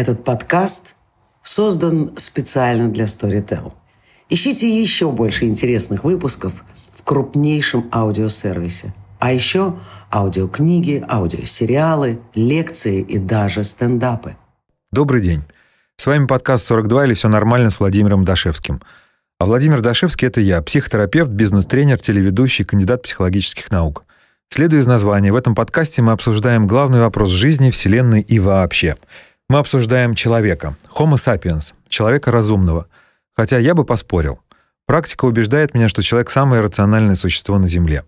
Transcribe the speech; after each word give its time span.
Этот 0.00 0.24
подкаст 0.24 0.94
создан 1.42 2.14
специально 2.16 2.88
для 2.88 3.04
Storytel. 3.04 3.74
Ищите 4.30 4.66
еще 4.66 5.12
больше 5.12 5.44
интересных 5.44 6.04
выпусков 6.04 6.64
в 6.94 7.04
крупнейшем 7.04 7.86
аудиосервисе. 7.92 8.94
А 9.18 9.30
еще 9.30 9.78
аудиокниги, 10.10 11.04
аудиосериалы, 11.06 12.18
лекции 12.34 13.02
и 13.02 13.18
даже 13.18 13.62
стендапы. 13.62 14.36
Добрый 14.90 15.20
день. 15.20 15.42
С 15.96 16.06
вами 16.06 16.24
подкаст 16.24 16.64
42 16.64 17.04
или 17.04 17.12
все 17.12 17.28
нормально 17.28 17.68
с 17.68 17.78
Владимиром 17.78 18.24
Дашевским. 18.24 18.80
А 19.38 19.44
Владимир 19.44 19.82
Дашевский— 19.82 20.28
это 20.28 20.40
я, 20.40 20.62
психотерапевт, 20.62 21.30
бизнес-тренер, 21.30 22.00
телеведущий, 22.00 22.64
кандидат 22.64 23.02
психологических 23.02 23.70
наук. 23.70 24.04
Следуя 24.48 24.80
из 24.80 24.86
названия, 24.86 25.30
в 25.30 25.36
этом 25.36 25.54
подкасте 25.54 26.00
мы 26.00 26.12
обсуждаем 26.12 26.66
главный 26.66 27.00
вопрос 27.00 27.30
жизни, 27.30 27.70
Вселенной 27.70 28.22
и 28.22 28.38
вообще. 28.38 28.96
Мы 29.50 29.58
обсуждаем 29.58 30.14
человека, 30.14 30.76
Homo 30.96 31.14
sapiens, 31.14 31.74
человека 31.88 32.30
разумного. 32.30 32.86
Хотя 33.34 33.58
я 33.58 33.74
бы 33.74 33.84
поспорил. 33.84 34.38
Практика 34.86 35.24
убеждает 35.24 35.74
меня, 35.74 35.88
что 35.88 36.02
человек— 36.02 36.30
самое 36.30 36.62
рациональное 36.62 37.16
существо 37.16 37.58
на 37.58 37.66
Земле. 37.66 38.04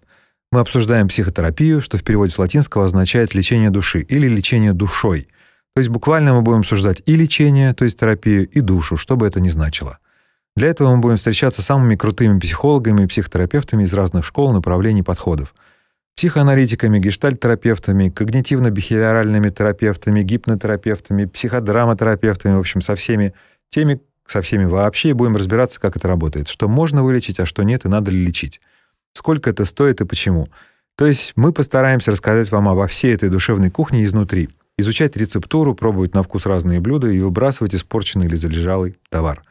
Мы 0.53 0.61
обсуждаем 0.61 1.09
психотерапию, 1.09 1.81
что 1.81 1.99
в 1.99 2.05
переводе 2.05 2.31
с 2.31 2.39
латинского 2.39 2.85
означает 2.85 3.35
лечение 3.35 3.71
души 3.71 4.03
или 4.03 4.29
лечение 4.29 4.73
душой. 4.73 5.27
То 5.75 5.81
есть 5.81 5.89
буквально 5.91 6.33
мы 6.33 6.43
будем 6.43 6.61
обсуждать 6.61 7.03
и 7.07 7.17
лечение, 7.17 7.75
то 7.75 7.83
есть 7.83 7.99
терапию, 7.99 8.49
и 8.49 8.61
душу, 8.61 8.97
что 8.97 9.17
бы 9.17 9.27
это 9.27 9.41
ни 9.41 9.49
значило. 9.49 9.99
Для 10.55 10.69
этого 10.69 10.95
мы 10.95 11.01
будем 11.01 11.17
встречаться 11.17 11.61
с 11.61 11.67
самыми 11.67 11.97
крутыми 11.97 12.39
психологами 12.39 13.03
и 13.03 13.07
психотерапевтами 13.09 13.83
из 13.83 13.93
разных 13.93 14.25
школ, 14.25 14.53
направлений, 14.53 15.03
подходов 15.03 15.57
психоаналитиками, 16.17 16.99
гештальт-терапевтами, 16.99 18.11
когнитивно-бихевиоральными 18.11 19.51
терапевтами, 19.51 20.23
гипнотерапевтами, 20.23 21.25
психодраматерапевтами, 21.25 22.55
в 22.55 22.61
общем, 22.61 22.81
со 22.81 22.95
всеми 22.95 23.35
теми, 23.71 24.01
со 24.27 24.41
всеми 24.41 24.65
вообще, 24.65 25.11
и 25.11 25.13
будем 25.15 25.37
разбираться, 25.37 25.81
как 25.81 25.97
это 25.97 26.09
работает, 26.09 26.49
что 26.49 26.69
можно 26.69 27.03
вылечить, 27.03 27.41
а 27.41 27.47
что 27.47 27.63
нет, 27.63 27.85
и 27.85 27.89
надо 27.89 28.11
ли 28.11 28.25
лечить, 28.25 28.61
сколько 29.13 29.51
это 29.51 29.65
стоит 29.65 30.01
и 30.01 30.05
почему. 30.05 30.49
То 30.97 31.07
есть 31.07 31.33
мы 31.37 31.53
постараемся 31.53 32.11
рассказать 32.11 32.51
вам 32.53 32.69
обо 32.69 32.87
всей 32.87 33.15
этой 33.15 33.29
душевной 33.29 33.71
кухне 33.71 34.05
изнутри, 34.05 34.51
изучать 34.79 35.17
рецептуру, 35.17 35.75
пробовать 35.75 36.15
на 36.15 36.23
вкус 36.23 36.47
разные 36.47 36.81
блюда 36.81 37.09
и 37.09 37.21
выбрасывать 37.21 37.75
испорченный 37.75 38.27
или 38.27 38.37
залежалый 38.37 38.97
товар. 39.09 39.43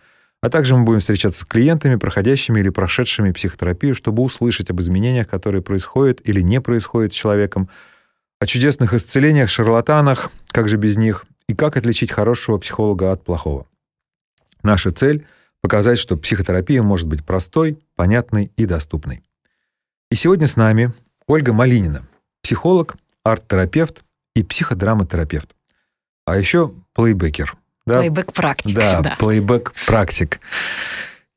А 0.42 0.50
также 0.50 0.76
мы 0.76 0.84
будем 0.84 1.00
встречаться 1.00 1.42
с 1.42 1.46
клиентами, 1.46 1.96
проходящими 1.96 2.60
или 2.60 2.70
прошедшими 2.70 3.32
психотерапию, 3.32 3.94
чтобы 3.94 4.24
услышать 4.24 4.72
об 4.72 4.82
изменениях, 4.82 5.30
которые 5.30 5.62
происходят 5.62 6.20
или 6.24 6.42
не 6.42 6.60
происходят 6.60 7.14
с 7.14 7.16
человеком, 7.16 7.70
о 8.40 8.48
чудесных 8.48 8.96
исцелениях, 8.96 9.52
шарлатанах, 9.52 10.32
как 10.48 10.68
же 10.68 10.78
без 10.78 10.98
них, 10.98 11.26
и 11.48 11.54
как 11.54 11.78
отличить 11.78 12.12
хорошего 12.12 12.58
психолога 12.58 13.12
от 13.12 13.24
плохого. 13.24 13.68
Наша 14.64 14.90
цель— 14.90 15.28
показать, 15.62 16.00
что 16.00 16.18
психотерапия 16.18 16.82
может 16.82 17.08
быть 17.08 17.24
простой, 17.24 17.78
понятной 17.96 18.52
и 18.58 18.66
доступной. 18.66 19.22
И 20.10 20.16
сегодня 20.16 20.48
с 20.48 20.56
нами 20.56 20.92
Ольга 21.28 21.54
Малинина, 21.54 22.08
психолог, 22.42 22.96
арт-терапевт 23.24 24.04
и 24.36 24.42
психодраматерапевт. 24.42 25.56
А 26.26 26.36
еще 26.36 26.74
плейбекер— 26.94 27.56
да? 27.86 28.00
Плейбэк-практик. 28.00 28.76
Да, 28.76 29.02
да. 29.02 29.16
плейбэк-практик. 29.20 30.40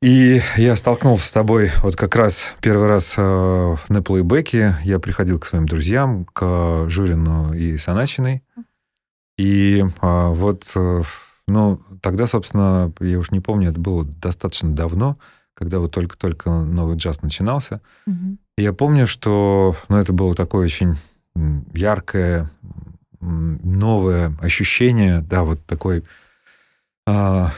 И 0.01 0.41
я 0.57 0.75
столкнулся 0.75 1.27
с 1.27 1.31
тобой 1.31 1.71
вот 1.81 1.95
как 1.95 2.15
раз 2.15 2.53
первый 2.61 2.87
раз 2.87 3.15
э, 3.17 3.75
на 3.89 4.03
плейбеке. 4.03 4.77
Я 4.83 4.99
приходил 4.99 5.39
к 5.39 5.45
своим 5.45 5.65
друзьям, 5.65 6.25
к 6.25 6.85
Журину 6.89 7.53
и 7.53 7.77
Саначиной. 7.77 8.43
И 9.37 9.83
э, 9.83 10.27
вот, 10.29 10.71
э, 10.75 11.01
ну, 11.47 11.81
тогда, 12.01 12.27
собственно, 12.27 12.93
я 12.99 13.17
уж 13.17 13.31
не 13.31 13.39
помню, 13.39 13.71
это 13.71 13.79
было 13.79 14.05
достаточно 14.05 14.71
давно, 14.71 15.17
когда 15.55 15.79
вот 15.79 15.91
только-только 15.91 16.51
новый 16.51 16.97
джаз 16.97 17.21
начинался. 17.21 17.81
Угу. 18.05 18.37
И 18.57 18.61
я 18.61 18.73
помню, 18.73 19.07
что, 19.07 19.75
ну, 19.89 19.97
это 19.97 20.13
было 20.13 20.35
такое 20.35 20.65
очень 20.65 20.97
яркое, 21.73 22.49
новое 23.19 24.35
ощущение, 24.39 25.21
да, 25.21 25.43
вот 25.43 25.65
такой 25.65 26.03
а, 27.05 27.51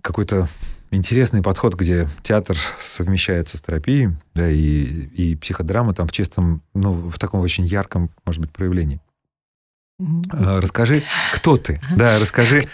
какой-то 0.00 0.48
интересный 0.90 1.42
подход, 1.42 1.74
где 1.74 2.08
театр 2.22 2.56
совмещается 2.80 3.56
с 3.56 3.62
терапией, 3.62 4.16
да, 4.34 4.48
и, 4.48 4.56
и 4.56 5.36
психодрама 5.36 5.94
там 5.94 6.06
в 6.06 6.12
чистом, 6.12 6.62
ну, 6.74 6.92
в 6.92 7.18
таком 7.18 7.40
очень 7.40 7.64
ярком, 7.64 8.10
может 8.24 8.40
быть, 8.40 8.52
проявлении. 8.52 9.00
А, 10.32 10.60
расскажи, 10.60 11.02
кто 11.32 11.56
ты? 11.56 11.80
Да, 11.96 12.18
расскажи, 12.18 12.64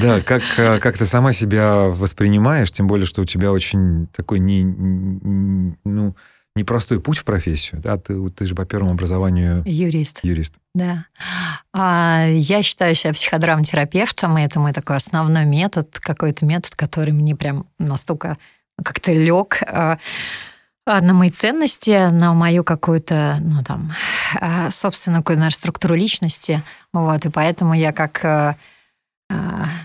да, 0.00 0.20
как, 0.20 0.42
а, 0.58 0.78
как 0.78 0.96
ты 0.98 1.06
сама 1.06 1.32
себя 1.32 1.88
воспринимаешь, 1.88 2.70
тем 2.72 2.86
более, 2.86 3.06
что 3.06 3.22
у 3.22 3.24
тебя 3.24 3.52
очень 3.52 4.06
такой 4.08 4.38
не, 4.38 4.64
ну, 4.64 6.16
непростой 6.54 7.00
путь 7.00 7.18
в 7.18 7.24
профессию. 7.24 7.80
Да? 7.80 7.96
Ты, 7.96 8.30
ты 8.30 8.46
же 8.46 8.54
по 8.54 8.64
первому 8.64 8.92
образованию... 8.92 9.62
Юрист. 9.66 10.20
Юрист. 10.22 10.54
Да. 10.74 11.06
А, 11.72 12.26
я 12.28 12.62
считаю 12.62 12.94
себя 12.94 13.12
психодрамтерапевтом, 13.12 14.38
и 14.38 14.42
это 14.42 14.60
мой 14.60 14.72
такой 14.72 14.96
основной 14.96 15.44
метод, 15.44 15.98
какой-то 15.98 16.44
метод, 16.44 16.74
который 16.74 17.12
мне 17.12 17.36
прям 17.36 17.66
настолько 17.78 18.36
как-то 18.82 19.12
лег 19.12 19.62
а, 19.66 19.98
на 20.86 21.14
мои 21.14 21.30
ценности, 21.30 22.10
на 22.10 22.34
мою 22.34 22.64
какую-то, 22.64 23.38
ну 23.40 23.62
там, 23.62 23.92
а, 24.40 24.70
собственную, 24.70 25.22
наверное, 25.26 25.50
структуру 25.50 25.94
личности. 25.94 26.62
Вот, 26.92 27.24
и 27.24 27.30
поэтому 27.30 27.74
я 27.74 27.92
как 27.92 28.56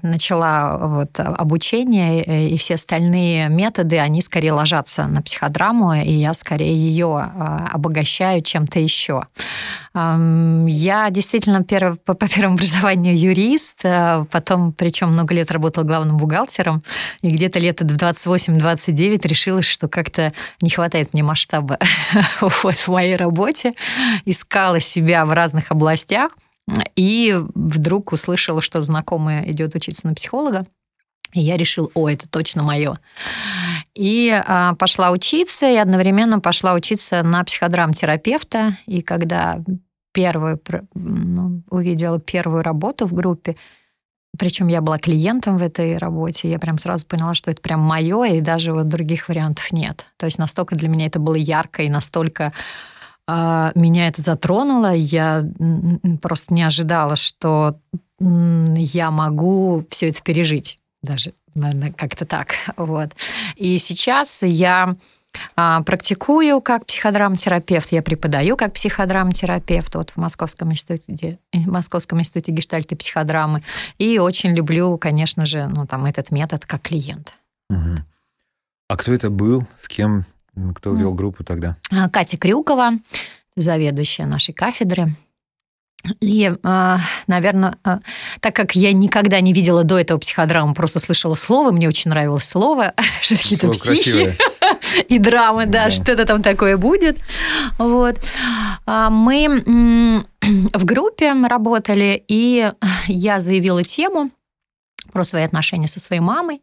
начала 0.02 0.78
вот 0.78 1.20
обучение, 1.20 2.24
э, 2.24 2.48
и 2.48 2.58
все 2.58 2.76
остальные 2.76 3.50
методы, 3.50 4.00
они 4.00 4.22
скорее 4.22 4.54
ложатся 4.54 5.06
на 5.06 5.22
психодраму, 5.22 5.94
и 5.94 6.12
я 6.12 6.34
скорее 6.34 6.76
ее 6.76 7.18
а, 7.18 7.70
обогащаю 7.74 8.42
чем-то 8.42 8.80
еще. 8.80 9.24
Я 9.94 11.10
действительно 11.10 11.64
перв, 11.64 12.00
по, 12.02 12.14
первому 12.14 12.56
образованию 12.56 13.18
юрист, 13.18 13.80
а 13.84 14.26
потом, 14.26 14.72
причем 14.72 15.08
много 15.08 15.34
лет 15.34 15.50
работала 15.50 15.84
главным 15.86 16.18
бухгалтером, 16.18 16.84
и 17.22 17.32
где-то 17.32 17.58
лет 17.58 17.82
в 17.82 17.86
28-29 17.86 19.28
решила, 19.28 19.64
что 19.64 19.88
как-то 19.88 20.34
не 20.62 20.70
хватает 20.70 21.14
мне 21.14 21.24
масштаба 21.24 21.80
вот, 22.42 22.76
в 22.76 22.88
моей 22.90 23.16
работе, 23.16 23.74
искала 24.26 24.80
себя 24.80 25.26
в 25.26 25.32
разных 25.32 25.72
областях, 25.72 26.32
и 26.96 27.36
вдруг 27.56 28.12
услышала, 28.12 28.62
что 28.62 28.82
знакомая 28.82 29.50
идет 29.50 29.76
учиться 29.76 30.08
на 30.08 30.14
психолога. 30.14 30.66
И 31.34 31.42
я 31.42 31.58
решила, 31.58 31.90
о, 31.94 32.10
это 32.10 32.28
точно 32.28 32.64
мое. 32.64 33.00
И 33.94 34.32
а, 34.32 34.76
пошла 34.76 35.12
учиться, 35.12 35.70
и 35.70 35.76
одновременно 35.76 36.40
пошла 36.40 36.74
учиться 36.74 37.22
на 37.24 37.44
психодрамтерапевта. 37.44 38.78
И 38.86 39.02
когда 39.02 39.60
первую, 40.14 40.60
ну, 40.94 41.62
увидела 41.70 42.20
первую 42.20 42.64
работу 42.64 43.06
в 43.06 43.14
группе, 43.14 43.56
причем 44.38 44.68
я 44.68 44.82
была 44.82 45.00
клиентом 45.00 45.58
в 45.58 45.62
этой 45.62 45.98
работе, 45.98 46.50
я 46.50 46.60
прям 46.60 46.78
сразу 46.78 47.06
поняла, 47.06 47.34
что 47.34 47.52
это 47.52 47.62
прям 47.62 47.82
мое, 47.82 48.24
и 48.26 48.42
даже 48.42 48.72
вот 48.72 48.88
других 48.88 49.30
вариантов 49.30 49.72
нет. 49.72 50.08
То 50.18 50.26
есть 50.26 50.38
настолько 50.38 50.76
для 50.76 50.90
меня 50.90 51.08
это 51.08 51.20
было 51.20 51.36
ярко 51.36 51.84
и 51.84 51.90
настолько 51.90 52.54
меня 53.28 54.08
это 54.08 54.22
затронуло. 54.22 54.94
Я 54.94 55.44
просто 56.22 56.54
не 56.54 56.64
ожидала, 56.64 57.16
что 57.16 57.80
я 58.20 59.12
могу 59.12 59.86
все 59.90 60.10
это 60.10 60.22
пережить. 60.22 60.80
Даже, 61.02 61.34
наверное, 61.54 61.92
как-то 61.92 62.26
так. 62.26 62.56
Вот. 62.78 63.12
И 63.56 63.78
сейчас 63.78 64.44
я 64.44 64.96
а, 65.56 65.82
практикую 65.84 66.62
как 66.62 66.86
психодрамтерапевт, 66.86 67.92
я 67.92 68.02
преподаю 68.02 68.58
как 68.58 68.74
психодрамтерапевт 68.74 69.96
вот 69.96 70.12
в 70.12 70.18
Московском 70.18 70.72
институте, 70.72 71.40
в 71.54 71.68
Московском 71.68 72.20
институте 72.20 72.52
гештальта 72.52 72.96
и 72.96 72.98
психодрамы. 72.98 73.64
И 73.98 74.20
очень 74.20 74.56
люблю, 74.56 74.98
конечно 74.98 75.46
же, 75.46 75.68
ну, 75.68 75.86
там, 75.86 76.06
этот 76.06 76.32
метод 76.32 76.66
как 76.66 76.82
клиент. 76.82 77.34
Угу. 77.70 77.98
А 78.90 78.98
кто 78.98 79.14
это 79.14 79.30
был? 79.30 79.66
С 79.80 79.88
кем 79.88 80.26
кто 80.76 80.94
вел 80.94 81.14
группу 81.14 81.44
тогда? 81.44 81.78
А, 81.92 82.10
Катя 82.10 82.38
Крюкова, 82.38 82.94
заведующая 83.56 84.26
нашей 84.26 84.54
кафедры. 84.54 85.16
И, 86.22 86.54
а, 86.64 87.00
наверное, 87.28 87.76
а, 87.84 88.00
так 88.40 88.56
как 88.56 88.76
я 88.76 88.94
никогда 88.94 89.40
не 89.42 89.52
видела 89.52 89.84
до 89.84 90.00
этого 90.00 90.20
психодраму, 90.20 90.74
просто 90.74 91.00
слышала 91.00 91.34
слово, 91.34 91.72
мне 91.72 91.88
очень 91.88 92.10
нравилось 92.10 92.46
слово, 92.46 92.94
что 93.22 93.36
какие-то 93.36 93.70
психи 93.70 94.38
и 95.10 95.20
драмы, 95.20 95.66
да, 95.66 95.86
да, 95.86 95.92
что-то 95.92 96.26
там 96.26 96.42
такое 96.42 96.78
будет. 96.78 97.18
Вот. 97.78 98.20
Мы 98.86 100.24
в 100.74 100.86
группе 100.86 101.34
работали, 101.34 102.24
и 102.28 102.72
я 103.08 103.40
заявила 103.40 103.84
тему 103.84 104.32
про 105.12 105.24
свои 105.24 105.44
отношения 105.44 105.88
со 105.88 106.00
своей 106.00 106.22
мамой. 106.22 106.62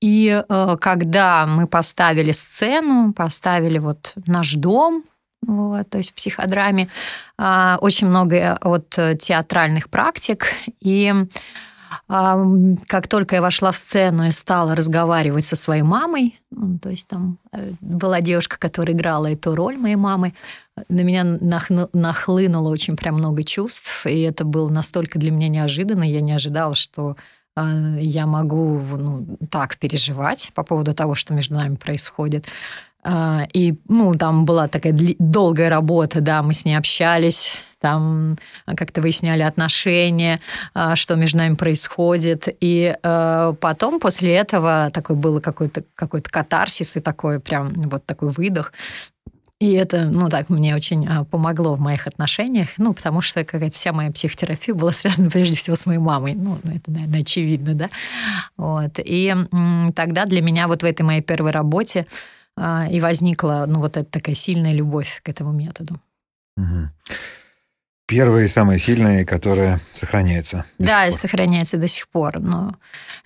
И 0.00 0.42
э, 0.48 0.76
когда 0.80 1.46
мы 1.46 1.66
поставили 1.66 2.32
сцену, 2.32 3.12
поставили 3.12 3.78
вот 3.78 4.12
наш 4.26 4.54
дом, 4.54 5.04
вот, 5.42 5.88
то 5.90 5.98
есть 5.98 6.10
в 6.10 6.14
психодраме, 6.14 6.88
э, 7.38 7.76
очень 7.80 8.06
много 8.08 8.56
от 8.60 8.90
театральных 8.90 9.88
практик, 9.88 10.46
и 10.80 11.12
как 12.06 13.08
только 13.08 13.36
я 13.36 13.42
вошла 13.42 13.70
в 13.70 13.76
сцену 13.76 14.26
и 14.26 14.30
стала 14.30 14.74
разговаривать 14.74 15.46
со 15.46 15.56
своей 15.56 15.82
мамой, 15.82 16.38
ну, 16.50 16.78
то 16.78 16.88
есть 16.90 17.06
там 17.08 17.38
э, 17.52 17.72
была 17.80 18.20
девушка, 18.20 18.58
которая 18.58 18.94
играла 18.94 19.30
эту 19.30 19.54
роль 19.54 19.76
моей 19.76 19.96
мамы, 19.96 20.34
на 20.88 21.00
меня 21.00 21.24
нахлынуло 21.92 22.68
очень 22.68 22.96
прям 22.96 23.16
много 23.16 23.42
чувств, 23.42 24.06
и 24.06 24.20
это 24.22 24.44
было 24.44 24.68
настолько 24.70 25.18
для 25.18 25.30
меня 25.30 25.48
неожиданно. 25.48 26.02
Я 26.02 26.20
не 26.20 26.32
ожидала, 26.32 26.74
что 26.74 27.16
я 27.98 28.26
могу 28.26 28.80
ну, 28.96 29.38
так 29.50 29.76
переживать 29.76 30.52
по 30.54 30.62
поводу 30.62 30.94
того, 30.94 31.14
что 31.14 31.34
между 31.34 31.54
нами 31.54 31.76
происходит. 31.76 32.46
А, 33.04 33.46
и, 33.52 33.74
ну, 33.88 34.12
там 34.14 34.44
была 34.44 34.68
такая 34.68 34.94
долгая 35.18 35.70
работа, 35.70 36.20
да, 36.20 36.42
мы 36.42 36.52
с 36.52 36.64
ней 36.64 36.74
общались, 36.74 37.54
там 37.80 38.36
как-то 38.66 39.00
выясняли 39.00 39.42
отношения, 39.42 40.40
что 40.94 41.14
между 41.14 41.38
нами 41.38 41.54
происходит. 41.54 42.48
И 42.60 42.96
потом 43.00 44.00
после 44.00 44.34
этого 44.34 44.90
такой 44.92 45.14
был 45.14 45.40
какой-то 45.40 45.84
какой 45.94 46.20
катарсис 46.20 46.96
и 46.96 47.00
такой 47.00 47.38
прям 47.38 47.72
вот 47.74 48.04
такой 48.04 48.30
выдох. 48.30 48.72
И 49.60 49.72
это, 49.72 50.04
ну 50.04 50.28
так, 50.28 50.50
мне 50.50 50.76
очень 50.76 51.06
а, 51.08 51.24
помогло 51.24 51.74
в 51.74 51.80
моих 51.80 52.06
отношениях, 52.06 52.68
ну, 52.78 52.94
потому 52.94 53.20
что 53.20 53.44
какая-то 53.44 53.74
вся 53.74 53.92
моя 53.92 54.12
психотерапия 54.12 54.72
была 54.72 54.92
связана 54.92 55.30
прежде 55.30 55.56
всего 55.56 55.74
с 55.74 55.84
моей 55.84 55.98
мамой. 55.98 56.34
Ну, 56.34 56.58
это, 56.64 56.90
наверное, 56.90 57.20
очевидно, 57.20 57.74
да. 57.74 57.90
Вот. 58.56 58.98
И 58.98 59.34
тогда 59.96 60.26
для 60.26 60.42
меня 60.42 60.68
вот 60.68 60.82
в 60.82 60.86
этой 60.86 61.02
моей 61.02 61.22
первой 61.22 61.50
работе 61.50 62.06
а, 62.56 62.86
и 62.88 63.00
возникла, 63.00 63.64
ну, 63.66 63.80
вот 63.80 63.96
эта 63.96 64.08
такая 64.08 64.36
сильная 64.36 64.72
любовь 64.72 65.20
к 65.24 65.28
этому 65.28 65.50
методу. 65.50 66.00
Угу. 66.56 66.90
Первое 68.08 68.44
и 68.46 68.48
самое 68.48 68.78
сильное, 68.78 69.26
которое 69.26 69.80
сохраняется. 69.92 70.64
Да, 70.78 71.06
и 71.06 71.12
сохраняется 71.12 71.76
до 71.76 71.86
сих 71.88 72.08
пор. 72.08 72.40
Но, 72.40 72.74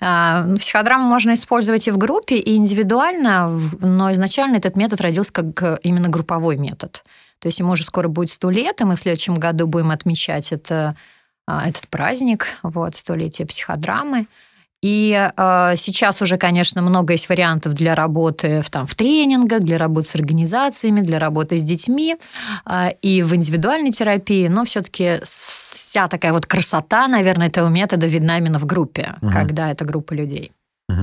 э, 0.01 0.57
психодраму 0.59 1.05
можно 1.05 1.35
использовать 1.35 1.87
и 1.87 1.93
в 1.93 1.99
группе, 1.99 2.37
и 2.37 2.57
индивидуально, 2.57 3.49
но 3.81 4.11
изначально 4.11 4.57
этот 4.57 4.75
метод 4.75 5.01
родился 5.01 5.33
как 5.33 5.79
именно 5.85 6.09
групповой 6.09 6.57
метод. 6.57 7.05
То 7.39 7.47
есть 7.47 7.61
ему 7.61 7.73
уже 7.73 7.85
скоро 7.85 8.09
будет 8.09 8.31
сто 8.31 8.51
лет, 8.51 8.81
и 8.81 8.85
мы 8.85 8.97
в 8.97 9.01
следующем 9.01 9.37
году 9.37 9.69
будем 9.69 9.93
отмечать 9.93 10.51
это, 10.51 10.97
этот 11.47 11.87
праздник, 11.87 12.49
вот, 12.65 12.97
столетие 12.97 13.47
психодрамы. 13.47 14.27
И 14.83 15.31
э, 15.37 15.75
сейчас 15.77 16.21
уже, 16.23 16.37
конечно, 16.37 16.83
много 16.83 17.13
есть 17.13 17.29
вариантов 17.29 17.73
для 17.73 17.95
работы 17.95 18.63
в, 18.63 18.71
там, 18.71 18.89
в 18.89 18.97
тренингах, 18.97 19.63
для 19.63 19.79
работы 19.79 20.09
с 20.09 20.15
организациями, 20.17 21.01
для 21.03 21.21
работы 21.21 21.61
с 21.61 21.63
детьми 21.63 22.17
э, 22.67 22.89
и 23.01 23.23
в 23.23 23.33
индивидуальной 23.35 23.93
терапии, 23.93 24.49
но 24.49 24.65
все-таки 24.65 25.21
вся 25.23 26.09
такая 26.09 26.33
вот 26.33 26.47
красота, 26.47 27.07
наверное, 27.07 27.47
этого 27.47 27.69
метода 27.69 28.09
видна 28.09 28.39
именно 28.39 28.59
в 28.59 28.67
группе, 28.67 29.15
угу. 29.23 29.31
когда 29.31 29.71
это 29.71 29.85
группа 29.85 30.15
людей. 30.15 30.51
Угу. 30.89 31.03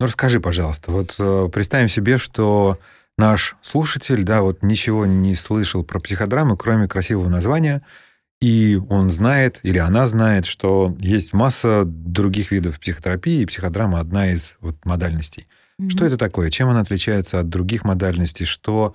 Ну, 0.00 0.06
расскажи, 0.06 0.38
пожалуйста, 0.38 0.92
вот 0.92 1.16
э, 1.18 1.48
представим 1.52 1.88
себе, 1.88 2.18
что 2.18 2.78
наш 3.16 3.56
слушатель, 3.62 4.22
да, 4.22 4.42
вот 4.42 4.62
ничего 4.62 5.06
не 5.06 5.34
слышал 5.34 5.82
про 5.82 5.98
психодрамы, 5.98 6.56
кроме 6.56 6.86
красивого 6.86 7.28
названия– 7.28 7.82
и 8.40 8.80
он 8.88 9.10
знает, 9.10 9.58
или 9.64 9.78
она 9.78 10.06
знает, 10.06 10.46
что 10.46 10.96
есть 11.00 11.32
масса 11.32 11.84
других 11.84 12.52
видов 12.52 12.78
психотерапии, 12.78 13.42
и 13.42 13.46
психодрама 13.46 13.98
одна 13.98 14.30
из 14.30 14.56
вот 14.60 14.76
модальностей. 14.84 15.48
Mm-hmm. 15.80 15.90
Что 15.90 16.04
это 16.06 16.16
такое? 16.16 16.50
Чем 16.50 16.68
она 16.68 16.80
отличается 16.80 17.40
от 17.40 17.48
других 17.48 17.84
модальностей? 17.84 18.46
Что, 18.46 18.94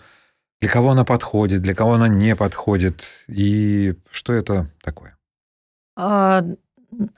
для 0.62 0.70
кого 0.70 0.92
она 0.92 1.04
подходит, 1.04 1.62
для 1.62 1.76
кого 1.76 1.94
она 1.94 2.08
не 2.08 2.36
подходит? 2.36 3.04
И 3.28 3.96
что 4.12 4.32
это 4.32 4.70
такое? 4.82 5.18
А, 5.98 6.44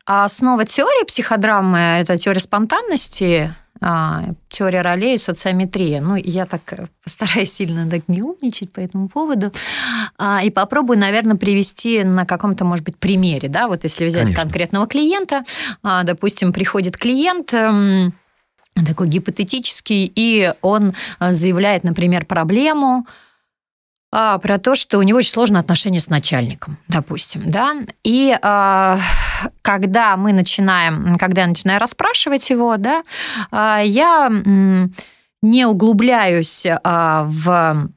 основа 0.05 0.65
теории 0.65 1.05
психодрамы– 1.05 1.77
это 1.99 2.17
теория 2.17 2.39
спонтанности, 2.39 3.53
а, 3.53 3.64
теория 4.49 4.81
ролей 4.81 5.15
и 5.15 5.17
социометрия. 5.17 6.01
Ну, 6.01 6.15
я 6.15 6.45
так 6.45 6.61
э, 6.73 6.87
постараюсь 7.03 7.51
сильно 7.51 7.89
так 7.89 8.07
не 8.07 8.21
умничать 8.21 8.71
по 8.71 8.79
этому 8.79 9.09
поводу. 9.09 9.51
А, 10.17 10.41
и 10.43 10.49
попробую, 10.49 10.97
наверное, 10.97 11.35
привести 11.35 12.03
на 12.03 12.25
каком-то, 12.25 12.63
может 12.63 12.85
быть, 12.85 12.97
примере. 12.97 13.49
Да? 13.49 13.67
Вот 13.67 13.83
если 13.83 14.05
взять 14.05 14.27
Конечно. 14.27 14.43
конкретного 14.43 14.87
клиента, 14.87 15.43
а, 15.83 16.03
допустим, 16.03 16.53
приходит 16.53 16.95
клиент 16.95 17.53
эм, 17.53 18.13
такой 18.85 19.07
гипотетический, 19.07 20.11
и 20.15 20.53
он 20.61 20.93
э, 21.19 21.33
заявляет, 21.33 21.83
например, 21.83 22.25
проблему, 22.25 23.05
а, 24.11 24.37
про 24.37 24.57
то, 24.57 24.75
что 24.75 24.97
у 24.97 25.01
него 25.01 25.17
очень 25.17 25.31
сложные 25.31 25.59
отношения 25.59 25.99
с 25.99 26.09
начальником, 26.09 26.77
допустим, 26.87 27.51
да, 27.51 27.75
и 28.03 28.37
а, 28.41 28.97
когда 29.61 30.17
мы 30.17 30.33
начинаем, 30.33 31.17
когда 31.17 31.41
я 31.41 31.47
начинаю 31.47 31.79
расспрашивать 31.79 32.49
его, 32.49 32.77
да, 32.77 33.03
а, 33.51 33.81
я 33.83 34.31
не 35.41 35.65
углубляюсь 35.65 36.65
а, 36.83 37.25
в 37.27 37.89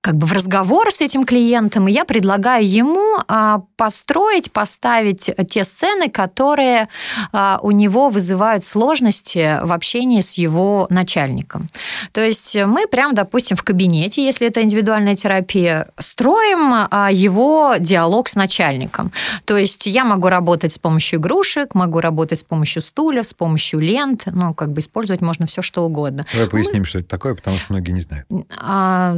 как 0.00 0.16
бы 0.16 0.26
в 0.26 0.32
разговор 0.32 0.92
с 0.92 1.00
этим 1.00 1.24
клиентом, 1.24 1.88
и 1.88 1.92
я 1.92 2.04
предлагаю 2.04 2.68
ему 2.68 3.18
а, 3.26 3.62
построить, 3.76 4.52
поставить 4.52 5.30
те 5.48 5.64
сцены, 5.64 6.08
которые 6.08 6.88
а, 7.32 7.58
у 7.62 7.72
него 7.72 8.08
вызывают 8.08 8.62
сложности 8.62 9.58
в 9.62 9.72
общении 9.72 10.20
с 10.20 10.38
его 10.38 10.86
начальником. 10.88 11.66
То 12.12 12.24
есть 12.24 12.56
мы 12.64 12.86
прям, 12.86 13.14
допустим, 13.14 13.56
в 13.56 13.64
кабинете, 13.64 14.24
если 14.24 14.46
это 14.46 14.62
индивидуальная 14.62 15.16
терапия, 15.16 15.88
строим 15.98 16.86
а, 16.90 17.10
его 17.10 17.74
диалог 17.80 18.28
с 18.28 18.36
начальником. 18.36 19.10
То 19.44 19.56
есть 19.56 19.86
я 19.86 20.04
могу 20.04 20.28
работать 20.28 20.72
с 20.72 20.78
помощью 20.78 21.18
игрушек, 21.18 21.74
могу 21.74 22.00
работать 22.00 22.38
с 22.38 22.44
помощью 22.44 22.82
стулья, 22.82 23.24
с 23.24 23.34
помощью 23.34 23.80
лент, 23.80 24.26
ну, 24.26 24.54
как 24.54 24.72
бы 24.72 24.80
использовать 24.80 25.22
можно 25.22 25.46
все, 25.46 25.60
что 25.60 25.84
угодно. 25.84 26.24
Давай 26.32 26.48
поясним, 26.48 26.84
что 26.84 27.00
это 27.00 27.08
такое, 27.08 27.34
потому 27.34 27.56
что 27.56 27.66
многие 27.70 27.90
не 27.90 28.00
знают. 28.00 28.26
А, 28.56 29.16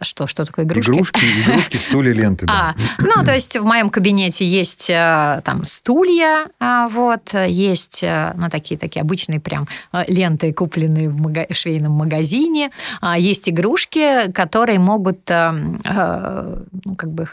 что 0.00 0.21
что, 0.26 0.42
что 0.42 0.44
такое 0.44 0.64
игрушки? 0.64 0.90
Игрушки, 0.90 1.20
игрушки, 1.46 1.76
стулья, 1.92 2.12
ленты, 2.12 2.46
да. 2.46 2.52
А, 2.52 2.74
ну, 2.98 3.24
то 3.24 3.32
есть 3.32 3.56
в 3.56 3.64
моем 3.64 3.90
кабинете 3.90 4.46
есть 4.46 4.90
э, 4.90 5.40
там 5.44 5.64
стулья, 5.64 6.46
а, 6.60 6.88
вот, 6.88 7.34
есть, 7.34 8.02
э, 8.02 8.32
ну, 8.36 8.48
такие, 8.50 8.78
такие 8.78 9.02
обычные 9.02 9.40
прям 9.40 9.68
э, 9.92 10.04
ленты, 10.08 10.52
купленные 10.52 11.08
в 11.08 11.20
мага- 11.20 11.46
швейном 11.52 11.92
магазине, 11.92 12.70
а, 13.00 13.18
есть 13.18 13.48
игрушки, 13.48 14.30
которые 14.32 14.78
могут, 14.78 15.28
ну, 15.28 16.96
как 16.96 17.10
бы, 17.12 17.26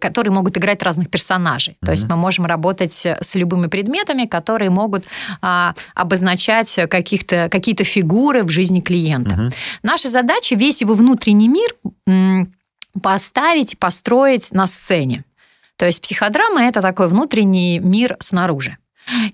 которые 0.00 0.32
могут 0.32 0.58
играть 0.58 0.82
разных 0.82 1.08
персонажей. 1.10 1.76
То 1.84 1.90
есть 1.92 2.08
мы 2.08 2.16
можем 2.16 2.46
работать 2.46 3.06
с 3.06 3.34
любыми 3.34 3.66
предметами, 3.66 4.26
которые 4.26 4.70
могут 4.70 5.06
а, 5.40 5.74
обозначать 5.94 6.78
каких-то, 6.88 7.48
какие-то 7.50 7.84
фигуры 7.84 8.42
в 8.42 8.48
жизни 8.48 8.80
клиента. 8.80 9.48
Наша 9.82 10.08
задача 10.08 10.54
весь 10.54 10.80
его 10.80 10.94
внутренний 10.94 11.48
мир 11.48 11.74
поставить, 13.00 13.78
построить 13.78 14.52
на 14.52 14.66
сцене. 14.66 15.24
То 15.76 15.86
есть 15.86 16.02
психодрама– 16.02 16.62
это 16.64 16.82
такой 16.82 17.08
внутренний 17.08 17.78
мир 17.78 18.16
снаружи. 18.20 18.76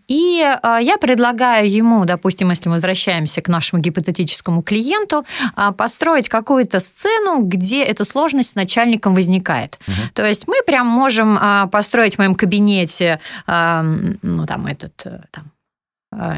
И 0.06 0.40
э, 0.42 0.78
я 0.80 0.96
предлагаю 0.96 1.70
ему, 1.70 2.04
допустим, 2.04 2.50
если 2.50 2.68
мы 2.68 2.76
возвращаемся 2.76 3.42
к 3.42 3.48
нашему 3.48 3.82
гипотетическому 3.82 4.62
клиенту, 4.62 5.26
э, 5.56 5.72
построить 5.72 6.28
какую-то 6.28 6.80
сцену, 6.80 7.42
где 7.42 7.84
эта 7.84 8.04
сложность 8.04 8.50
с 8.50 8.54
начальником 8.54 9.14
возникает. 9.14 9.78
Угу. 9.86 9.96
То 10.14 10.24
есть 10.24 10.48
мы 10.48 10.56
прям 10.66 10.86
можем 10.86 11.36
э, 11.36 11.66
построить 11.70 12.14
в 12.14 12.18
моем 12.18 12.34
кабинете, 12.34 13.20
ну 13.46 14.46
там 14.46 14.66
этот, 14.66 15.06
там, 15.30 15.52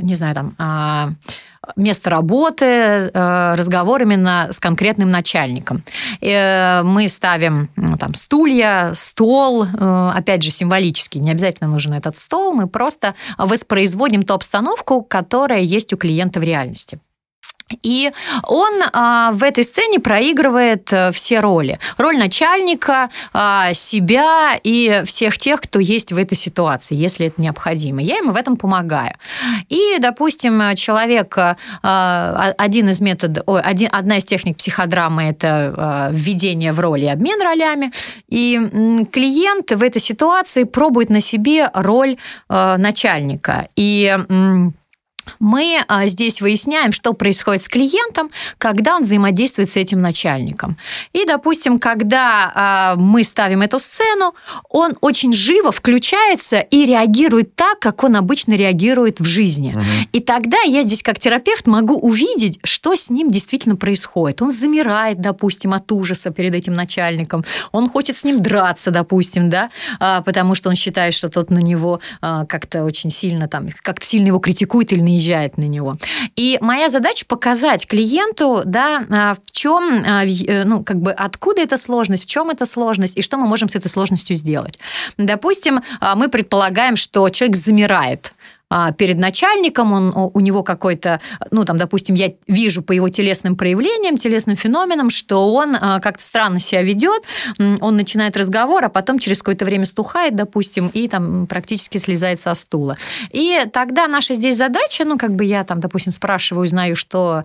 не 0.02 0.14
знаю, 0.14 0.34
там 0.34 1.16
место 1.76 2.10
работы, 2.10 2.64
э, 2.64 3.54
разговор 3.54 4.02
именно 4.02 4.48
с 4.50 4.60
конкретным 4.60 5.10
начальником. 5.10 5.82
Э, 6.20 6.82
мы 6.82 7.08
ставим 7.08 7.70
ну, 7.76 7.96
там 7.96 8.14
стулья, 8.14 8.92
стол, 8.94 9.64
э, 9.64 10.12
опять 10.14 10.42
же, 10.42 10.50
символически, 10.50 11.18
не 11.18 11.30
обязательно 11.30 11.70
нужен 11.70 11.92
этот 11.92 12.16
стол, 12.16 12.52
мы 12.52 12.66
просто 12.66 13.14
воспроизводим 13.38 14.22
ту 14.22 14.34
обстановку, 14.34 15.02
которая 15.02 15.60
есть 15.60 15.92
у 15.92 15.96
клиента 15.96 16.40
в 16.40 16.42
реальности. 16.42 16.98
И 17.82 18.12
он 18.44 18.82
а, 18.92 19.32
в 19.32 19.42
этой 19.42 19.64
сцене 19.64 20.00
проигрывает 20.00 20.92
а, 20.92 21.12
все 21.12 21.40
роли. 21.40 21.78
Роль 21.96 22.18
начальника, 22.18 23.10
а, 23.32 23.72
себя 23.74 24.58
и 24.62 25.02
всех 25.04 25.38
тех, 25.38 25.60
кто 25.60 25.78
есть 25.78 26.12
в 26.12 26.18
этой 26.18 26.36
ситуации, 26.36 26.96
если 26.96 27.26
это 27.28 27.40
необходимо. 27.40 28.02
Я 28.02 28.16
ему 28.16 28.32
в 28.32 28.36
этом 28.36 28.56
помогаю. 28.56 29.14
И, 29.68 29.96
допустим, 29.98 30.74
человек, 30.76 31.36
а, 31.82 32.54
один 32.58 32.88
из 32.88 33.00
методов, 33.00 33.44
один, 33.46 33.88
одна 33.92 34.18
из 34.18 34.24
техник 34.24 34.56
психодрамы– 34.56 35.24
это 35.30 35.74
а, 35.76 36.10
введение 36.12 36.72
в 36.72 36.80
роли 36.80 37.04
и 37.04 37.08
обмен 37.08 37.40
ролями. 37.40 37.92
И 38.28 38.56
м, 38.56 39.06
клиент 39.06 39.70
в 39.72 39.82
этой 39.82 40.00
ситуации 40.00 40.64
пробует 40.64 41.10
на 41.10 41.20
себе 41.20 41.70
роль 41.74 42.16
а, 42.48 42.76
начальника. 42.76 43.68
И 43.76 44.06
м, 44.28 44.74
мы 45.38 45.82
а, 45.86 46.06
здесь 46.06 46.40
выясняем, 46.40 46.92
что 46.92 47.12
происходит 47.12 47.62
с 47.62 47.68
клиентом, 47.68 48.30
когда 48.58 48.96
он 48.96 49.02
взаимодействует 49.02 49.70
с 49.70 49.76
этим 49.76 50.00
начальником. 50.00 50.76
И, 51.12 51.24
допустим, 51.24 51.78
когда 51.78 52.52
а, 52.54 52.96
мы 52.96 53.24
ставим 53.24 53.62
эту 53.62 53.78
сцену, 53.78 54.34
он 54.68 54.96
очень 55.00 55.32
живо 55.32 55.72
включается 55.72 56.60
и 56.60 56.84
реагирует 56.86 57.54
так, 57.54 57.78
как 57.78 58.04
он 58.04 58.16
обычно 58.16 58.54
реагирует 58.54 59.20
в 59.20 59.24
жизни. 59.24 59.72
Угу. 59.74 59.84
И 60.12 60.20
тогда 60.20 60.60
я 60.62 60.82
здесь 60.82 61.02
как 61.02 61.18
терапевт 61.18 61.66
могу 61.66 61.94
увидеть, 61.94 62.58
что 62.64 62.96
с 62.96 63.10
ним 63.10 63.30
действительно 63.30 63.76
происходит. 63.76 64.42
Он 64.42 64.52
замирает, 64.52 65.20
допустим, 65.20 65.72
от 65.72 65.90
ужаса 65.92 66.30
перед 66.30 66.54
этим 66.54 66.74
начальником. 66.74 67.44
Он 67.72 67.88
хочет 67.88 68.16
с 68.16 68.24
ним 68.24 68.42
драться, 68.42 68.90
допустим, 68.90 69.50
да, 69.50 69.70
а, 69.98 70.22
потому 70.22 70.54
что 70.54 70.68
он 70.68 70.76
считает, 70.76 71.14
что 71.14 71.28
тот 71.28 71.50
на 71.50 71.58
него 71.58 72.00
а, 72.20 72.46
как-то 72.46 72.84
очень 72.84 73.10
сильно 73.10 73.48
там, 73.48 73.68
как-то 73.82 74.06
сильно 74.06 74.28
его 74.28 74.38
критикует 74.38 74.92
или 74.92 75.00
наезжает 75.10 75.58
на 75.58 75.64
него. 75.64 75.96
И 76.36 76.58
моя 76.60 76.88
задача 76.88 77.24
показать 77.26 77.86
клиенту, 77.86 78.62
да, 78.64 79.04
а, 79.10 79.34
в 79.34 79.50
чем, 79.52 80.04
а, 80.06 80.24
э, 80.24 80.64
ну, 80.64 80.82
как 80.84 81.00
бы, 81.00 81.12
откуда 81.12 81.62
эта 81.62 81.76
сложность, 81.76 82.24
в 82.24 82.30
чем 82.30 82.50
эта 82.50 82.64
сложность, 82.64 83.16
и 83.16 83.22
что 83.22 83.36
мы 83.36 83.46
можем 83.46 83.68
с 83.68 83.76
этой 83.76 83.88
сложностью 83.88 84.36
сделать. 84.36 84.78
Допустим, 85.16 85.80
а, 86.00 86.14
мы 86.14 86.28
предполагаем, 86.28 86.96
что 86.96 87.28
человек 87.30 87.56
замирает 87.56 88.32
а, 88.70 88.92
перед 88.92 89.18
начальником, 89.18 89.92
он, 89.92 90.12
у 90.14 90.40
него 90.40 90.62
какой-то, 90.62 91.20
ну, 91.50 91.64
там, 91.64 91.76
допустим, 91.76 92.14
я 92.14 92.32
вижу 92.46 92.82
по 92.82 92.92
его 92.92 93.08
телесным 93.08 93.56
проявлениям, 93.56 94.16
телесным 94.16 94.56
феноменам, 94.56 95.10
что 95.10 95.52
он 95.52 95.76
а, 95.80 95.98
как-то 95.98 96.22
странно 96.22 96.60
себя 96.60 96.82
ведет, 96.82 97.22
он 97.58 97.96
начинает 97.96 98.36
разговор, 98.36 98.84
а 98.84 98.88
потом 98.88 99.18
через 99.18 99.38
какое-то 99.38 99.64
время 99.64 99.84
стухает, 99.84 100.36
допустим, 100.36 100.88
и 100.94 101.08
там 101.08 101.48
практически 101.48 101.98
слезает 101.98 102.38
со 102.38 102.54
стула. 102.54 102.96
И 103.30 103.64
тогда 103.72 104.06
наша 104.06 104.34
здесь 104.34 104.56
задача, 104.56 105.04
ну, 105.04 105.18
как 105.18 105.34
бы 105.34 105.44
я 105.44 105.64
там, 105.64 105.80
допустим, 105.80 106.12
спрашиваю, 106.12 106.68
знаю, 106.68 106.94
что, 106.94 107.42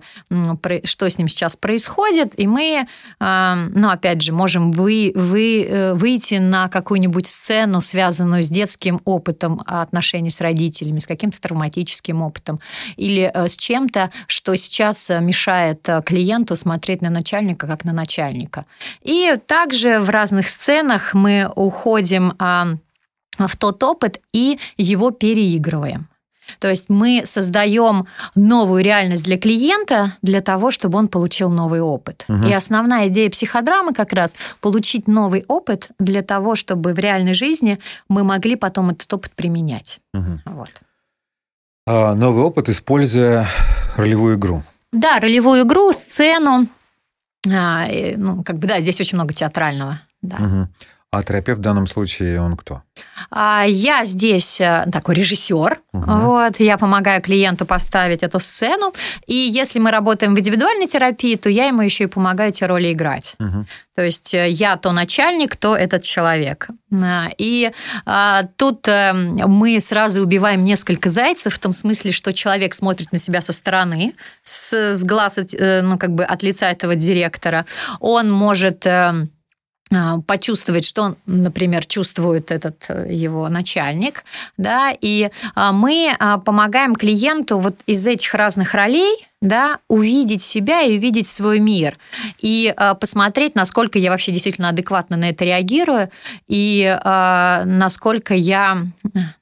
что 0.84 1.10
с 1.10 1.18
ним 1.18 1.26
сейчас 1.26 1.56
происходит, 1.56 2.38
и 2.38 2.46
мы, 2.46 2.86
а, 3.18 3.56
ну, 3.74 3.90
опять 3.90 4.22
же, 4.22 4.32
можем 4.32 4.70
вы, 4.70 5.10
вы, 5.14 5.66
э, 5.68 5.94
выйти 5.94 6.34
на 6.34 6.68
какую-нибудь 6.68 7.26
сцену, 7.26 7.80
связанную 7.80 8.44
с 8.44 8.48
детским 8.48 9.00
опытом 9.04 9.60
отношений 9.66 10.30
с 10.30 10.40
родителями, 10.40 11.00
с 11.00 11.06
каким-то 11.16 11.40
травматическим 11.40 12.22
опытом 12.22 12.60
или 12.96 13.30
э, 13.32 13.48
с 13.48 13.56
чем-то, 13.56 14.10
что 14.26 14.54
сейчас 14.54 15.10
э, 15.10 15.20
мешает 15.20 15.88
э, 15.88 16.02
клиенту 16.04 16.56
смотреть 16.56 17.02
на 17.02 17.10
начальника 17.10 17.66
как 17.66 17.84
на 17.84 17.92
начальника. 17.92 18.66
И 19.02 19.36
также 19.46 19.98
в 19.98 20.10
разных 20.10 20.48
сценах 20.48 21.14
мы 21.14 21.50
уходим 21.54 22.34
а, 22.38 22.76
в 23.38 23.56
тот 23.56 23.82
опыт 23.82 24.20
и 24.32 24.58
его 24.76 25.10
переигрываем. 25.10 26.08
То 26.58 26.68
есть 26.68 26.88
мы 26.88 27.22
создаем 27.24 28.06
новую 28.34 28.82
реальность 28.82 29.24
для 29.24 29.38
клиента 29.38 30.12
для 30.22 30.40
того, 30.40 30.70
чтобы 30.70 30.98
он 30.98 31.08
получил 31.08 31.50
новый 31.50 31.80
опыт. 31.80 32.24
Угу. 32.28 32.46
И 32.46 32.52
основная 32.52 33.08
идея 33.08 33.30
психодрамы 33.30 33.92
как 33.92 34.12
раз 34.12 34.34
получить 34.60 35.08
новый 35.08 35.44
опыт 35.48 35.90
для 35.98 36.22
того, 36.22 36.54
чтобы 36.54 36.92
в 36.92 36.98
реальной 36.98 37.34
жизни 37.34 37.78
мы 38.08 38.24
могли 38.24 38.56
потом 38.56 38.90
этот 38.90 39.12
опыт 39.12 39.32
применять. 39.34 40.00
Угу. 40.14 40.40
Вот. 40.46 40.70
А, 41.86 42.14
новый 42.14 42.42
опыт, 42.42 42.68
используя 42.68 43.46
ролевую 43.96 44.36
игру. 44.36 44.62
Да, 44.92 45.20
ролевую 45.20 45.62
игру, 45.62 45.92
сцену. 45.92 46.66
А, 47.48 47.86
ну, 48.16 48.42
как 48.42 48.58
бы, 48.58 48.66
да, 48.66 48.80
здесь 48.80 49.00
очень 49.00 49.16
много 49.16 49.32
театрального. 49.32 50.00
Да. 50.20 50.36
Угу. 50.36 50.68
А 51.16 51.22
терапевт 51.22 51.60
в 51.60 51.62
данном 51.62 51.86
случае 51.86 52.42
он 52.42 52.56
кто? 52.56 52.82
А, 53.30 53.64
я 53.66 54.04
здесь 54.04 54.60
э, 54.60 54.84
такой 54.92 55.14
режиссер. 55.14 55.78
Угу. 55.94 56.04
Вот, 56.04 56.60
я 56.60 56.76
помогаю 56.76 57.22
клиенту 57.22 57.64
поставить 57.64 58.22
эту 58.22 58.38
сцену. 58.38 58.92
И 59.26 59.34
если 59.34 59.78
мы 59.78 59.90
работаем 59.90 60.34
в 60.34 60.38
индивидуальной 60.38 60.86
терапии, 60.86 61.36
то 61.36 61.48
я 61.48 61.68
ему 61.68 61.80
еще 61.80 62.04
и 62.04 62.06
помогаю 62.06 62.50
эти 62.50 62.64
роли 62.64 62.92
играть. 62.92 63.34
Угу. 63.38 63.64
То 63.94 64.04
есть 64.04 64.34
э, 64.34 64.50
я 64.50 64.76
то 64.76 64.92
начальник, 64.92 65.56
то 65.56 65.74
этот 65.74 66.02
человек. 66.02 66.68
А, 66.92 67.30
и 67.38 67.72
а, 68.04 68.42
тут 68.56 68.86
а, 68.86 69.14
мы 69.14 69.80
сразу 69.80 70.20
убиваем 70.20 70.64
несколько 70.64 71.08
зайцев 71.08 71.54
в 71.54 71.58
том 71.58 71.72
смысле, 71.72 72.12
что 72.12 72.34
человек 72.34 72.74
смотрит 72.74 73.10
на 73.12 73.18
себя 73.18 73.40
со 73.40 73.52
стороны, 73.52 74.12
с, 74.42 74.94
с 74.94 75.02
глаз, 75.02 75.38
ну, 75.58 75.98
как 75.98 76.10
бы 76.10 76.24
от 76.24 76.42
лица 76.42 76.70
этого 76.70 76.94
директора. 76.94 77.64
Он 78.00 78.30
может 78.30 78.86
а, 78.86 79.24
почувствовать, 80.26 80.84
что 80.84 81.14
например, 81.26 81.86
чувствует 81.86 82.50
этот 82.50 82.86
э, 82.88 83.06
его 83.08 83.48
начальник, 83.48 84.24
да, 84.56 84.92
и 85.00 85.30
а, 85.54 85.72
мы 85.72 86.14
а, 86.18 86.38
помогаем 86.38 86.96
клиенту 86.96 87.58
вот 87.58 87.76
из 87.86 88.04
этих 88.04 88.34
разных 88.34 88.74
ролей, 88.74 89.28
да, 89.40 89.78
увидеть 89.88 90.42
себя 90.42 90.82
и 90.82 90.96
увидеть 90.96 91.28
свой 91.28 91.60
мир, 91.60 91.98
и 92.40 92.74
посмотреть, 93.00 93.54
насколько 93.54 93.98
я 93.98 94.10
вообще 94.10 94.32
действительно 94.32 94.70
адекватно 94.70 95.16
на 95.16 95.28
это 95.28 95.44
реагирую, 95.44 96.10
и 96.48 96.98
насколько 97.04 98.34
я, 98.34 98.82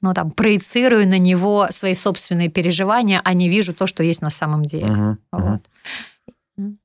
ну, 0.01 0.13
там, 0.13 0.31
проецирую 0.31 1.07
на 1.07 1.17
него 1.17 1.67
свои 1.69 1.93
собственные 1.93 2.49
переживания, 2.49 3.21
а 3.23 3.33
не 3.33 3.47
вижу 3.49 3.73
то, 3.73 3.87
что 3.87 4.03
есть 4.03 4.21
на 4.21 4.29
самом 4.29 4.65
деле. 4.65 4.87
Uh-huh, 4.87 5.15
uh-huh. 5.33 5.59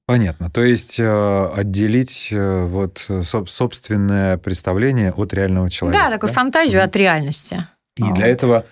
Понятно. 0.07 0.51
То 0.51 0.63
есть 0.63 0.99
э, 0.99 1.51
отделить 1.55 2.29
э, 2.33 2.65
вот 2.65 3.09
собственное 3.23 4.37
представление 4.37 5.13
от 5.13 5.33
реального 5.33 5.71
человека. 5.71 6.05
Да, 6.05 6.11
такую 6.11 6.29
да? 6.29 6.35
фантазию 6.35 6.81
mm 6.81 6.85
от 6.85 6.97
реальности. 6.97 7.67
И 7.97 8.03
вот. 8.03 8.15
для 8.15 8.27
этого, 8.27 8.67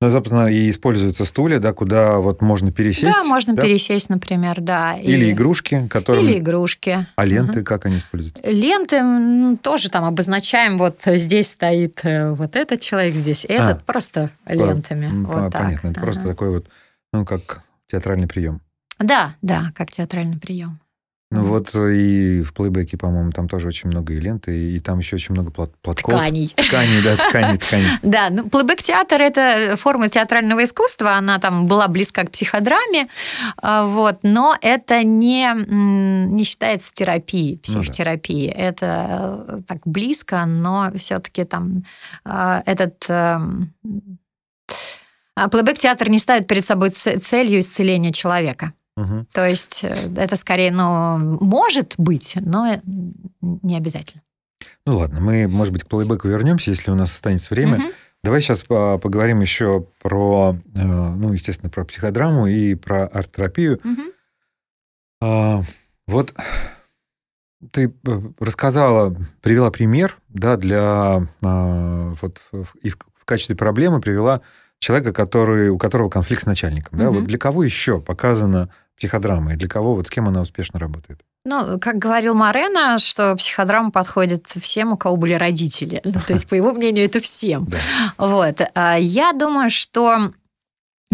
ну, 0.00 0.10
собственно, 0.10 0.48
и 0.48 0.68
используются 0.68 1.24
стулья, 1.24 1.60
да, 1.60 1.72
куда 1.72 2.18
вот 2.18 2.42
можно 2.42 2.72
пересесть. 2.72 3.16
Да, 3.16 3.22
можно 3.22 3.54
да? 3.54 3.62
пересесть, 3.62 4.10
например, 4.10 4.60
да. 4.60 4.96
Или 4.96 5.26
и... 5.26 5.30
игрушки, 5.32 5.86
которые. 5.88 6.22
Или 6.22 6.38
игрушки. 6.38 7.06
А 7.16 7.24
ленты 7.24 7.60
угу. 7.60 7.64
как 7.64 7.86
они 7.86 7.98
используют? 7.98 8.38
Ленты 8.44 9.56
тоже 9.62 9.88
там 9.88 10.04
обозначаем. 10.04 10.76
Вот 10.76 10.98
здесь 11.06 11.50
стоит 11.50 12.00
э, 12.04 12.32
вот 12.32 12.56
этот 12.56 12.80
человек, 12.80 13.14
здесь 13.14 13.46
этот, 13.48 13.78
а, 13.78 13.82
просто 13.86 14.30
лентами. 14.46 15.24
По, 15.24 15.42
вот 15.42 15.52
понятно. 15.52 15.76
Так. 15.76 15.90
Это 15.92 16.00
ага. 16.00 16.02
просто 16.02 16.26
такой 16.26 16.50
вот, 16.50 16.66
ну, 17.14 17.24
как 17.24 17.62
театральный 17.86 18.26
прием. 18.26 18.60
Да, 18.98 19.36
да, 19.42 19.72
как 19.74 19.90
театральный 19.90 20.38
прием. 20.38 20.80
Ну 21.34 21.42
вот 21.42 21.74
и 21.74 22.42
в 22.42 22.54
плейбеке, 22.54 22.96
по-моему, 22.96 23.32
там 23.32 23.48
тоже 23.48 23.66
очень 23.66 23.88
много 23.88 24.12
и 24.12 24.20
ленты, 24.20 24.56
и 24.56 24.78
там 24.78 25.00
еще 25.00 25.16
очень 25.16 25.34
много 25.34 25.50
плат 25.50 25.72
платков. 25.82 26.14
Тканей. 26.14 26.54
Тканей, 26.54 27.02
да, 27.02 27.16
тканей, 27.16 27.58
тканей. 27.58 27.86
Да, 28.02 28.30
ну 28.30 28.48
плейбек-театр– 28.48 29.20
это 29.22 29.76
форма 29.76 30.08
театрального 30.08 30.62
искусства, 30.62 31.16
она 31.16 31.40
там 31.40 31.66
была 31.66 31.88
близка 31.88 32.22
к 32.24 32.30
психодраме, 32.30 33.08
а, 33.56 33.84
вот, 33.86 34.20
но 34.22 34.56
это 34.60 35.02
не, 35.02 35.50
не 35.66 36.44
считается 36.44 36.92
терапией, 36.94 37.58
психотерапией. 37.58 38.48
Ну, 38.50 38.56
да. 38.56 38.64
Это 38.64 39.46
э, 39.48 39.62
так 39.66 39.78
близко, 39.86 40.46
но 40.46 40.92
все-таки 40.94 41.44
там 41.44 41.84
а, 42.24 42.62
этот 42.64 43.04
а, 43.08 43.40
плейбек-театр 45.50 46.08
не 46.10 46.20
ставит 46.20 46.46
перед 46.46 46.64
собой 46.64 46.90
целью 46.90 47.58
исцеления 47.58 48.12
человека. 48.12 48.72
Угу. 48.96 49.26
То 49.32 49.46
есть 49.46 49.84
э, 49.84 49.94
это 50.16 50.36
скорее, 50.36 50.70
ну, 50.70 51.18
может 51.40 51.94
быть, 51.98 52.36
но 52.40 52.80
не 53.40 53.76
обязательно. 53.76 54.22
Ну 54.86 54.98
ладно, 54.98 55.20
мы, 55.20 55.48
может 55.48 55.72
быть, 55.72 55.84
к 55.84 55.88
плейбеку 55.88 56.28
вернемся, 56.28 56.70
если 56.70 56.90
у 56.90 56.94
нас 56.94 57.12
останется 57.12 57.52
время. 57.54 57.78
Угу. 57.78 57.92
Давай 58.22 58.40
сейчас 58.40 58.62
поговорим 58.62 59.40
еще 59.40 59.86
про, 60.00 60.56
э, 60.74 60.82
ну, 60.82 61.32
естественно, 61.32 61.70
про 61.70 61.84
психодраму 61.84 62.46
и 62.46 62.74
про 62.74 63.06
арт-терапию. 63.06 63.80
Угу. 63.84 64.02
А, 65.22 65.62
вот 66.06 66.34
ты 67.70 67.88
э, 67.88 68.20
рассказала, 68.38 69.16
привела 69.42 69.70
пример, 69.70 70.18
да, 70.28 70.56
для 70.56 71.28
а, 71.42 72.14
вот 72.20 72.44
и 72.82 72.90
в 72.90 73.24
качестве 73.24 73.56
проблемы 73.56 74.00
привела 74.00 74.42
человека, 74.78 75.12
который, 75.12 75.70
у 75.70 75.78
которого 75.78 76.10
конфликт 76.10 76.42
с 76.42 76.46
начальником. 76.46 76.98
Да? 76.98 77.10
Угу. 77.10 77.20
Вот 77.20 77.24
для 77.26 77.38
кого 77.38 77.64
еще 77.64 78.00
показана 78.00 78.70
психодрама 78.96 79.54
и 79.54 79.56
для 79.56 79.68
кого, 79.68 79.94
вот 79.94 80.06
с 80.06 80.10
кем 80.10 80.28
она 80.28 80.40
успешно 80.40 80.78
работает? 80.78 81.20
Ну, 81.44 81.78
как 81.78 81.98
говорил 81.98 82.34
Марена, 82.34 82.98
что 82.98 83.36
психодрама 83.36 83.90
подходит 83.90 84.46
всем, 84.46 84.92
у 84.92 84.96
кого 84.96 85.16
были 85.16 85.34
родители. 85.34 86.00
То 86.26 86.32
есть, 86.32 86.48
по 86.48 86.54
его 86.54 86.72
мнению, 86.72 87.04
это 87.04 87.20
всем. 87.20 87.68
Вот. 88.16 88.60
А 88.74 88.96
я 88.96 89.32
думаю, 89.32 89.68
что 89.68 90.32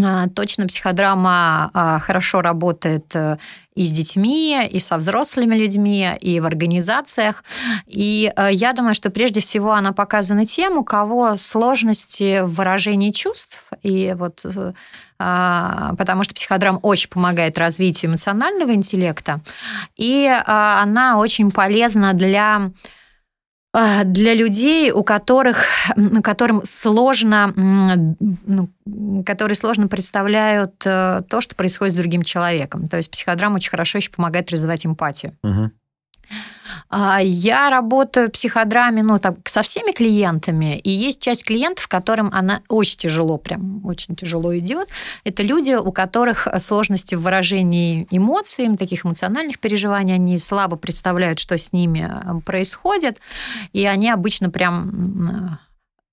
а, 0.03 0.27
Точно 0.29 0.67
психодрама 0.67 1.69
а, 1.73 1.99
хорошо 1.99 2.41
работает 2.41 3.15
э, 3.15 3.37
и 3.81 3.85
с 3.85 3.91
детьми, 3.91 4.67
и 4.71 4.79
со 4.79 4.97
взрослыми 4.97 5.55
людьми, 5.55 6.07
и 6.19 6.39
в 6.39 6.45
организациях. 6.45 7.43
И 7.87 8.31
э, 8.35 8.49
я 8.51 8.73
думаю, 8.73 8.93
что 8.93 9.09
прежде 9.09 9.39
всего 9.41 9.73
она 9.73 9.91
показана 9.91 10.45
тем, 10.45 10.77
у 10.77 10.83
кого 10.83 11.35
сложности 11.35 12.41
в 12.41 12.53
выражении 12.53 13.11
чувств. 13.11 13.69
И 13.81 14.13
вот 14.17 14.41
э, 14.43 14.73
а, 15.17 15.93
потому 15.97 16.23
что 16.23 16.33
психодрам 16.33 16.79
очень 16.81 17.09
помогает 17.09 17.57
развитию 17.57 18.11
эмоционального 18.11 18.73
интеллекта. 18.73 19.41
И 19.95 20.27
она 20.45 21.19
очень 21.19 21.51
полезна 21.51 22.13
для 22.13 22.71
для 23.73 24.33
людей, 24.33 24.91
у 24.91 25.03
которых, 25.03 25.65
которым 26.23 26.61
сложно, 26.65 27.53
ну, 27.55 28.69
которые 29.25 29.55
сложно 29.55 29.87
представляют 29.87 30.85
э, 30.85 31.21
то, 31.29 31.39
что 31.39 31.55
происходит 31.55 31.93
с 31.93 31.97
другим 31.97 32.23
человеком. 32.23 32.87
То 32.87 32.97
есть 32.97 33.09
психодрама 33.09 33.55
очень 33.55 33.71
хорошо 33.71 33.99
еще 33.99 34.11
помогает 34.11 34.51
развивать 34.51 34.85
эмпатию. 34.85 35.37
Угу. 35.43 35.71
А, 36.93 37.19
я 37.21 37.69
работаю 37.69 38.29
психодраме, 38.29 39.01
ну, 39.01 39.17
так, 39.17 39.35
со 39.45 39.61
всеми 39.61 39.93
клиентами, 39.93 40.77
и 40.77 40.89
есть 40.89 41.21
часть 41.21 41.45
клиентов, 41.45 41.87
которым 41.87 42.29
она 42.33 42.61
очень 42.67 42.97
тяжело, 42.97 43.37
прям 43.37 43.85
очень 43.85 44.15
тяжело 44.15 44.57
идет. 44.57 44.89
Это 45.23 45.41
люди, 45.41 45.71
у 45.71 45.93
которых 45.93 46.49
сложности 46.59 47.15
в 47.15 47.21
выражении 47.21 48.07
эмоций, 48.11 48.75
таких 48.77 49.05
эмоциональных 49.05 49.59
переживаний, 49.59 50.15
они 50.15 50.37
слабо 50.37 50.75
представляют, 50.75 51.39
что 51.39 51.57
с 51.57 51.71
ними 51.71 52.11
э, 52.11 52.41
происходит, 52.41 53.21
и 53.71 53.85
они 53.85 54.09
обычно 54.09 54.49
прям 54.49 55.59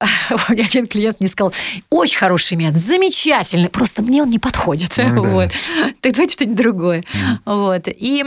у 0.31 0.52
меня 0.52 0.64
один 0.64 0.87
клиент 0.87 1.19
мне 1.21 1.28
сказал, 1.28 1.52
очень 1.90 2.19
хороший 2.19 2.57
метод, 2.57 2.81
замечательный, 2.81 3.69
просто 3.69 4.02
мне 4.02 4.23
он 4.23 4.31
не 4.31 4.38
подходит. 4.38 4.95
Ну, 4.97 5.23
да. 5.23 5.28
вот. 5.28 5.50
Так 6.00 6.12
давайте 6.12 6.35
что-нибудь 6.35 6.57
другое. 6.57 7.00
Mm. 7.00 7.38
Вот. 7.45 7.88
И 7.88 8.25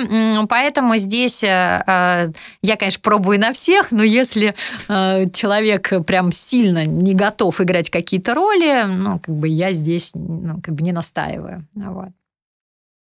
поэтому 0.49 0.97
здесь 0.97 1.43
э, 1.43 1.83
э, 1.87 2.27
я, 2.61 2.75
конечно, 2.75 2.99
пробую 3.01 3.39
на 3.39 3.53
всех, 3.53 3.91
но 3.91 4.03
если 4.03 4.53
э, 4.89 5.29
человек 5.31 6.05
прям 6.05 6.31
сильно 6.31 6.85
не 6.85 7.13
готов 7.13 7.61
играть 7.61 7.89
какие-то 7.89 8.33
роли, 8.33 8.83
ну, 8.87 9.19
как 9.19 9.33
бы 9.33 9.47
я 9.47 9.71
здесь 9.71 10.11
ну, 10.13 10.59
как 10.61 10.75
бы 10.75 10.81
не 10.81 10.91
настаиваю. 10.91 11.65
Вот. 11.75 12.09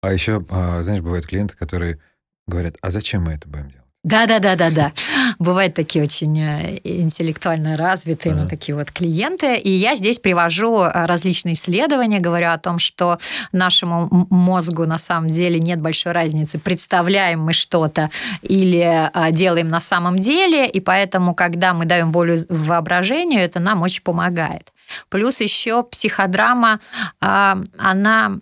А 0.02 0.12
еще, 0.12 0.44
а, 0.50 0.82
знаешь, 0.82 1.00
бывают 1.00 1.26
клиенты, 1.26 1.56
которые 1.56 1.98
говорят, 2.46 2.76
а 2.82 2.90
зачем 2.90 3.24
мы 3.24 3.32
это 3.32 3.48
будем 3.48 3.70
делать? 3.70 3.83
Да, 4.04 4.26
да, 4.26 4.38
да, 4.38 4.54
да, 4.54 4.70
да. 4.70 4.92
Бывают 5.38 5.74
такие 5.74 6.04
очень 6.04 6.38
э, 6.38 6.78
интеллектуально 6.84 7.78
развитые, 7.78 8.34
ну, 8.34 8.46
такие 8.46 8.76
вот 8.76 8.90
клиенты. 8.90 9.56
И 9.56 9.70
я 9.70 9.94
здесь 9.96 10.18
привожу 10.18 10.82
э, 10.82 11.06
различные 11.06 11.54
исследования, 11.54 12.20
говорю 12.20 12.50
о 12.50 12.58
том, 12.58 12.78
что 12.78 13.18
нашему 13.50 14.26
мозгу 14.28 14.84
на 14.84 14.98
самом 14.98 15.30
деле 15.30 15.58
нет 15.58 15.80
большой 15.80 16.12
разницы, 16.12 16.58
представляем 16.58 17.40
мы 17.40 17.54
что-то 17.54 18.10
или 18.42 19.10
э, 19.10 19.32
делаем 19.32 19.70
на 19.70 19.80
самом 19.80 20.18
деле. 20.18 20.68
И 20.68 20.80
поэтому, 20.80 21.34
когда 21.34 21.72
мы 21.72 21.86
даем 21.86 22.12
волю 22.12 22.36
воображению, 22.50 23.40
это 23.40 23.58
нам 23.58 23.80
очень 23.80 24.02
помогает. 24.02 24.70
Плюс 25.08 25.40
еще 25.40 25.82
психодрама, 25.82 26.78
она 27.18 28.38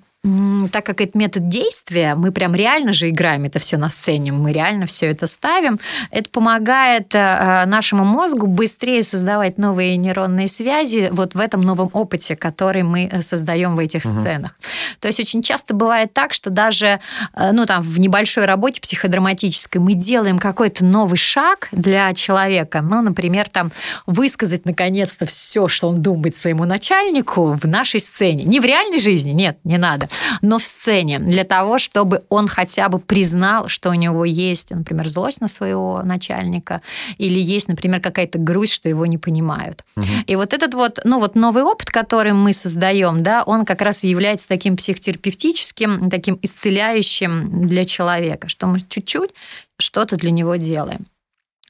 так 0.71 0.87
как 0.87 1.01
это 1.01 1.19
метод 1.19 1.49
действия, 1.49 2.15
мы 2.15 2.31
прям 2.31 2.55
реально 2.55 2.93
же 2.93 3.09
играем 3.09 3.43
это 3.45 3.59
все 3.59 3.77
на 3.77 3.89
сцене, 3.89 4.31
мы 4.31 4.53
реально 4.53 4.87
все 4.87 5.07
это 5.07 5.27
ставим, 5.27 5.81
это 6.13 6.31
помогает 6.31 7.13
э, 7.13 7.65
нашему 7.67 8.05
мозгу 8.05 8.47
быстрее 8.47 9.03
создавать 9.03 9.59
новые 9.59 9.97
нейронные 9.97 10.47
связи 10.47 11.09
вот 11.11 11.35
в 11.35 11.41
этом 11.41 11.63
новом 11.63 11.91
опыте, 11.93 12.37
который 12.37 12.85
мы 12.85 13.09
э, 13.11 13.21
создаем 13.21 13.75
в 13.75 13.81
этих 13.81 14.05
угу. 14.05 14.21
сценах. 14.21 14.53
То 15.01 15.09
есть 15.09 15.19
очень 15.19 15.43
часто 15.43 15.75
бывает 15.75 16.13
так, 16.13 16.35
что 16.35 16.51
даже 16.51 17.01
э, 17.35 17.51
ну, 17.51 17.67
там, 17.67 17.83
в 17.83 17.99
небольшой 17.99 18.45
работе 18.45 18.81
психодраматической 18.81 19.81
мы 19.81 19.95
делаем 19.95 20.39
какой-то 20.39 20.85
новый 20.85 21.19
шаг 21.19 21.67
для 21.73 22.15
человека, 22.15 22.81
ну, 22.81 23.03
например, 23.03 23.49
там, 23.49 23.73
высказать 24.07 24.67
наконец-то 24.67 25.27
все, 25.27 25.67
что 25.67 25.89
он 25.89 26.01
думает 26.01 26.37
своему 26.37 26.65
начальнику 26.65 27.59
в 27.61 27.67
нашей 27.67 27.99
сцене. 27.99 28.45
Не 28.45 28.61
в 28.61 28.65
реальной 28.65 29.01
жизни, 29.01 29.33
нет, 29.33 29.59
не 29.65 29.79
надо 29.79 30.09
но 30.41 30.59
в 30.59 30.65
сцене, 30.65 31.19
для 31.19 31.45
того, 31.45 31.79
чтобы 31.79 32.23
он 32.29 32.49
хотя 32.49 32.89
бы 32.89 32.99
признал, 32.99 33.69
что 33.69 33.91
у 33.91 33.95
него 33.95 34.25
есть, 34.25 34.71
например, 34.71 35.09
злость 35.09 35.41
на 35.41 35.49
своего 35.49 36.03
начальника, 36.03 36.83
или 37.19 37.39
есть, 37.39 37.69
например, 37.69 38.01
какая-то 38.01 38.39
грусть, 38.39 38.73
что 38.73 38.89
его 38.89 39.07
не 39.07 39.19
понимают. 39.19 39.85
Угу. 39.97 40.07
И 40.27 40.37
вот 40.37 40.53
этот 40.53 40.75
вот, 40.75 41.01
ну 41.05 41.21
вот 41.21 41.35
новый 41.35 41.63
опыт, 41.63 41.91
который 41.91 42.33
мы 42.33 42.53
создаем, 42.53 43.23
да, 43.23 43.43
он 43.45 43.65
как 43.65 43.83
раз 43.83 44.05
и 44.05 44.09
является 44.09 44.49
таким 44.49 44.77
психотерапевтическим, 44.77 46.11
таким 46.11 46.39
исцеляющим 46.43 47.67
для 47.67 47.85
человека, 47.85 48.49
что 48.49 48.67
мы 48.67 48.81
чуть-чуть 48.81 49.31
что-то 49.79 50.17
для 50.17 50.31
него 50.31 50.57
делаем. 50.57 51.07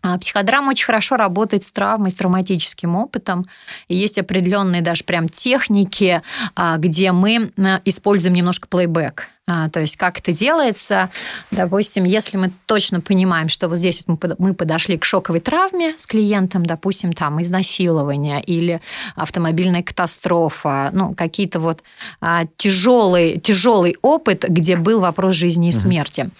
А 0.02 0.18
психодрама 0.18 0.70
очень 0.70 0.84
хорошо 0.84 1.16
работает 1.16 1.62
с 1.62 1.70
травмой, 1.70 2.10
с 2.10 2.14
травматическим 2.14 2.96
опытом. 2.96 3.46
И 3.88 3.96
есть 3.96 4.18
определенные 4.18 4.82
даже 4.82 5.04
прям 5.04 5.28
техники, 5.28 6.22
а, 6.56 6.76
где 6.76 7.12
мы 7.12 7.52
используем 7.84 8.34
немножко 8.34 8.66
плейбэк. 8.68 9.28
А, 9.48 9.68
то 9.68 9.80
есть 9.80 9.96
как 9.96 10.20
это 10.20 10.30
делается, 10.30 11.10
допустим, 11.50 12.04
если 12.04 12.36
мы 12.36 12.52
точно 12.66 13.00
понимаем, 13.00 13.48
что 13.48 13.68
вот 13.68 13.78
здесь 13.78 14.04
вот 14.06 14.38
мы 14.38 14.54
подошли 14.54 14.96
к 14.96 15.04
шоковой 15.04 15.40
травме 15.40 15.94
с 15.98 16.06
клиентом, 16.06 16.64
допустим, 16.64 17.12
там 17.12 17.42
изнасилование 17.42 18.40
или 18.40 18.80
автомобильная 19.16 19.82
катастрофа, 19.82 20.90
ну 20.92 21.14
какие-то 21.14 21.58
вот 21.58 21.82
а, 22.20 22.44
тяжелый, 22.56 23.40
тяжелый 23.40 23.96
опыт, 24.00 24.44
где 24.48 24.76
был 24.76 25.00
вопрос 25.00 25.34
жизни 25.34 25.70
и 25.70 25.72
смерти. 25.72 26.30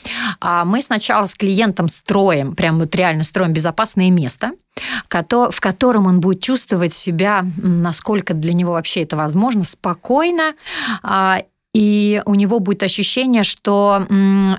А 0.41 0.65
мы 0.65 0.81
сначала 0.81 1.27
с 1.27 1.35
клиентом 1.35 1.89
строим, 1.89 2.55
прям 2.55 2.79
вот 2.79 2.95
реально 2.95 3.25
строим 3.25 3.53
безопасное 3.53 4.11
место, 4.11 4.53
в 5.09 5.61
котором 5.61 6.07
он 6.07 6.21
будет 6.21 6.41
чувствовать 6.41 6.95
себя, 6.95 7.45
насколько 7.57 8.33
для 8.33 8.55
него 8.55 8.73
вообще 8.73 9.03
это 9.03 9.17
возможно, 9.17 9.65
спокойно 9.65 10.55
и 11.75 12.23
у 12.27 12.35
него 12.35 12.59
будет 12.61 12.83
ощущение, 12.83 13.45
что 13.45 14.07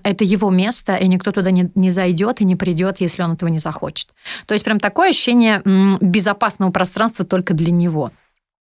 это 0.03 0.23
его 0.23 0.49
место, 0.49 0.95
и 0.95 1.07
никто 1.07 1.31
туда 1.31 1.51
не, 1.51 1.69
не 1.75 1.89
зайдет 1.89 2.41
и 2.41 2.45
не 2.45 2.55
придет, 2.55 3.01
если 3.01 3.21
он 3.21 3.33
этого 3.33 3.49
не 3.49 3.59
захочет. 3.59 4.09
То 4.47 4.53
есть 4.53 4.65
прям 4.65 4.79
такое 4.79 5.11
ощущение 5.11 5.61
безопасного 6.01 6.71
пространства 6.71 7.23
только 7.23 7.53
для 7.53 7.71
него. 7.71 8.11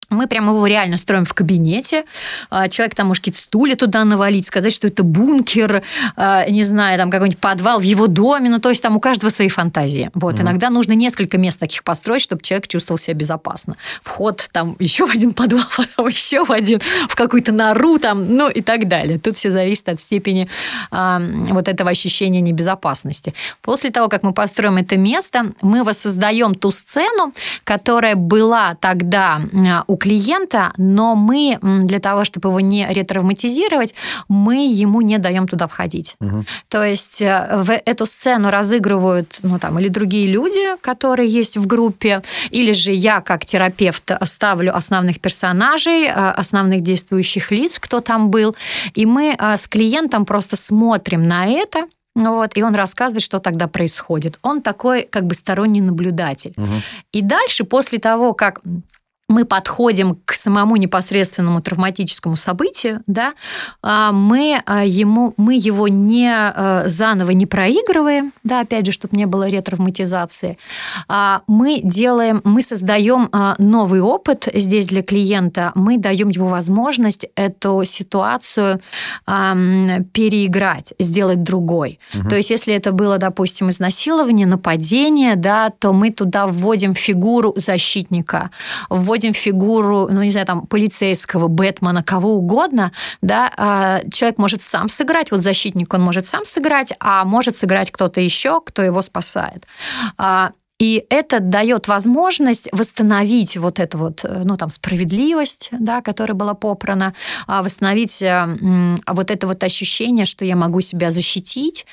Мы 0.10 0.28
прямо 0.28 0.54
его 0.54 0.66
реально 0.66 0.98
строим 0.98 1.24
в 1.24 1.34
кабинете. 1.34 2.04
А, 2.50 2.68
человек 2.68 2.96
там 2.96 3.08
может 3.08 3.22
какие-то 3.22 3.42
стулья 3.42 3.76
туда 3.76 4.04
навалить, 4.06 4.46
сказать, 4.46 4.74
что 4.74 4.88
это 4.88 5.04
бункер, 5.04 5.84
а, 6.16 6.50
не 6.50 6.64
знаю, 6.64 6.98
там 6.98 7.12
какой-нибудь 7.12 7.40
подвал 7.40 7.80
в 7.80 7.84
его 7.84 8.08
доме. 8.08 8.50
Ну, 8.50 8.60
то 8.60 8.70
есть 8.70 8.82
там 8.82 8.96
у 8.96 9.00
каждого 9.00 9.30
свои 9.30 9.50
фантазии. 9.50 10.10
Вот. 10.16 10.36
Mm-hmm. 10.36 10.42
Иногда 10.42 10.70
нужно 10.72 10.94
несколько 10.94 11.38
мест 11.38 11.60
таких 11.60 11.84
построить, 11.84 12.24
чтобы 12.24 12.42
человек 12.42 12.68
чувствовал 12.68 12.98
себя 12.98 13.14
безопасно. 13.14 13.76
Вход 14.02 14.50
там 14.52 14.76
еще 14.80 15.06
в 15.06 15.12
один 15.12 15.34
подвал, 15.34 15.66
потом 15.78 16.08
еще 16.10 16.44
в 16.44 16.52
один, 16.52 16.80
в 17.08 17.16
какую-то 17.16 17.52
нору 17.52 18.00
там, 18.00 18.36
ну 18.36 18.50
и 18.50 18.62
так 18.62 18.88
далее. 18.88 19.20
Тут 19.20 19.38
все 19.38 19.52
зависит 19.52 19.90
от 19.90 20.00
степени 20.00 20.50
а, 20.90 21.22
вот 21.50 21.68
этого 21.68 21.92
ощущения 21.92 22.42
небезопасности. 22.42 23.36
После 23.62 23.92
того, 23.92 24.10
как 24.10 24.24
мы 24.24 24.34
построим 24.34 24.78
это 24.78 24.98
место, 24.98 25.54
мы 25.62 25.84
воссоздаем 25.84 26.56
ту 26.56 26.72
сцену, 26.72 27.32
которая 27.64 28.16
была 28.16 28.74
тогда 28.74 29.42
у 29.86 29.99
клиента, 30.00 30.74
но 30.78 31.16
мы 31.16 31.60
для 31.62 32.00
того, 32.00 32.26
чтобы 32.26 32.50
его 32.50 32.60
не 32.60 32.88
ретравматизировать, 32.88 33.94
мы 34.28 34.68
ему 34.68 35.02
не 35.02 35.18
даем 35.18 35.48
туда 35.48 35.68
входить. 35.68 36.16
Угу. 36.20 36.46
То 36.70 36.84
есть 36.84 37.22
э, 37.22 37.62
в 37.64 37.72
эту 37.72 38.06
сцену 38.06 38.50
разыгрывают 38.50 39.40
ну, 39.44 39.60
там, 39.60 39.78
или 39.80 39.90
другие 39.90 40.28
люди, 40.28 40.78
которые 40.82 41.30
есть 41.30 41.58
в 41.58 41.68
группе, 41.68 42.24
или 42.50 42.72
же 42.72 42.92
я 42.92 43.22
как 43.22 43.46
терапевт 43.46 44.12
ставлю 44.24 44.76
основных 44.76 45.20
персонажей, 45.20 46.06
э, 46.06 46.10
основных 46.10 46.82
действующих 46.82 47.52
лиц, 47.52 47.80
кто 47.80 48.02
там 48.02 48.30
был, 48.30 48.56
и 48.94 49.06
мы 49.06 49.36
э, 49.38 49.58
с 49.58 49.68
клиентом 49.68 50.26
просто 50.26 50.56
смотрим 50.56 51.28
на 51.28 51.46
это, 51.48 51.86
вот, 52.16 52.58
и 52.58 52.64
он 52.64 52.76
рассказывает, 52.76 53.22
что 53.22 53.40
тогда 53.40 53.68
происходит. 53.68 54.40
Он 54.42 54.62
такой 54.62 55.04
как 55.04 55.26
бы 55.26 55.34
сторонний 55.34 55.82
наблюдатель. 55.82 56.54
Угу. 56.58 56.74
И 57.14 57.22
дальше, 57.22 57.64
после 57.64 58.00
того, 58.00 58.34
как 58.34 58.62
мы 59.30 59.46
подходим 59.46 60.18
к 60.26 60.34
самому 60.34 60.76
непосредственному 60.76 61.62
травматическому 61.62 62.36
событию, 62.36 63.02
да, 63.08 63.34
а, 63.82 64.12
мы, 64.12 64.62
а, 64.66 64.84
ему, 64.84 65.34
мы 65.38 65.56
его 65.56 65.88
не 65.88 66.30
а, 66.30 66.84
заново 66.88 67.32
не 67.32 67.46
проигрываем, 67.46 68.34
да, 68.44 68.62
опять 68.62 68.88
же, 68.88 68.92
чтобы 68.92 69.16
не 69.16 69.26
было 69.26 69.48
ретравматизации, 69.48 70.58
мы 71.48 71.82
делаем, 71.84 72.42
мы 72.44 72.62
создаем 72.62 73.30
новый 73.58 74.02
опыт 74.02 74.48
здесь 74.54 74.88
для 74.88 75.04
клиента, 75.04 75.72
мы 75.76 75.98
даем 75.98 76.30
ему 76.30 76.48
возможность 76.48 77.28
эту 77.36 77.84
ситуацию 77.84 78.82
переиграть, 79.26 80.94
сделать 81.00 81.44
другой. 81.44 82.00
Угу. 82.14 82.30
То 82.30 82.36
есть, 82.36 82.50
если 82.50 82.74
это 82.74 82.92
было, 82.92 83.18
допустим, 83.18 83.70
изнасилование, 83.70 84.48
нападение, 84.48 85.36
да, 85.36 85.70
то 85.70 85.94
мы 85.94 86.12
туда 86.12 86.48
вводим 86.48 86.96
фигуру 86.96 87.54
защитника, 87.56 88.50
вводим 88.90 89.19
вводим 89.20 89.34
фигуру, 89.34 90.08
ну, 90.10 90.24
не 90.24 90.32
знаю, 90.32 90.48
там, 90.48 90.68
полицейского, 90.68 91.48
Бэтмена, 91.48 92.04
кого 92.04 92.36
угодно, 92.36 92.92
да, 93.22 93.52
а, 93.58 94.00
человек 94.14 94.38
может 94.38 94.62
сам 94.62 94.90
сыграть, 94.90 95.32
вот 95.32 95.42
защитник 95.42 95.94
он 95.94 96.02
может 96.02 96.26
сам 96.26 96.46
сыграть, 96.46 96.94
а 97.00 97.26
может 97.26 97.56
сыграть 97.56 97.92
кто-то 97.92 98.22
еще, 98.22 98.62
кто 98.62 98.82
его 98.82 99.02
спасает. 99.02 99.66
А, 100.18 100.52
и 100.80 101.04
это 101.10 101.42
дает 101.42 101.90
возможность 101.90 102.70
восстановить 102.72 103.58
вот 103.58 103.80
эту 103.80 103.98
вот, 103.98 104.24
ну, 104.24 104.56
там, 104.56 104.70
справедливость, 104.70 105.70
да, 105.72 106.02
которая 106.02 106.36
была 106.36 106.54
попрана, 106.54 107.14
а, 107.48 107.62
восстановить 107.62 108.22
э, 108.22 108.48
вот 109.06 109.30
это 109.30 109.48
вот 109.48 109.62
ощущение, 109.64 110.26
что 110.26 110.46
я 110.46 110.56
могу 110.56 110.80
себя 110.80 111.12
защитить, 111.12 111.86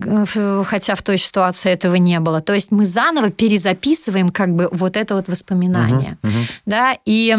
хотя 0.00 0.94
в 0.94 1.02
той 1.02 1.18
ситуации 1.18 1.70
этого 1.70 1.96
не 1.96 2.20
было. 2.20 2.40
То 2.40 2.54
есть 2.54 2.70
мы 2.70 2.86
заново 2.86 3.30
перезаписываем 3.30 4.28
как 4.28 4.54
бы 4.54 4.68
вот 4.72 4.96
это 4.96 5.14
вот 5.14 5.28
воспоминание. 5.28 6.18
Uh-huh, 6.22 6.28
uh-huh. 6.28 6.50
Да, 6.66 6.96
и 7.04 7.36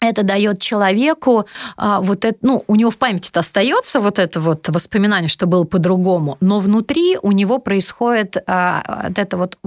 это 0.00 0.22
дает 0.22 0.60
человеку 0.60 1.46
а, 1.76 2.00
вот 2.00 2.24
это, 2.24 2.38
ну, 2.42 2.64
у 2.66 2.76
него 2.76 2.90
в 2.90 2.98
памяти 2.98 3.30
остается 3.34 4.00
вот 4.00 4.18
это 4.18 4.40
вот 4.40 4.68
воспоминание, 4.68 5.28
что 5.28 5.46
было 5.46 5.64
по-другому, 5.64 6.36
но 6.40 6.60
внутри 6.60 7.18
у 7.20 7.32
него 7.32 7.58
происходит 7.58 8.36
а, 8.46 9.02
вот 9.08 9.18
это 9.18 9.36
вот 9.36 9.58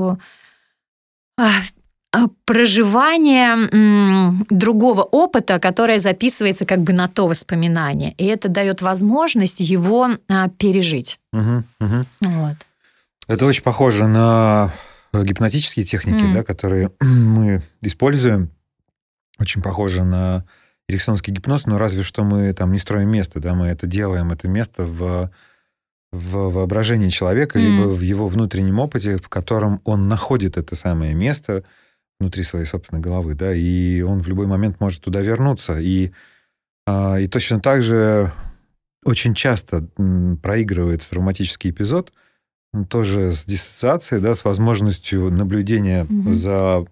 а, 1.37 1.49
проживание 2.45 3.69
м, 3.71 4.45
другого 4.49 5.03
опыта, 5.03 5.59
которое 5.59 5.99
записывается 5.99 6.65
как 6.65 6.81
бы 6.81 6.93
на 6.93 7.07
то 7.07 7.27
воспоминание, 7.27 8.13
и 8.17 8.25
это 8.25 8.49
дает 8.49 8.81
возможность 8.81 9.61
его 9.61 10.09
а, 10.27 10.49
пережить. 10.49 11.19
Угу, 11.31 11.63
угу. 11.79 12.05
Вот. 12.21 12.55
Это 13.27 13.45
очень 13.45 13.63
похоже 13.63 14.07
на 14.07 14.73
гипнотические 15.13 15.85
техники, 15.85 16.23
mm. 16.23 16.33
да, 16.33 16.43
которые 16.43 16.91
мы 16.99 17.61
используем 17.81 18.49
очень 19.39 19.61
похоже 19.61 20.03
на 20.03 20.45
эриксонский 20.87 21.33
гипноз, 21.33 21.65
но 21.65 21.77
разве 21.77 22.03
что 22.03 22.23
мы 22.23 22.53
там 22.53 22.71
не 22.71 22.77
строим 22.77 23.09
место, 23.09 23.39
да, 23.39 23.53
мы 23.53 23.67
это 23.67 23.87
делаем, 23.87 24.31
это 24.31 24.47
место 24.47 24.83
в, 24.83 25.31
в 26.11 26.49
воображении 26.51 27.09
человека, 27.09 27.57
mm. 27.57 27.61
либо 27.61 27.87
в 27.87 28.01
его 28.01 28.27
внутреннем 28.27 28.79
опыте, 28.79 29.17
в 29.17 29.29
котором 29.29 29.81
он 29.85 30.07
находит 30.07 30.57
это 30.57 30.75
самое 30.75 31.13
место 31.13 31.63
внутри 32.21 32.43
своей 32.43 32.65
собственной 32.65 33.01
головы, 33.01 33.35
да, 33.35 33.53
и 33.53 34.01
он 34.01 34.21
в 34.21 34.27
любой 34.27 34.47
момент 34.47 34.79
может 34.79 35.01
туда 35.01 35.21
вернуться. 35.21 35.79
И, 35.79 36.11
а, 36.85 37.19
и 37.19 37.27
точно 37.27 37.59
так 37.59 37.83
же 37.83 38.31
очень 39.03 39.33
часто 39.33 39.87
проигрывается 40.41 41.09
травматический 41.09 41.71
эпизод, 41.71 42.13
тоже 42.89 43.33
с 43.33 43.45
диссоциацией, 43.45 44.21
да, 44.21 44.33
с 44.35 44.45
возможностью 44.45 45.29
наблюдения 45.31 46.05
mm-hmm. 46.05 46.31
за 46.31 46.85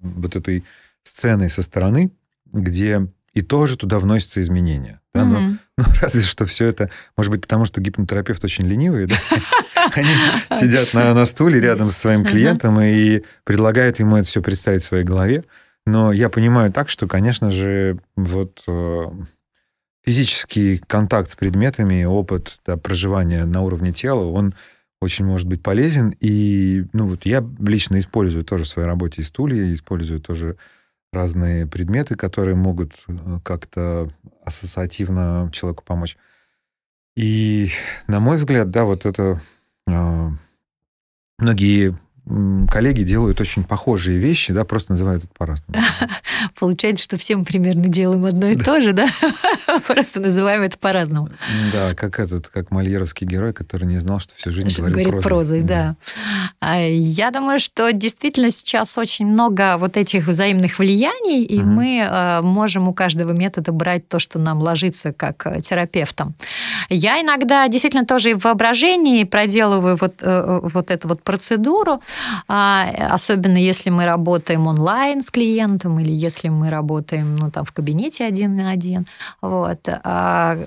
вот 0.00 0.36
этой 0.36 0.64
сценой 1.02 1.50
со 1.50 1.62
стороны, 1.62 2.10
где 2.46 3.08
и 3.34 3.42
тоже 3.42 3.76
туда 3.76 3.98
вносятся 3.98 4.40
изменения. 4.40 5.00
Да? 5.12 5.22
Mm-hmm. 5.22 5.58
Но, 5.76 5.84
ну, 5.84 5.84
разве 6.00 6.22
что 6.22 6.46
все 6.46 6.66
это, 6.66 6.90
может 7.16 7.30
быть, 7.30 7.42
потому 7.42 7.64
что 7.64 7.80
гипнотерапевт 7.80 8.42
очень 8.44 8.66
ленивый, 8.66 9.06
да? 9.06 9.16
Они 9.94 10.08
сидят 10.52 10.92
на, 10.94 11.14
на 11.14 11.26
стуле 11.26 11.60
рядом 11.60 11.90
со 11.90 12.00
своим 12.00 12.24
клиентом 12.24 12.80
и 12.80 13.22
предлагают 13.44 13.98
ему 13.98 14.16
это 14.16 14.28
все 14.28 14.42
представить 14.42 14.82
в 14.82 14.86
своей 14.86 15.04
голове. 15.04 15.44
Но 15.86 16.12
я 16.12 16.28
понимаю 16.28 16.72
так, 16.72 16.88
что, 16.88 17.06
конечно 17.06 17.50
же, 17.50 17.98
вот 18.14 18.62
э, 18.66 19.06
физический 20.04 20.78
контакт 20.78 21.30
с 21.30 21.34
предметами, 21.34 22.04
опыт 22.04 22.60
да, 22.66 22.76
проживания 22.76 23.44
на 23.44 23.62
уровне 23.62 23.92
тела, 23.92 24.24
он 24.24 24.54
очень 25.00 25.24
может 25.24 25.46
быть 25.46 25.62
полезен. 25.62 26.14
И 26.20 26.84
ну, 26.92 27.08
вот 27.08 27.24
я 27.24 27.44
лично 27.58 27.98
использую 27.98 28.44
тоже 28.44 28.64
в 28.64 28.68
своей 28.68 28.88
работе 28.88 29.22
и 29.22 29.24
стулья, 29.24 29.72
использую 29.72 30.20
тоже 30.20 30.56
разные 31.12 31.66
предметы, 31.66 32.16
которые 32.16 32.54
могут 32.54 32.92
э, 33.08 33.38
как-то 33.42 34.10
ассоциативно 34.44 35.50
человеку 35.52 35.84
помочь. 35.84 36.16
И, 37.16 37.70
на 38.06 38.20
мой 38.20 38.36
взгляд, 38.36 38.70
да, 38.70 38.84
вот 38.84 39.06
это 39.06 39.40
многие 41.38 41.98
коллеги 42.70 43.02
делают 43.02 43.40
очень 43.40 43.64
похожие 43.64 44.18
вещи, 44.18 44.52
да, 44.52 44.64
просто 44.64 44.92
называют 44.92 45.24
это 45.24 45.32
по-разному. 45.36 45.80
Получается, 46.58 47.04
что 47.04 47.16
все 47.16 47.36
мы 47.36 47.44
примерно 47.44 47.88
делаем 47.88 48.24
одно 48.26 48.48
и 48.48 48.54
да. 48.54 48.64
то 48.64 48.80
же, 48.80 48.92
да? 48.92 49.06
Просто 49.86 50.20
называем 50.20 50.62
это 50.62 50.78
по-разному. 50.78 51.30
Да, 51.72 51.94
как 51.94 52.18
этот, 52.18 52.48
как 52.48 52.70
мальеровский 52.70 53.26
герой, 53.26 53.52
который 53.52 53.86
не 53.86 53.98
знал, 53.98 54.18
что 54.18 54.34
всю 54.34 54.50
жизнь 54.50 54.68
говорит, 54.76 54.94
говорит 54.94 55.10
прозой. 55.10 55.28
прозой 55.28 55.62
да. 55.62 55.96
да. 56.60 56.84
Я 56.84 57.30
думаю, 57.30 57.60
что 57.60 57.92
действительно 57.92 58.50
сейчас 58.50 58.98
очень 58.98 59.26
много 59.26 59.76
вот 59.78 59.96
этих 59.96 60.26
взаимных 60.26 60.78
влияний, 60.78 61.44
и 61.44 61.60
угу. 61.60 61.66
мы 61.66 61.98
э, 61.98 62.40
можем 62.42 62.88
у 62.88 62.92
каждого 62.92 63.32
метода 63.32 63.72
брать 63.72 64.08
то, 64.08 64.18
что 64.18 64.38
нам 64.38 64.58
ложится 64.58 65.12
как 65.12 65.46
э, 65.46 65.60
терапевтам. 65.60 66.34
Я 66.88 67.20
иногда 67.20 67.66
действительно 67.68 68.04
тоже 68.04 68.30
и 68.30 68.34
в 68.34 68.44
воображении 68.44 69.24
проделываю 69.24 69.96
вот, 70.00 70.16
э, 70.20 70.60
вот 70.62 70.90
эту 70.90 71.08
вот 71.08 71.22
процедуру, 71.22 71.92
а, 71.92 72.00
особенно 72.46 73.56
если 73.56 73.90
мы 73.90 74.04
работаем 74.04 74.66
онлайн 74.66 75.22
с 75.22 75.30
клиентом 75.30 75.98
или 76.00 76.12
если 76.12 76.48
мы 76.48 76.70
работаем 76.70 77.34
ну, 77.34 77.50
там, 77.50 77.64
в 77.64 77.72
кабинете 77.72 78.24
один 78.24 78.56
на 78.56 78.70
один. 78.70 79.06
Вот. 79.40 79.80
А, 79.88 80.58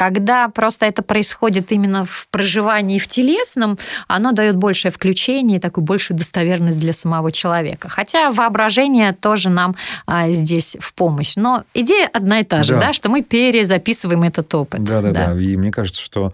когда 0.00 0.48
просто 0.48 0.86
это 0.86 1.02
происходит 1.02 1.72
именно 1.72 2.06
в 2.06 2.26
проживании 2.30 2.98
в 2.98 3.06
телесном, 3.06 3.78
оно 4.08 4.32
дает 4.32 4.56
большее 4.56 4.90
включение, 4.90 5.60
такую 5.60 5.84
большую 5.84 6.16
достоверность 6.16 6.80
для 6.80 6.94
самого 6.94 7.30
человека. 7.30 7.90
Хотя 7.90 8.30
воображение 8.30 9.12
тоже 9.12 9.50
нам 9.50 9.76
а, 10.06 10.30
здесь 10.30 10.78
в 10.80 10.94
помощь. 10.94 11.36
Но 11.36 11.64
идея 11.74 12.08
одна 12.14 12.40
и 12.40 12.44
та 12.44 12.62
же, 12.62 12.74
да, 12.74 12.80
да 12.80 12.92
что 12.94 13.10
мы 13.10 13.22
перезаписываем 13.22 14.22
этот 14.22 14.54
опыт. 14.54 14.82
Да, 14.82 15.02
да, 15.02 15.10
да. 15.10 15.38
И 15.38 15.54
мне 15.58 15.70
кажется, 15.70 16.02
что 16.02 16.28
а, 16.28 16.32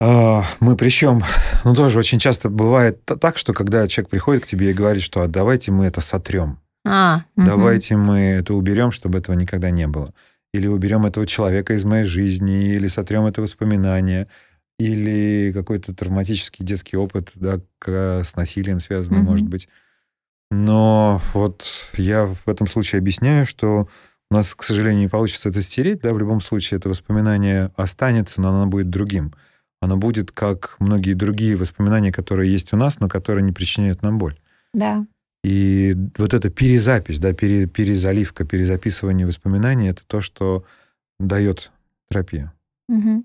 мы 0.00 0.76
причем, 0.76 1.22
ну 1.64 1.74
тоже 1.74 1.98
очень 1.98 2.18
часто 2.18 2.48
бывает 2.48 3.04
так, 3.04 3.36
что 3.36 3.52
когда 3.52 3.86
человек 3.88 4.10
приходит 4.10 4.44
к 4.44 4.46
тебе 4.46 4.70
и 4.70 4.74
говорит, 4.74 5.02
что 5.02 5.22
а 5.22 5.28
давайте 5.28 5.72
мы 5.72 5.86
это 5.86 6.00
сотрем, 6.00 6.60
а, 6.86 7.24
давайте 7.36 7.96
угу. 7.96 8.04
мы 8.04 8.18
это 8.20 8.54
уберем, 8.54 8.92
чтобы 8.92 9.18
этого 9.18 9.34
никогда 9.34 9.70
не 9.70 9.86
было, 9.86 10.14
или 10.54 10.68
уберем 10.68 11.04
этого 11.04 11.26
человека 11.26 11.74
из 11.74 11.84
моей 11.84 12.04
жизни, 12.04 12.74
или 12.74 12.86
сотрем 12.88 13.26
это 13.26 13.42
воспоминание, 13.42 14.28
или 14.78 15.50
какой-то 15.52 15.92
травматический 15.92 16.64
детский 16.64 16.96
опыт, 16.96 17.32
да, 17.34 17.60
с 17.84 18.36
насилием 18.36 18.78
связанный, 18.78 19.20
угу. 19.20 19.30
может 19.30 19.46
быть. 19.46 19.68
Но 20.50 21.20
вот 21.34 21.64
я 21.94 22.24
в 22.24 22.48
этом 22.48 22.66
случае 22.66 23.00
объясняю, 23.00 23.44
что 23.44 23.88
у 24.30 24.34
нас, 24.34 24.54
к 24.54 24.62
сожалению, 24.62 25.02
не 25.02 25.08
получится 25.08 25.48
это 25.48 25.60
стереть, 25.60 26.02
да, 26.02 26.12
в 26.14 26.18
любом 26.18 26.40
случае 26.40 26.78
это 26.78 26.88
воспоминание 26.88 27.72
останется, 27.76 28.40
но 28.40 28.50
оно 28.50 28.66
будет 28.66 28.90
другим 28.90 29.34
оно 29.80 29.96
будет 29.96 30.32
как 30.32 30.76
многие 30.78 31.14
другие 31.14 31.56
воспоминания, 31.56 32.12
которые 32.12 32.52
есть 32.52 32.72
у 32.72 32.76
нас, 32.76 33.00
но 33.00 33.08
которые 33.08 33.44
не 33.44 33.52
причиняют 33.52 34.02
нам 34.02 34.18
боль. 34.18 34.38
Да. 34.72 35.06
И 35.44 35.96
вот 36.16 36.34
эта 36.34 36.50
перезапись, 36.50 37.18
да, 37.18 37.32
пере, 37.32 37.66
перезаливка, 37.66 38.44
перезаписывание 38.44 39.26
воспоминаний— 39.26 39.88
это 39.90 40.02
то, 40.06 40.20
что 40.20 40.64
дает 41.20 41.70
терапия. 42.10 42.52
Угу. 42.88 43.24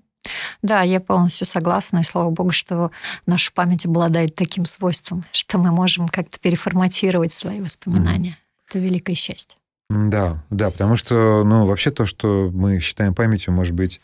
Да, 0.62 0.82
я 0.82 1.00
полностью 1.00 1.46
согласна, 1.46 1.98
и 1.98 2.04
слава 2.04 2.30
богу, 2.30 2.50
что 2.50 2.90
наша 3.26 3.52
память 3.52 3.84
обладает 3.84 4.34
таким 4.34 4.64
свойством, 4.64 5.24
что 5.32 5.58
мы 5.58 5.70
можем 5.70 6.08
как-то 6.08 6.38
переформатировать 6.38 7.32
свои 7.32 7.60
воспоминания. 7.60 8.30
Mm. 8.30 8.70
Это 8.70 8.78
великое 8.78 9.14
счастье. 9.14 9.58
Да, 9.90 10.42
да, 10.48 10.70
потому 10.70 10.96
что, 10.96 11.44
ну, 11.44 11.66
вообще 11.66 11.90
то, 11.90 12.06
что 12.06 12.50
мы 12.52 12.80
считаем 12.80 13.14
памятью, 13.14 13.52
может 13.52 13.74
быть, 13.74 14.00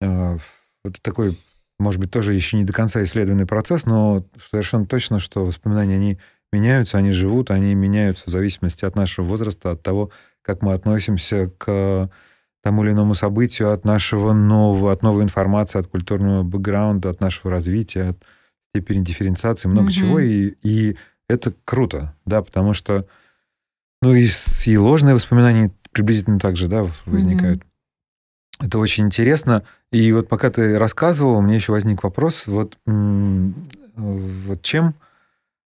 э, 0.00 0.38
это 0.84 1.02
такой 1.02 1.38
может 1.82 2.00
быть, 2.00 2.10
тоже 2.10 2.34
еще 2.34 2.56
не 2.56 2.64
до 2.64 2.72
конца 2.72 3.02
исследованный 3.02 3.46
процесс, 3.46 3.86
но 3.86 4.24
совершенно 4.50 4.86
точно, 4.86 5.18
что 5.18 5.44
воспоминания, 5.44 5.96
они 5.96 6.18
меняются, 6.52 6.98
они 6.98 7.12
живут, 7.12 7.50
они 7.50 7.74
меняются 7.74 8.24
в 8.26 8.30
зависимости 8.30 8.84
от 8.84 8.96
нашего 8.96 9.26
возраста, 9.26 9.72
от 9.72 9.82
того, 9.82 10.10
как 10.42 10.62
мы 10.62 10.72
относимся 10.74 11.50
к 11.58 12.10
тому 12.62 12.84
или 12.84 12.92
иному 12.92 13.14
событию, 13.14 13.72
от 13.72 13.84
нашего 13.84 14.32
нового, 14.32 14.92
от 14.92 15.02
новой 15.02 15.24
информации, 15.24 15.78
от 15.78 15.88
культурного 15.88 16.42
бэкграунда, 16.42 17.10
от 17.10 17.20
нашего 17.20 17.50
развития, 17.50 18.10
от 18.10 18.24
степени 18.74 19.04
дифференциации, 19.04 19.68
много 19.68 19.88
mm-hmm. 19.88 19.92
чего. 19.92 20.20
И, 20.20 20.54
и 20.62 20.96
это 21.28 21.52
круто, 21.64 22.14
да, 22.24 22.42
потому 22.42 22.72
что 22.72 23.06
ну 24.00 24.14
и, 24.14 24.26
и 24.66 24.76
ложные 24.76 25.14
воспоминания 25.14 25.72
приблизительно 25.92 26.38
так 26.38 26.56
же, 26.56 26.68
да, 26.68 26.86
возникают. 27.06 27.62
Mm-hmm. 27.62 27.71
Это 28.62 28.78
очень 28.78 29.06
интересно. 29.06 29.64
И 29.90 30.12
вот 30.12 30.28
пока 30.28 30.48
ты 30.50 30.78
рассказывал, 30.78 31.36
у 31.36 31.40
меня 31.40 31.56
еще 31.56 31.72
возник 31.72 32.04
вопрос, 32.04 32.46
вот, 32.46 32.78
вот 32.86 34.62
чем 34.62 34.94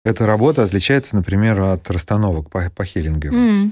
эта 0.05 0.25
работа 0.27 0.63
отличается, 0.63 1.15
например, 1.15 1.59
от 1.59 1.89
расстановок 1.89 2.49
по, 2.51 2.69
по 2.69 2.85
Хеллингеру? 2.85 3.35
Mm. 3.35 3.71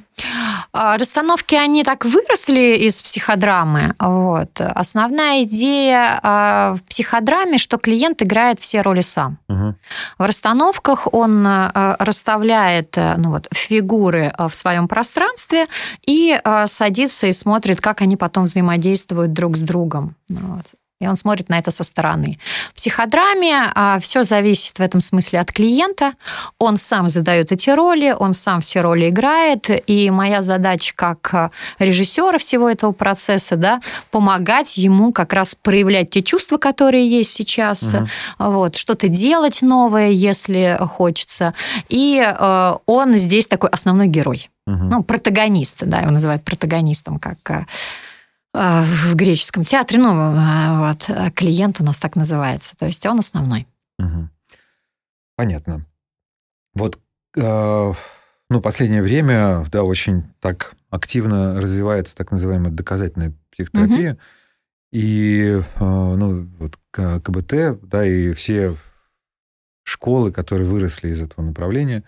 Расстановки, 0.74 1.54
они 1.54 1.84
так 1.84 2.04
выросли 2.06 2.76
из 2.78 3.04
психодрамы. 3.04 3.94
Вот. 4.00 4.60
Основная 4.60 5.44
идея 5.44 6.20
а, 6.24 6.74
в 6.74 6.82
психодраме, 6.84 7.60
что 7.60 7.78
клиент 7.78 8.24
играет 8.24 8.60
все 8.60 8.82
роли 8.82 9.02
сам. 9.02 9.38
Угу. 9.48 9.76
В 10.18 10.24
расстановках 10.26 11.08
он 11.14 11.46
а, 11.46 11.96
расставляет 12.00 12.98
э, 12.98 13.16
ну 13.18 13.30
вот, 13.30 13.48
фигуры 13.54 14.34
в 14.40 14.54
своем 14.54 14.88
пространстве 14.88 15.68
и 16.08 16.40
а, 16.44 16.66
садится 16.66 17.28
и 17.28 17.32
смотрит, 17.32 17.80
как 17.80 18.02
они 18.02 18.18
потом 18.18 18.46
взаимодействуют 18.46 19.34
друг 19.34 19.58
с 19.58 19.62
другом. 19.62 20.16
Вот. 20.28 20.66
И 21.04 21.08
он 21.08 21.16
смотрит 21.16 21.50
на 21.50 21.60
это 21.60 21.72
со 21.72 21.84
стороны. 21.84 22.38
В 22.72 22.76
психодраме 22.76 23.72
а, 23.76 24.00
все 24.00 24.24
зависит 24.24 24.80
в 24.80 24.82
этом 24.82 25.02
смысле 25.02 25.40
от 25.40 25.52
клиента. 25.52 26.14
Он 26.60 26.78
сам 26.78 27.10
задает 27.10 27.52
эти 27.52 27.70
роли, 27.70 28.16
он 28.18 28.34
сам 28.34 28.62
все 28.62 28.82
роли 28.82 29.10
играет, 29.10 29.70
и 29.88 30.10
моя 30.10 30.42
задача 30.42 30.94
как 30.96 31.34
а, 31.34 31.52
режиссера 31.80 32.38
всего 32.38 32.70
этого 32.70 32.92
процесса, 32.92 33.56
да, 33.56 33.82
помогать 34.12 34.78
ему 34.78 35.12
как 35.12 35.34
раз 35.34 35.56
проявлять 35.56 36.10
те 36.10 36.24
чувства, 36.24 36.58
которые 36.58 37.08
есть 37.08 37.32
сейчас, 37.32 37.94
угу. 37.94 38.08
вот, 38.40 38.76
что-то 38.76 39.08
делать 39.08 39.62
новое, 39.62 40.10
если 40.10 40.78
хочется. 40.80 41.54
И 41.90 42.24
э, 42.24 42.74
он 42.86 43.14
здесь 43.14 43.48
такой 43.48 43.70
основной 43.70 44.08
герой. 44.08 44.50
Угу. 44.66 44.76
Ну, 44.76 45.04
протагонист, 45.04 45.84
да, 45.86 46.00
его 46.00 46.12
называют 46.12 46.44
протагонистом, 46.44 47.20
как 47.20 47.38
э, 47.50 47.66
в 48.54 49.16
греческом 49.16 49.64
театре, 49.64 50.00
ну, 50.00 50.88
вот, 50.88 51.10
клиент 51.36 51.82
у 51.82 51.84
нас 51.84 51.98
так 51.98 52.16
называется, 52.16 52.78
то 52.78 52.86
есть 52.86 53.06
он 53.06 53.20
основной. 53.20 53.68
Угу. 53.98 54.30
Понятно. 55.36 55.86
Вот, 56.76 57.00
э, 57.36 57.94
ну, 58.50 58.62
последнее 58.62 59.02
время, 59.02 59.66
да, 59.72 59.84
очень 59.84 60.24
так 60.40 60.74
активно 60.90 61.60
развивается 61.60 62.16
так 62.16 62.32
называемая 62.32 62.72
доказательная 62.72 63.34
психотерапия, 63.52 64.14
угу. 64.14 64.22
и, 64.92 65.62
э, 65.62 65.80
ну, 65.80 66.48
вот 66.60 66.78
КБТ, 66.92 67.82
да, 67.82 68.06
и 68.06 68.34
все 68.34 68.76
школы, 69.84 70.32
которые 70.32 70.68
выросли 70.68 71.10
из 71.10 71.22
этого 71.22 71.44
направления. 71.44 72.04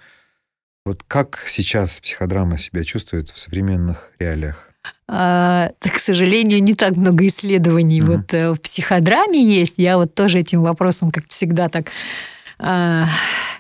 Вот 0.86 1.04
как 1.04 1.44
сейчас 1.48 2.00
психодрама 2.00 2.60
себя 2.60 2.84
чувствует 2.84 3.30
в 3.30 3.40
современных 3.40 4.12
реалиях? 4.20 4.72
А, 5.08 5.70
к 5.82 6.00
сожалению, 6.00 6.64
не 6.64 6.74
так 6.74 6.96
много 6.96 7.28
исследований 7.28 8.00
mm-hmm. 8.00 8.18
вот 8.18 8.34
э, 8.34 8.52
в 8.52 8.62
психодраме 8.62 9.44
есть. 9.44 9.76
Я 9.78 9.98
вот 9.98 10.16
тоже 10.16 10.40
этим 10.40 10.64
вопросом, 10.64 11.12
как 11.12 11.26
всегда, 11.30 11.70
так 11.70 11.92
а, 12.58 13.06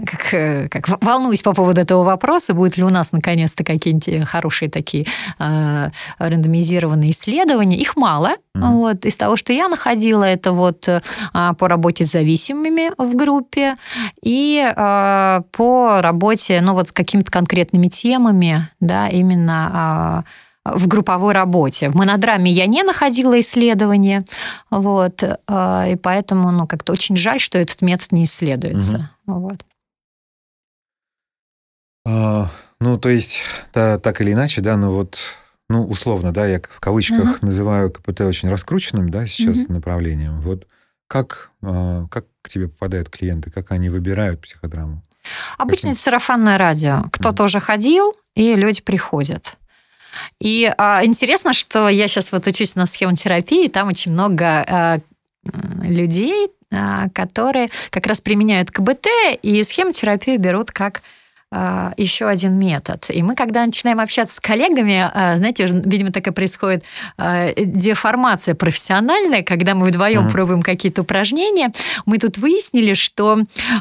как, 0.05 0.33
э, 0.33 0.69
как 0.69 0.87
волнуюсь 1.01 1.41
по 1.41 1.53
поводу 1.53 1.81
этого 1.81 2.03
вопроса, 2.03 2.53
будет 2.53 2.77
ли 2.77 2.83
у 2.83 2.89
нас 2.89 3.11
наконец-то 3.11 3.63
какие-нибудь 3.63 4.07
э, 4.07 4.25
хорошие 4.25 4.69
такие 4.69 5.05
э, 5.37 5.89
рандомизированные 6.17 7.11
исследования. 7.11 7.77
Их 7.77 7.97
мало. 7.97 8.37
Mm-hmm. 8.55 8.71
Вот. 8.71 9.05
Из 9.05 9.17
того, 9.17 9.35
что 9.35 9.51
я 9.51 9.67
находила, 9.67 10.23
это 10.23 10.53
вот 10.53 10.87
э, 10.87 11.01
по 11.33 11.67
работе 11.67 12.05
с 12.05 12.11
зависимыми 12.11 12.91
в 12.97 13.15
группе 13.15 13.75
и 14.23 14.63
э, 14.65 15.41
по 15.51 16.01
работе 16.01 16.61
ну, 16.61 16.73
вот 16.73 16.89
с 16.89 16.91
какими-то 16.93 17.31
конкретными 17.31 17.87
темами, 17.87 18.69
да, 18.79 19.09
именно 19.09 20.23
э, 20.25 20.44
в 20.65 20.87
групповой 20.87 21.33
работе. 21.33 21.89
В 21.89 21.95
монодраме 21.95 22.51
я 22.51 22.65
не 22.65 22.83
находила 22.83 23.39
исследования, 23.39 24.25
вот, 24.71 25.23
э, 25.23 25.91
и 25.91 25.95
поэтому 25.95 26.51
ну, 26.51 26.67
как-то 26.67 26.93
очень 26.93 27.15
жаль, 27.15 27.39
что 27.39 27.57
этот 27.59 27.81
метод 27.81 28.11
не 28.11 28.23
исследуется. 28.23 29.11
Угу. 29.27 29.39
Вот. 29.39 29.65
А, 32.07 32.49
ну, 32.79 32.97
то 32.97 33.09
есть, 33.09 33.41
да, 33.73 33.99
так 33.99 34.21
или 34.21 34.33
иначе, 34.33 34.61
да, 34.61 34.75
ну 34.75 34.93
вот, 34.93 35.19
ну, 35.69 35.85
условно, 35.85 36.33
да, 36.33 36.47
я 36.47 36.59
в 36.67 36.79
кавычках 36.79 37.37
угу. 37.37 37.45
называю 37.45 37.91
КПТ 37.91 38.21
очень 38.21 38.49
раскрученным, 38.49 39.09
да, 39.09 39.27
сейчас 39.27 39.65
угу. 39.65 39.73
направлением. 39.73 40.41
Вот 40.41 40.67
как, 41.07 41.51
а, 41.61 42.07
как 42.09 42.25
к 42.41 42.49
тебе 42.49 42.67
попадают 42.67 43.09
клиенты, 43.09 43.51
как 43.51 43.71
они 43.71 43.89
выбирают 43.89 44.41
психодраму? 44.41 45.03
Обычно 45.57 45.89
это 45.89 45.99
сарафанное 45.99 46.57
радио. 46.57 47.05
Кто-то 47.11 47.43
уже 47.43 47.59
ходил, 47.59 48.13
и 48.35 48.55
люди 48.55 48.81
приходят. 48.81 49.57
И 50.39 50.71
а, 50.77 51.05
интересно, 51.05 51.53
что 51.53 51.89
я 51.89 52.07
сейчас 52.07 52.31
вот 52.31 52.47
учусь 52.47 52.75
на 52.75 52.85
схемотерапии, 52.85 53.67
там 53.67 53.87
очень 53.87 54.11
много 54.11 54.45
а, 54.45 54.99
людей, 55.81 56.49
а, 56.71 57.09
которые 57.13 57.67
как 57.89 58.07
раз 58.07 58.21
применяют 58.21 58.71
КБТ 58.71 59.07
и 59.41 59.63
схемотерапию 59.63 60.39
берут 60.39 60.71
как 60.71 61.01
еще 61.95 62.27
один 62.27 62.53
метод. 62.53 63.05
И 63.09 63.21
мы, 63.21 63.35
когда 63.35 63.65
начинаем 63.65 63.99
общаться 63.99 64.35
с 64.35 64.39
коллегами, 64.39 65.09
а, 65.13 65.37
знаете, 65.37 65.67
видимо, 65.67 66.11
такая 66.11 66.33
происходит 66.33 66.83
а, 67.17 67.53
деформация 67.55 68.55
профессиональная, 68.55 69.43
когда 69.43 69.75
мы 69.75 69.87
вдвоем 69.87 70.27
mm-hmm. 70.27 70.31
пробуем 70.31 70.61
какие-то 70.61 71.03
упражнения. 71.03 71.71
Мы 72.05 72.17
тут 72.17 72.37
выяснили, 72.37 72.93
что 72.93 73.39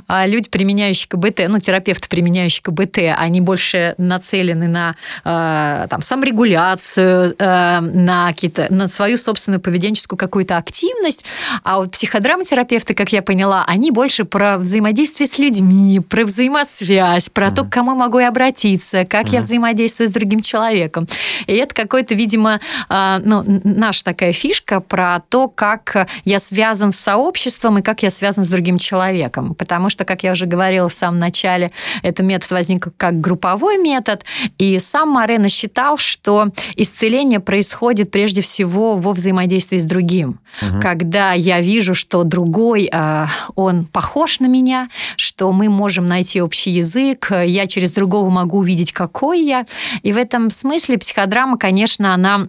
люди, 0.08 0.48
применяющие 0.48 1.08
КБТ, 1.08 1.48
ну, 1.48 1.58
терапевты, 1.58 2.08
применяющие 2.08 2.62
КБТ, 2.62 3.16
они 3.16 3.40
больше 3.40 3.94
нацелены 3.98 4.68
на 4.68 4.94
там, 5.24 6.02
саморегуляцию, 6.02 7.34
на, 7.38 8.28
какие-то, 8.28 8.72
на 8.72 8.88
свою 8.88 9.16
собственную 9.16 9.60
поведенческую 9.60 10.18
какую-то 10.18 10.56
активность, 10.56 11.24
а 11.62 11.78
вот 11.78 11.92
психодраматерапевты, 11.92 12.94
как 12.94 13.12
я 13.12 13.22
поняла, 13.22 13.64
они 13.66 13.90
больше 13.90 14.24
про 14.24 14.58
взаимодействие 14.58 15.26
с 15.28 15.38
людьми, 15.38 16.00
про 16.00 16.24
взаимосвязь, 16.24 17.28
про 17.30 17.53
то, 17.54 17.64
к 17.64 17.70
кому 17.70 17.94
могу 17.94 18.18
я 18.18 18.28
обратиться, 18.28 19.04
как 19.04 19.28
я 19.30 19.40
взаимодействую 19.40 20.08
с 20.08 20.12
другим 20.12 20.40
человеком. 20.40 21.06
И 21.46 21.52
это 21.54 21.74
какой-то, 21.74 22.14
видимо, 22.14 22.60
а, 22.88 23.20
ну, 23.24 23.42
наша 23.64 24.04
такая 24.04 24.32
фишка 24.32 24.80
про 24.80 25.20
то, 25.28 25.48
как 25.48 26.08
я 26.24 26.38
связан 26.38 26.92
с 26.92 26.96
сообществом 26.96 27.78
и 27.78 27.82
как 27.82 28.02
я 28.02 28.10
связан 28.10 28.44
с 28.44 28.48
другим 28.48 28.78
человеком. 28.78 29.54
Потому 29.54 29.90
что, 29.90 30.04
как 30.04 30.22
я 30.22 30.32
уже 30.32 30.46
говорила 30.46 30.88
в 30.88 30.94
самом 30.94 31.18
начале, 31.18 31.70
этот 32.02 32.26
метод 32.26 32.50
возник 32.50 32.88
как 32.96 33.20
групповой 33.20 33.78
метод, 33.78 34.24
и 34.58 34.78
сам 34.78 35.10
Морено 35.10 35.48
считал, 35.48 35.96
что 35.96 36.48
исцеление 36.76 37.40
происходит 37.40 38.10
прежде 38.10 38.40
всего 38.42 38.96
во 38.96 39.12
взаимодействии 39.12 39.78
с 39.78 39.84
другим. 39.84 40.40
Угу. 40.62 40.80
Когда 40.80 41.32
я 41.32 41.60
вижу, 41.60 41.94
что 41.94 42.24
другой, 42.24 42.88
а, 42.92 43.26
он 43.54 43.84
похож 43.84 44.40
на 44.40 44.46
меня, 44.46 44.88
что 45.16 45.52
мы 45.52 45.68
можем 45.68 46.06
найти 46.06 46.40
общий 46.40 46.70
язык, 46.70 47.30
я 47.46 47.66
через 47.66 47.90
другого 47.92 48.30
могу 48.30 48.58
увидеть, 48.58 48.92
какой 48.92 49.42
я. 49.42 49.66
И 50.02 50.12
в 50.12 50.16
этом 50.16 50.50
смысле 50.50 50.98
психодрама, 50.98 51.58
конечно, 51.58 52.14
она 52.14 52.48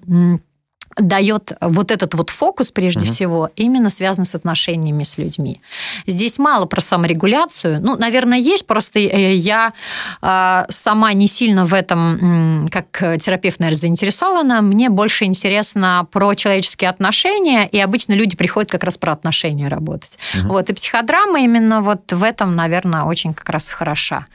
дает 0.98 1.52
вот 1.62 1.92
этот 1.92 2.14
вот 2.14 2.30
фокус, 2.30 2.72
прежде 2.72 3.02
угу. 3.02 3.08
всего, 3.08 3.50
именно 3.56 3.90
связан 3.90 4.26
с 4.26 4.36
отношениями 4.36 5.04
с 5.04 5.18
людьми. 5.18 5.62
Здесь 6.08 6.40
мало 6.40 6.66
про 6.66 6.82
саморегуляцию. 6.82 7.82
Ну, 7.82 7.98
наверное, 7.98 8.38
есть, 8.38 8.66
просто 8.66 9.00
э, 9.00 9.36
я 9.36 9.74
а, 10.22 10.66
сама 10.70 11.12
не 11.14 11.28
сильно 11.28 11.66
в 11.66 11.74
этом, 11.74 12.68
как 12.72 13.20
терапевт, 13.20 13.60
наверное, 13.60 13.80
заинтересована. 13.80 14.62
Мне 14.62 14.90
больше 14.90 15.26
интересно 15.26 16.08
про 16.12 16.34
человеческие 16.36 16.90
отношения, 16.90 17.68
и 17.68 17.80
обычно 17.80 18.14
люди 18.14 18.38
приходят 18.38 18.72
как 18.72 18.84
раз 18.84 18.98
про 18.98 19.12
отношения 19.12 19.68
работать. 19.68 20.18
Угу. 20.40 20.48
Вот, 20.54 20.70
и 20.70 20.74
психодрама 20.74 21.42
именно 21.42 21.82
вот 21.82 22.12
в 22.12 22.24
этом, 22.24 22.56
наверное, 22.56 23.04
очень 23.04 23.34
как 23.34 23.50
раз 23.50 23.70
хороша 23.70 24.26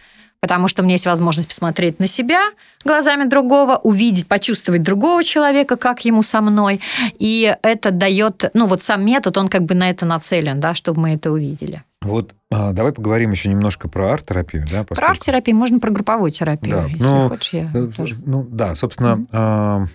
потому 0.41 0.69
что 0.69 0.83
у 0.83 0.85
меня 0.85 0.95
есть 0.95 1.07
возможность 1.07 1.49
посмотреть 1.49 1.99
на 1.99 2.07
себя 2.07 2.41
глазами 2.85 3.25
другого, 3.25 3.77
увидеть, 3.77 4.27
почувствовать 4.27 4.83
другого 4.83 5.23
человека, 5.23 5.77
как 5.77 6.05
ему 6.05 6.23
со 6.23 6.41
мной. 6.41 6.81
И 7.19 7.57
это 7.63 7.91
дает, 7.91 8.51
ну 8.55 8.67
вот 8.67 8.83
сам 8.83 9.05
метод, 9.05 9.37
он 9.37 9.49
как 9.49 9.63
бы 9.63 9.75
на 9.75 9.91
это 9.91 10.07
нацелен, 10.07 10.61
да, 10.61 10.75
чтобы 10.75 11.03
мы 11.03 11.15
это 11.15 11.31
увидели. 11.31 11.85
Вот 12.01 12.35
а, 12.51 12.73
давай 12.73 12.93
поговорим 12.93 13.31
еще 13.31 13.51
немножко 13.51 13.89
про 13.89 14.15
арт-терапию. 14.15 14.63
Да, 14.63 14.81
поскольку... 14.81 14.95
Про 14.95 15.11
арт-терапию, 15.11 15.57
можно 15.57 15.79
про 15.79 15.91
групповую 15.91 16.31
терапию, 16.31 16.75
да, 16.75 16.87
если 16.87 17.03
ну, 17.03 17.29
хочешь. 17.29 17.53
Я 17.53 17.71
э, 17.75 17.87
тоже. 17.95 18.15
Ну 18.25 18.47
да, 18.51 18.75
собственно, 18.75 19.27
mm-hmm. 19.31 19.89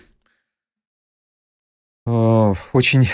э, 2.06 2.52
э, 2.52 2.54
очень 2.72 3.08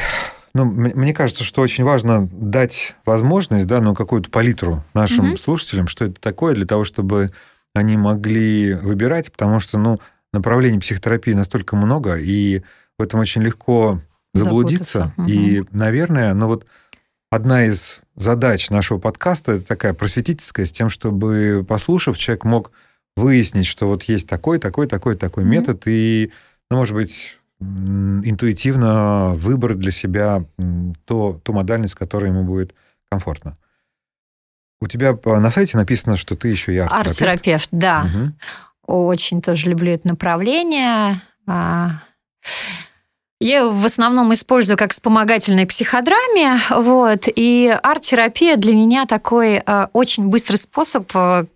ну, 0.55 0.65
мне 0.65 1.15
кажется, 1.15 1.45
что 1.45 1.63
очень 1.63 1.85
важно 1.85 2.29
дать 2.31 2.95
возможность, 3.07 3.67
да, 3.67 3.81
ну, 3.81 3.95
какую-то 3.95 4.31
палитру 4.31 4.85
нашим 4.95 5.31
угу. 5.31 5.37
слушателям, 5.37 5.89
что 5.89 6.05
это 6.07 6.21
такое, 6.21 6.55
для 6.55 6.67
того, 6.67 6.85
чтобы 6.85 7.33
они 7.75 7.97
могли 7.97 8.75
выбирать, 8.75 9.33
потому 9.33 9.61
что, 9.61 9.79
ну, 9.79 9.99
направлений 10.33 10.79
психотерапии 10.79 11.33
настолько 11.33 11.77
много, 11.77 12.17
и 12.17 12.63
в 12.99 13.03
этом 13.03 13.21
очень 13.21 13.43
легко 13.43 14.01
заблудиться. 14.35 15.13
Угу. 15.17 15.27
И, 15.29 15.65
наверное, 15.73 16.35
ну 16.35 16.47
вот 16.47 16.67
одна 17.31 17.67
из 17.67 18.01
задач 18.17 18.71
нашего 18.71 18.99
подкаста 18.99 19.53
это 19.53 19.67
такая 19.67 19.95
просветительская, 19.95 20.67
с 20.67 20.73
тем, 20.73 20.91
чтобы, 20.91 21.65
послушав, 21.67 22.19
человек 22.19 22.45
мог 22.45 22.71
выяснить, 23.17 23.67
что 23.67 23.87
вот 23.89 24.05
есть 24.05 24.29
такой, 24.29 24.59
такой, 24.59 24.87
такой, 24.87 25.17
такой 25.17 25.45
mm 25.45 25.49
метод, 25.49 25.83
и, 25.87 26.31
ну, 26.71 26.79
может 26.79 26.95
быть, 26.95 27.39
интуитивно 28.25 29.33
выбрать 29.35 29.79
для 29.79 29.91
себя 29.91 30.45
то, 31.05 31.41
ту 31.43 31.53
модальность, 31.53 31.95
которая 31.95 32.31
ему 32.31 32.45
будет 32.45 32.75
комфортно. 33.11 33.57
У 34.81 34.87
тебя 34.89 35.17
на 35.25 35.51
сайте 35.51 35.77
написано, 35.77 36.17
что 36.17 36.35
ты 36.35 36.49
еще 36.49 36.75
и 36.75 36.79
арт-терапевт. 36.79 37.23
Арт-терапевт, 37.23 37.69
да. 37.71 38.07
Угу. 38.07 38.33
Очень 39.07 39.43
тоже 39.43 39.71
люблю 39.71 39.93
это 39.93 40.09
направление. 40.09 41.21
А, 41.47 41.91
я 43.41 43.67
в 43.67 43.85
основном 43.85 44.33
использую 44.33 44.77
как 44.77 44.93
вспомогательной 44.93 45.67
психодраме, 45.67 46.59
вот, 46.71 47.27
и 47.27 47.77
арт-терапия 47.83 48.57
для 48.57 48.73
меня 48.73 49.07
такой 49.07 49.63
э, 49.65 49.87
очень 49.93 50.29
быстрый 50.29 50.57
способ 50.57 51.11
э, 51.15 51.47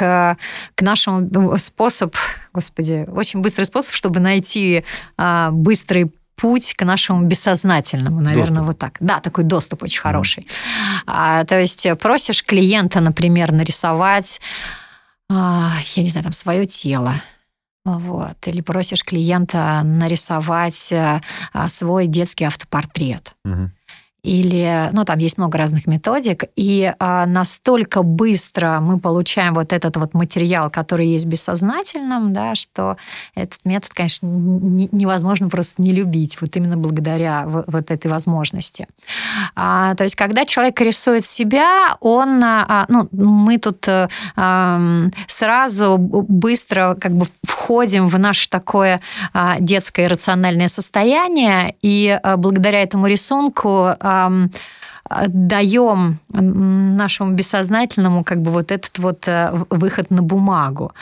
к, 0.00 0.38
к 0.74 0.82
нашему 0.82 1.58
способ, 1.58 2.16
господи, 2.54 3.06
очень 3.12 3.40
быстрый 3.40 3.64
способ, 3.64 3.94
чтобы 3.94 4.18
найти 4.20 4.82
а, 5.18 5.50
быстрый 5.50 6.10
путь 6.36 6.72
к 6.74 6.84
нашему 6.86 7.26
бессознательному, 7.26 8.20
наверное, 8.20 8.60
Доступ. 8.60 8.66
вот 8.66 8.78
так. 8.78 8.96
Да, 9.00 9.20
такой 9.20 9.44
доступ 9.44 9.82
очень 9.82 10.00
хороший. 10.00 10.46
А, 11.06 11.44
то 11.44 11.60
есть 11.60 11.86
просишь 11.98 12.42
клиента, 12.42 13.00
например, 13.00 13.52
нарисовать, 13.52 14.40
а, 15.30 15.74
я 15.96 16.02
не 16.02 16.08
знаю, 16.08 16.24
там 16.24 16.32
свое 16.32 16.64
тело. 16.64 17.14
Вот. 17.84 18.36
Или 18.46 18.62
просишь 18.62 19.02
клиента 19.02 19.82
нарисовать 19.84 20.92
а, 20.92 21.20
свой 21.68 22.06
детский 22.06 22.44
автопортрет. 22.44 23.32
Мгм. 23.44 23.72
Или, 24.22 24.90
ну, 24.92 25.04
там 25.04 25.18
есть 25.18 25.38
много 25.38 25.56
разных 25.56 25.86
методик, 25.86 26.44
и 26.56 26.92
а, 26.98 27.26
настолько 27.26 28.02
быстро 28.02 28.80
мы 28.80 28.98
получаем 28.98 29.54
вот 29.54 29.72
этот 29.72 29.96
вот 29.96 30.14
материал, 30.14 30.70
который 30.70 31.06
есть 31.06 31.24
в 31.24 31.28
бессознательном, 31.28 32.32
да, 32.32 32.54
что 32.54 32.96
этот 33.34 33.64
метод, 33.64 33.92
конечно, 33.92 34.26
невозможно 34.26 35.48
просто 35.48 35.82
не 35.82 35.92
любить, 35.92 36.40
вот 36.40 36.54
именно 36.56 36.76
благодаря 36.76 37.44
вот 37.46 37.90
этой 37.90 38.08
возможности. 38.10 38.86
А, 39.54 39.94
то 39.94 40.04
есть, 40.04 40.16
когда 40.16 40.44
человек 40.44 40.80
рисует 40.80 41.24
себя, 41.24 41.96
он, 42.00 42.42
а, 42.44 42.84
ну, 42.88 43.08
мы 43.12 43.58
тут 43.58 43.86
ам, 44.36 45.10
сразу 45.26 45.96
быстро 45.98 46.96
как 47.00 47.12
бы 47.12 47.26
входим 47.42 48.08
в 48.08 48.18
наше 48.18 48.48
такое 48.48 49.00
а, 49.32 49.56
детское 49.60 50.06
иррациональное 50.06 50.68
состояние, 50.68 51.74
и 51.82 52.18
а, 52.22 52.36
благодаря 52.36 52.82
этому 52.82 53.06
рисунку 53.06 53.94
а, 53.98 54.09
даем 55.26 56.20
нашему 56.28 57.32
бессознательному 57.32 58.22
как 58.22 58.42
бы 58.42 58.52
вот 58.52 58.70
этот 58.70 58.98
вот 58.98 59.26
э, 59.26 59.50
выход 59.70 60.10
на 60.10 60.22
бумагу. 60.22 60.92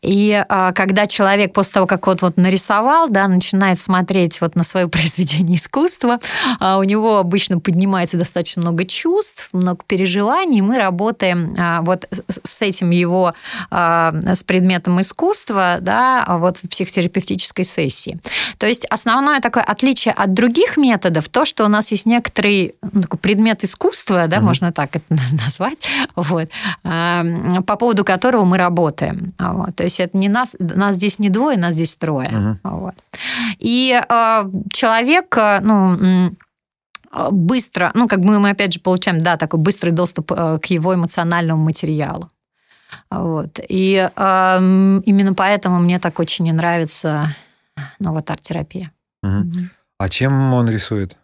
И 0.00 0.42
а, 0.48 0.72
когда 0.72 1.06
человек 1.06 1.52
после 1.52 1.74
того, 1.74 1.86
как 1.86 2.06
вот, 2.06 2.22
вот 2.22 2.36
нарисовал, 2.38 3.10
да, 3.10 3.28
начинает 3.28 3.78
смотреть 3.78 4.40
вот 4.40 4.56
на 4.56 4.62
свое 4.62 4.88
произведение 4.88 5.56
искусства, 5.56 6.18
а, 6.60 6.78
у 6.78 6.82
него 6.82 7.18
обычно 7.18 7.60
поднимается 7.60 8.16
достаточно 8.16 8.62
много 8.62 8.86
чувств, 8.86 9.50
много 9.52 9.80
переживаний. 9.86 10.62
Мы 10.62 10.78
работаем 10.78 11.54
а, 11.58 11.82
вот 11.82 12.08
с- 12.10 12.62
этим 12.62 12.90
его, 12.90 13.32
с 13.70 14.42
предметом 14.44 15.00
искусства, 15.00 15.78
да, 15.80 16.24
вот 16.40 16.56
в 16.56 16.68
психотерапевтической 16.68 17.64
сессии. 17.64 18.18
То 18.58 18.66
есть 18.66 18.84
основное 18.86 19.40
такое 19.40 19.62
отличие 19.62 20.12
от 20.12 20.34
других 20.34 20.76
методов, 20.76 21.28
то, 21.28 21.44
что 21.44 21.64
у 21.64 21.68
нас 21.68 21.92
есть 21.92 22.04
некоторый 22.58 22.74
ну, 22.92 23.02
такой 23.02 23.18
предмет 23.18 23.64
искусства, 23.64 24.26
да, 24.26 24.36
Мгм. 24.36 24.46
можно 24.46 24.72
так 24.72 24.96
это 24.96 25.04
назвать, 25.32 25.78
вот, 26.16 26.48
по 26.82 27.76
поводу 27.78 28.04
которого 28.04 28.44
мы 28.44 28.58
работаем. 28.58 29.32
Вот. 29.38 29.76
То 29.76 29.84
есть 29.84 30.00
это 30.00 30.16
не 30.16 30.28
нас, 30.28 30.56
нас 30.58 30.96
здесь 30.96 31.18
не 31.18 31.28
двое, 31.28 31.58
нас 31.58 31.74
здесь 31.74 31.94
трое. 31.94 32.28
Мгм. 32.28 32.60
Вот. 32.62 32.94
И 33.58 34.00
а, 34.08 34.44
человек, 34.72 35.36
а, 35.36 35.60
ну, 35.60 36.32
а, 37.10 37.30
быстро, 37.30 37.90
ну, 37.94 38.08
как 38.08 38.20
бы 38.20 38.38
мы, 38.38 38.50
опять 38.50 38.72
же, 38.72 38.80
получаем, 38.80 39.18
да, 39.18 39.36
такой 39.36 39.60
быстрый 39.60 39.90
доступ 39.90 40.32
э, 40.32 40.58
к 40.62 40.66
его 40.66 40.94
эмоциональному 40.94 41.62
материалу. 41.64 42.30
Вот. 43.10 43.60
И 43.68 44.08
м, 44.16 45.00
именно 45.00 45.34
поэтому 45.34 45.78
мне 45.78 45.98
так 45.98 46.18
очень 46.18 46.46
не 46.46 46.52
нравится 46.52 47.34
ну, 47.98 48.12
вот 48.12 48.30
арт-терапия. 48.30 48.90
Мгм. 49.22 49.70
А 49.98 50.08
чем 50.08 50.54
он 50.54 50.68
рисует? 50.70 51.16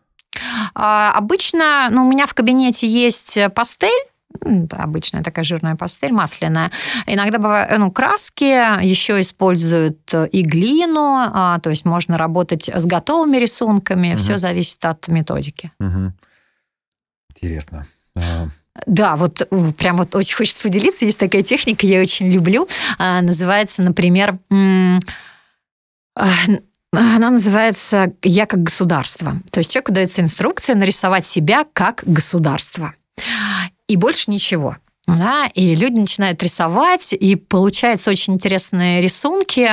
А, 0.75 1.12
Обычно, 1.12 1.88
ну, 1.90 2.05
у 2.07 2.11
меня 2.11 2.27
в 2.27 2.35
кабинете 2.35 2.87
есть 2.87 3.38
пастель, 3.55 3.90
да, 4.40 4.79
обычная 4.79 5.23
такая 5.23 5.44
жирная 5.44 5.77
пастель, 5.77 6.12
масляная. 6.12 6.73
Иногда 7.07 7.38
бывают 7.38 7.79
ну, 7.79 7.90
краски, 7.92 8.83
еще 8.85 9.20
используют 9.20 10.12
э, 10.12 10.27
и 10.33 10.42
глину, 10.42 11.14
а, 11.33 11.61
то 11.61 11.70
есть 11.70 11.85
можно 11.85 12.18
работать 12.18 12.68
с 12.68 12.85
готовыми 12.85 13.37
рисунками, 13.37 14.09
Мгм. 14.09 14.16
все 14.18 14.37
зависит 14.38 14.85
от 14.85 15.07
методики. 15.07 15.70
Мгм. 15.79 16.14
Интересно. 17.31 17.87
А, 18.16 18.49
Да, 18.87 19.14
вот 19.14 19.49
прям 19.79 19.99
вот 19.99 20.14
очень 20.16 20.35
хочется 20.37 20.64
поделиться. 20.64 21.05
Есть 21.05 21.20
такая 21.20 21.44
техника, 21.44 21.87
я 21.87 22.01
очень 22.01 22.29
люблю. 22.33 22.66
А, 22.99 23.23
Называется, 23.23 23.83
например, 23.83 24.38
а, 26.16 26.27
она 27.00 27.30
называется 27.30 28.12
«Я 28.22 28.46
как 28.46 28.62
государство». 28.62 29.40
То 29.50 29.61
есть 29.61 29.70
человеку 29.70 29.92
дается 29.92 30.22
инструкция 30.22 30.76
нарисовать 30.76 31.26
себя 31.26 31.66
как 31.72 32.02
государство. 32.07 32.92
И 33.87 33.96
больше 33.96 34.30
ничего. 34.30 34.76
Да, 35.07 35.47
и 35.53 35.75
люди 35.75 35.99
начинают 35.99 36.43
рисовать, 36.43 37.12
и 37.12 37.37
получаются 37.37 38.11
очень 38.11 38.35
интересные 38.35 39.03
рисунки, 39.03 39.71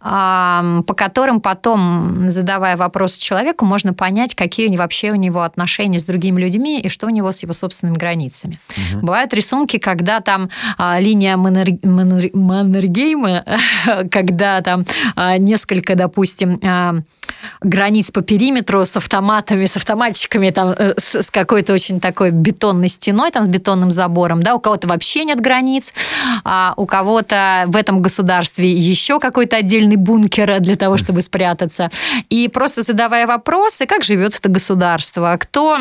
по 0.00 0.94
которым 0.96 1.40
потом, 1.40 2.30
задавая 2.30 2.76
вопрос 2.76 3.16
человеку, 3.16 3.64
можно 3.64 3.92
понять, 3.92 4.36
какие 4.36 4.74
вообще 4.76 5.10
у 5.10 5.16
него 5.16 5.42
отношения 5.42 5.98
с 5.98 6.04
другими 6.04 6.40
людьми 6.40 6.80
и 6.80 6.88
что 6.88 7.06
у 7.06 7.10
него 7.10 7.32
с 7.32 7.42
его 7.42 7.52
собственными 7.54 7.96
границами. 7.96 8.58
мгм. 8.92 9.00
Бывают 9.00 9.34
рисунки, 9.34 9.78
когда 9.78 10.20
там 10.20 10.48
а, 10.78 11.00
линия 11.00 11.36
Маннер- 11.36 11.80
Маннер- 11.82 12.30
Маннергейма, 12.36 13.44
когда 14.10 14.60
там 14.60 14.84
а, 15.16 15.38
несколько, 15.38 15.96
допустим, 15.96 16.60
а, 16.62 16.94
границ 17.60 18.10
по 18.10 18.22
периметру 18.22 18.84
с 18.84 18.96
автоматами, 18.96 19.66
с 19.66 19.76
автоматчиками, 19.76 20.50
там, 20.50 20.70
э, 20.70 20.94
с 20.96 21.30
какой-то 21.30 21.72
очень 21.72 22.00
такой 22.00 22.30
бетонной 22.30 22.88
стеной, 22.88 23.30
там, 23.30 23.44
с 23.44 23.48
бетонным 23.48 23.90
забором, 23.90 24.42
да, 24.42 24.51
у 24.54 24.60
кого-то 24.60 24.88
вообще 24.88 25.24
нет 25.24 25.40
границ, 25.40 25.92
а 26.44 26.74
у 26.76 26.86
кого-то 26.86 27.64
в 27.66 27.76
этом 27.76 28.02
государстве 28.02 28.70
еще 28.70 29.20
какой-то 29.20 29.56
отдельный 29.56 29.96
бункер 29.96 30.60
для 30.60 30.76
того, 30.76 30.96
чтобы 30.96 31.22
спрятаться. 31.22 31.90
И 32.28 32.48
просто 32.48 32.82
задавая 32.82 33.26
вопросы, 33.26 33.86
как 33.86 34.04
живет 34.04 34.34
это 34.36 34.48
государство, 34.48 35.36
кто 35.38 35.78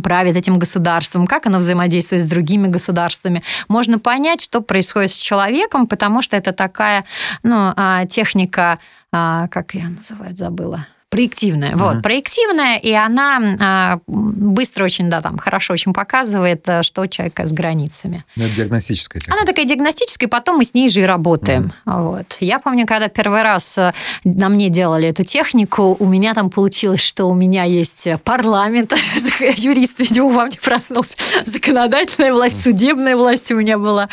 правит 0.00 0.36
этим 0.36 0.58
государством, 0.58 1.26
как 1.26 1.46
оно 1.46 1.58
взаимодействует 1.58 2.22
с 2.22 2.26
другими 2.26 2.68
государствами. 2.68 3.42
Можно 3.68 3.98
понять, 3.98 4.40
что 4.40 4.62
происходит 4.62 5.12
с 5.12 5.20
человеком, 5.20 5.86
потому 5.86 6.22
что 6.22 6.36
это 6.36 6.52
такая 6.52 7.04
ну, 7.42 7.72
а, 7.76 8.06
техника, 8.06 8.78
а, 9.12 9.48
как 9.48 9.74
ее 9.74 9.88
называют, 9.88 10.38
забыла. 10.38 10.86
Проективная. 11.12 11.76
Вот, 11.76 11.92
Мгм. 11.96 12.02
проективная, 12.02 12.78
и 12.78 12.90
она 12.90 13.38
а, 13.60 13.98
быстро 14.06 14.84
очень, 14.84 15.10
да, 15.10 15.20
там, 15.20 15.36
хорошо 15.36 15.74
очень 15.74 15.92
показывает, 15.92 16.66
а, 16.66 16.82
что 16.82 17.02
у 17.02 17.06
человека 17.06 17.46
с 17.46 17.52
границами. 17.52 18.24
Ну, 18.34 18.44
это 18.44 18.56
диагностическая 18.56 19.20
техника. 19.20 19.38
Она 19.38 19.46
такая 19.46 19.66
диагностическая, 19.66 20.26
и 20.26 20.30
потом 20.30 20.56
мы 20.56 20.64
с 20.64 20.72
ней 20.72 20.88
же 20.88 21.00
и 21.00 21.04
работаем. 21.04 21.70
Вот. 21.84 22.38
Я 22.40 22.58
помню, 22.60 22.86
когда 22.86 23.08
первый 23.08 23.42
раз 23.42 23.76
э, 23.76 23.92
на 24.24 24.48
мне 24.48 24.70
делали 24.70 25.06
эту 25.06 25.22
технику, 25.22 25.94
у 25.98 26.06
меня 26.06 26.32
там 26.32 26.48
получилось, 26.48 27.02
что 27.02 27.26
у 27.26 27.34
меня 27.34 27.64
есть 27.64 28.08
парламент, 28.24 28.94
юрист, 29.58 29.98
видимо, 29.98 30.30
во 30.30 30.46
мне 30.46 30.56
проснулся, 30.62 31.18
законодательная 31.44 32.32
власть, 32.32 32.62
судебная 32.64 33.16
власть 33.18 33.52
у 33.52 33.56
меня 33.56 33.76
была, 33.76 34.08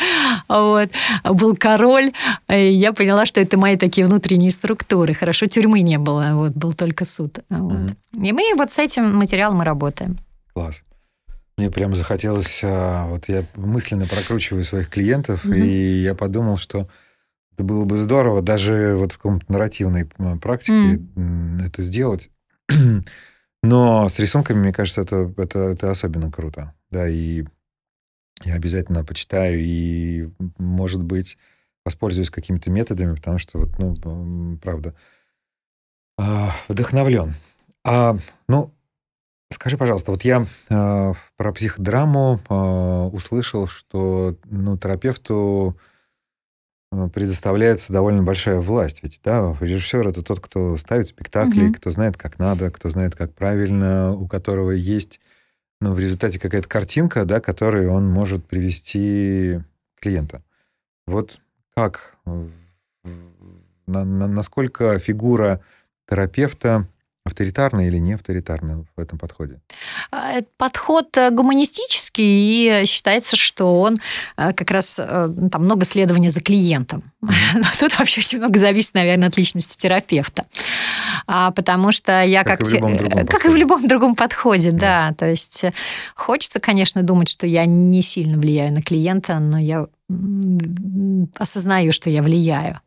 вот. 0.48 0.90
был 1.24 1.56
король, 1.56 2.12
и 2.50 2.68
я 2.72 2.92
поняла, 2.92 3.24
что 3.24 3.40
это 3.40 3.56
мои 3.56 3.76
такие 3.78 4.06
внутренние 4.06 4.50
структуры. 4.50 5.14
Хорошо, 5.14 5.46
тюрьмы 5.46 5.80
не 5.80 5.96
было, 5.96 6.28
вот, 6.32 6.52
был 6.52 6.74
только 6.74 6.89
суд. 7.04 7.40
Вот. 7.48 7.92
И 8.14 8.32
мы 8.32 8.52
вот 8.56 8.70
с 8.72 8.78
этим 8.78 9.14
материалом 9.16 9.62
и 9.62 9.64
работаем. 9.64 10.18
Класс. 10.54 10.82
Мне 11.56 11.70
прям 11.70 11.94
захотелось, 11.94 12.60
а, 12.64 13.06
вот 13.08 13.28
я 13.28 13.44
мысленно 13.54 14.06
прокручиваю 14.06 14.64
своих 14.64 14.88
клиентов, 14.88 15.44
Мгм. 15.44 15.54
и 15.54 15.68
я 16.02 16.14
подумал, 16.14 16.56
что 16.56 16.88
это 17.52 17.64
было 17.64 17.84
бы 17.84 17.98
здорово 17.98 18.40
даже 18.40 18.94
вот 18.96 19.12
в 19.12 19.16
каком-то 19.16 19.44
нарративной 19.52 20.06
практике 20.40 21.02
м, 21.16 21.60
это 21.60 21.82
сделать. 21.82 22.30
Но 23.62 24.08
с 24.08 24.18
рисунками, 24.18 24.58
мне 24.58 24.72
кажется, 24.72 25.02
это, 25.02 25.32
это, 25.36 25.58
это 25.58 25.90
особенно 25.90 26.30
круто. 26.32 26.72
Да, 26.90 27.06
и 27.08 27.44
я 28.44 28.54
обязательно 28.54 29.04
почитаю 29.04 29.60
и, 29.60 30.30
может 30.58 31.02
быть, 31.02 31.36
воспользуюсь 31.84 32.30
какими-то 32.30 32.70
методами, 32.70 33.14
потому 33.14 33.38
что, 33.38 33.58
вот, 33.58 33.78
ну, 33.78 34.56
правда, 34.62 34.94
а, 36.20 36.50
вдохновлен. 36.68 37.34
А, 37.84 38.16
ну, 38.48 38.70
Скажи, 39.52 39.76
пожалуйста, 39.76 40.12
вот 40.12 40.22
я 40.22 40.46
э, 40.68 41.12
про 41.36 41.52
психодраму 41.52 42.40
э, 42.48 42.54
услышал, 43.12 43.66
что 43.66 44.36
ну, 44.44 44.78
терапевту 44.78 45.76
э, 46.92 47.08
предоставляется 47.12 47.92
довольно 47.92 48.22
большая 48.22 48.60
власть. 48.60 49.02
Ведь 49.02 49.20
да, 49.24 49.56
режиссер 49.60 50.06
это 50.06 50.22
тот, 50.22 50.38
кто 50.38 50.76
ставит 50.76 51.08
спектакли, 51.08 51.64
Мгм. 51.64 51.74
кто 51.74 51.90
знает, 51.90 52.16
как 52.16 52.38
надо, 52.38 52.70
кто 52.70 52.90
знает, 52.90 53.16
как 53.16 53.34
правильно, 53.34 54.12
у 54.14 54.28
которого 54.28 54.70
есть 54.70 55.20
ну, 55.80 55.94
в 55.94 55.98
результате 55.98 56.38
какая-то 56.38 56.68
картинка, 56.68 57.24
да, 57.24 57.40
которой 57.40 57.88
он 57.88 58.08
может 58.08 58.46
привести 58.46 59.60
клиента. 60.00 60.42
Вот 61.08 61.40
как, 61.74 62.14
э, 62.24 62.48
на- 63.86 64.04
на- 64.04 64.28
насколько 64.28 64.96
фигура 65.00 65.60
терапевта 66.10 66.86
авторитарна 67.24 67.86
или 67.86 67.98
не 67.98 68.14
авторитарна 68.14 68.84
в 68.96 69.00
этом 69.00 69.18
подходе? 69.18 69.60
А, 70.10 70.40
Подход 70.56 71.16
э, 71.16 71.30
гуманистический, 71.30 72.82
и 72.82 72.86
считается, 72.86 73.36
что 73.36 73.80
он 73.80 73.96
э, 74.36 74.52
как 74.52 74.70
раз 74.70 74.98
э, 74.98 75.28
там 75.52 75.64
много 75.64 75.84
следования 75.84 76.30
за 76.30 76.40
клиентом. 76.40 77.09
Но 77.54 77.66
тут 77.78 77.98
вообще 77.98 78.20
очень 78.20 78.38
много 78.38 78.58
зависит, 78.58 78.94
наверное, 78.94 79.28
от 79.28 79.36
личности 79.36 79.76
терапевта. 79.76 80.46
А, 81.26 81.50
потому 81.50 81.92
что 81.92 82.22
я 82.22 82.44
как... 82.44 82.60
Как, 82.60 82.68
и, 82.68 82.70
в 82.70 82.74
любом 82.74 82.96
другом 82.96 83.26
как 83.26 83.44
и 83.44 83.48
в 83.48 83.56
любом 83.56 83.86
другом 83.86 84.14
подходе, 84.14 84.70
да. 84.70 85.08
да. 85.08 85.14
То 85.14 85.28
есть 85.28 85.64
хочется, 86.14 86.60
конечно, 86.60 87.02
думать, 87.02 87.28
что 87.28 87.46
я 87.46 87.64
не 87.66 88.02
сильно 88.02 88.38
влияю 88.38 88.72
на 88.72 88.82
клиента, 88.82 89.38
но 89.38 89.58
я 89.58 89.86
осознаю, 91.38 91.92
что 91.92 92.10
я 92.10 92.22
влияю. 92.22 92.80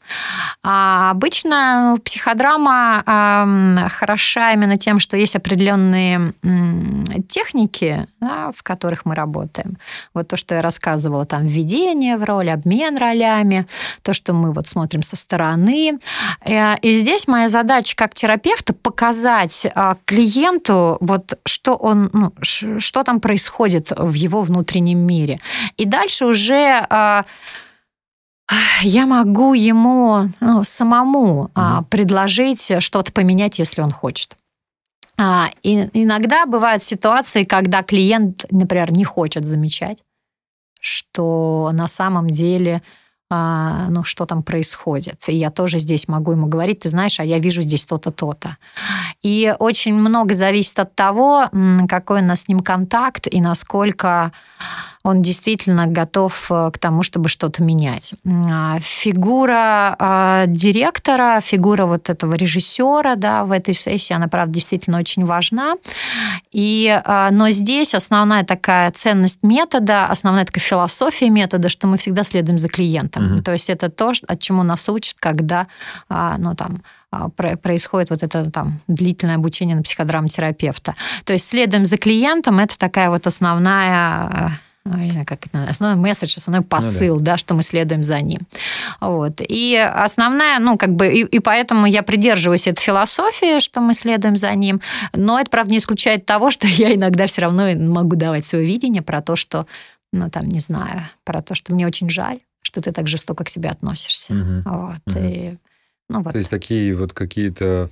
А 0.63 1.11
обычно 1.11 1.97
психодрама 2.03 3.03
э, 3.05 3.89
хороша 3.89 4.53
именно 4.53 4.77
тем, 4.77 4.99
что 4.99 5.17
есть 5.17 5.35
определенные 5.35 6.33
э, 6.43 7.21
техники, 7.27 8.07
да, 8.19 8.51
в 8.55 8.63
которых 8.63 9.05
мы 9.05 9.15
работаем. 9.15 9.77
Вот 10.13 10.27
то, 10.27 10.37
что 10.37 10.55
я 10.55 10.61
рассказывала, 10.61 11.25
там 11.25 11.45
введение 11.45 12.17
в 12.17 12.23
роль, 12.23 12.49
обмен 12.49 12.97
ролями, 12.97 13.67
то, 14.01 14.13
что 14.13 14.22
мы 14.31 14.53
вот 14.53 14.67
смотрим 14.67 15.01
со 15.01 15.17
стороны. 15.17 15.99
Э, 16.45 16.77
и 16.81 16.97
здесь 16.97 17.27
моя 17.27 17.49
задача 17.49 17.95
как 17.97 18.13
терапевта 18.13 18.73
показать 18.73 19.65
э, 19.65 19.95
клиенту, 20.05 20.97
вот 21.01 21.37
что 21.45 21.75
он, 21.75 22.09
ну, 22.13 22.33
что 22.41 23.03
там 23.03 23.19
происходит 23.19 23.91
в 23.91 24.13
его 24.13 24.41
внутреннем 24.41 24.99
мире. 24.99 25.39
И 25.75 25.85
дальше 25.85 26.25
уже 26.25 26.87
э, 26.89 27.23
я 28.81 29.05
могу 29.05 29.53
ему 29.53 30.29
ну, 30.39 30.63
самому 30.63 31.51
угу. 31.55 31.85
предложить 31.89 32.71
что-то 32.79 33.11
поменять, 33.11 33.59
если 33.59 33.81
он 33.81 33.91
хочет. 33.91 34.37
А, 35.17 35.49
и 35.61 35.89
иногда 35.93 36.45
бывают 36.45 36.83
ситуации, 36.83 37.43
когда 37.43 37.83
клиент, 37.83 38.45
например, 38.49 38.91
не 38.91 39.03
хочет 39.03 39.45
замечать, 39.45 39.99
что 40.79 41.69
на 41.73 41.87
самом 41.87 42.29
деле 42.29 42.81
а, 43.35 43.87
ну, 43.89 44.03
что 44.03 44.27
там 44.27 44.43
происходит. 44.43 45.27
И 45.27 45.35
я 45.35 45.49
тоже 45.49 45.79
здесь 45.79 46.07
могу 46.07 46.33
ему 46.33 46.45
говорить, 46.45 46.81
ты 46.81 46.89
знаешь, 46.89 47.19
а 47.19 47.23
я 47.23 47.39
вижу 47.39 47.63
здесь 47.63 47.83
то-то, 47.83 48.11
то-то. 48.11 48.57
И 49.23 49.55
очень 49.57 49.95
много 49.95 50.35
зависит 50.35 50.77
от 50.77 50.93
того, 50.93 51.49
какой 51.89 52.21
у 52.21 52.25
нас 52.25 52.41
с 52.41 52.47
ним 52.47 52.59
контакт 52.59 53.25
и 53.25 53.41
насколько 53.41 54.31
он 55.03 55.21
действительно 55.21 55.85
готов 55.85 56.47
э, 56.49 56.71
к 56.71 56.77
тому, 56.77 57.03
чтобы 57.03 57.27
что-то 57.27 57.61
менять. 57.61 58.13
А, 58.25 58.79
фигура 58.79 59.95
а, 59.99 60.45
директора, 60.47 61.41
фигура 61.41 61.85
вот 61.85 62.09
этого 62.09 62.35
режиссера 62.35 63.15
да, 63.15 63.43
в 63.43 63.51
этой 63.51 63.73
сессии, 63.73 64.13
она, 64.13 64.29
правда, 64.29 64.53
действительно 64.53 64.97
очень 64.97 65.25
важна. 65.25 65.75
И, 66.53 67.01
а, 67.03 67.31
но 67.31 67.49
здесь 67.49 67.93
основная 67.93 68.45
такая 68.45 68.91
ценность 68.91 69.43
метода, 69.43 70.05
основная 70.05 70.45
такая 70.45 70.63
философия 70.63 71.29
метода, 71.29 71.67
что 71.67 71.87
мы 71.87 71.97
всегда 71.97 72.23
следуем 72.23 72.57
за 72.57 72.69
клиентом. 72.69 73.33
Угу. 73.33 73.43
То 73.43 73.51
есть 73.51 73.69
это 73.69 73.89
то, 73.89 74.13
от 74.25 74.39
чему 74.39 74.63
нас 74.63 74.87
учат, 74.87 75.17
когда 75.19 75.67
ну, 76.09 76.55
там, 76.55 76.81
происходит 77.35 78.09
вот 78.09 78.23
это 78.23 78.49
там 78.51 78.79
длительное 78.87 79.35
обучение 79.35 79.75
на 79.75 79.81
психодрамтерапевта. 79.81 80.95
То 81.25 81.33
есть 81.33 81.47
следуем 81.47 81.85
за 81.85 81.97
клиентом, 81.97 82.59
это 82.59 82.77
такая 82.77 83.09
вот 83.09 83.27
основная 83.27 84.59
как 85.25 85.45
это, 85.45 85.63
основной 85.69 86.01
месседж, 86.01 86.35
основной 86.37 86.63
посыл, 86.63 87.15
ну, 87.15 87.21
да. 87.21 87.33
да, 87.33 87.37
что 87.37 87.53
мы 87.53 87.63
следуем 87.63 88.03
за 88.03 88.19
ним. 88.19 88.41
Вот. 88.99 89.39
И 89.39 89.75
основная, 89.77 90.59
ну, 90.59 90.77
как 90.77 90.93
бы, 90.93 91.07
и, 91.07 91.21
и 91.21 91.39
поэтому 91.39 91.85
я 91.85 92.03
придерживаюсь 92.03 92.67
этой 92.67 92.81
философии, 92.81 93.59
что 93.59 93.79
мы 93.79 93.93
следуем 93.93 94.35
за 94.35 94.53
ним, 94.53 94.81
но 95.13 95.39
это, 95.39 95.49
правда, 95.49 95.71
не 95.71 95.77
исключает 95.77 96.25
того, 96.25 96.51
что 96.51 96.67
я 96.67 96.93
иногда 96.93 97.27
все 97.27 97.41
равно 97.41 97.73
могу 97.75 98.15
давать 98.15 98.45
свое 98.45 98.65
видение 98.65 99.01
про 99.01 99.21
то, 99.21 99.35
что, 99.37 99.67
ну, 100.11 100.29
там, 100.29 100.49
не 100.49 100.59
знаю, 100.59 101.03
про 101.23 101.41
то, 101.41 101.55
что 101.55 101.73
мне 101.73 101.87
очень 101.87 102.09
жаль, 102.09 102.39
что 102.61 102.81
ты 102.81 102.91
так 102.91 103.07
жестоко 103.07 103.45
к 103.45 103.49
себе 103.49 103.69
относишься. 103.69 104.33
Угу. 104.33 104.63
Вот. 104.65 105.15
Угу. 105.15 105.23
И, 105.23 105.57
ну, 106.09 106.21
вот. 106.21 106.33
То 106.33 106.37
есть 106.37 106.49
такие 106.49 106.93
вот 106.95 107.13
какие-то 107.13 107.65
а, 107.65 107.89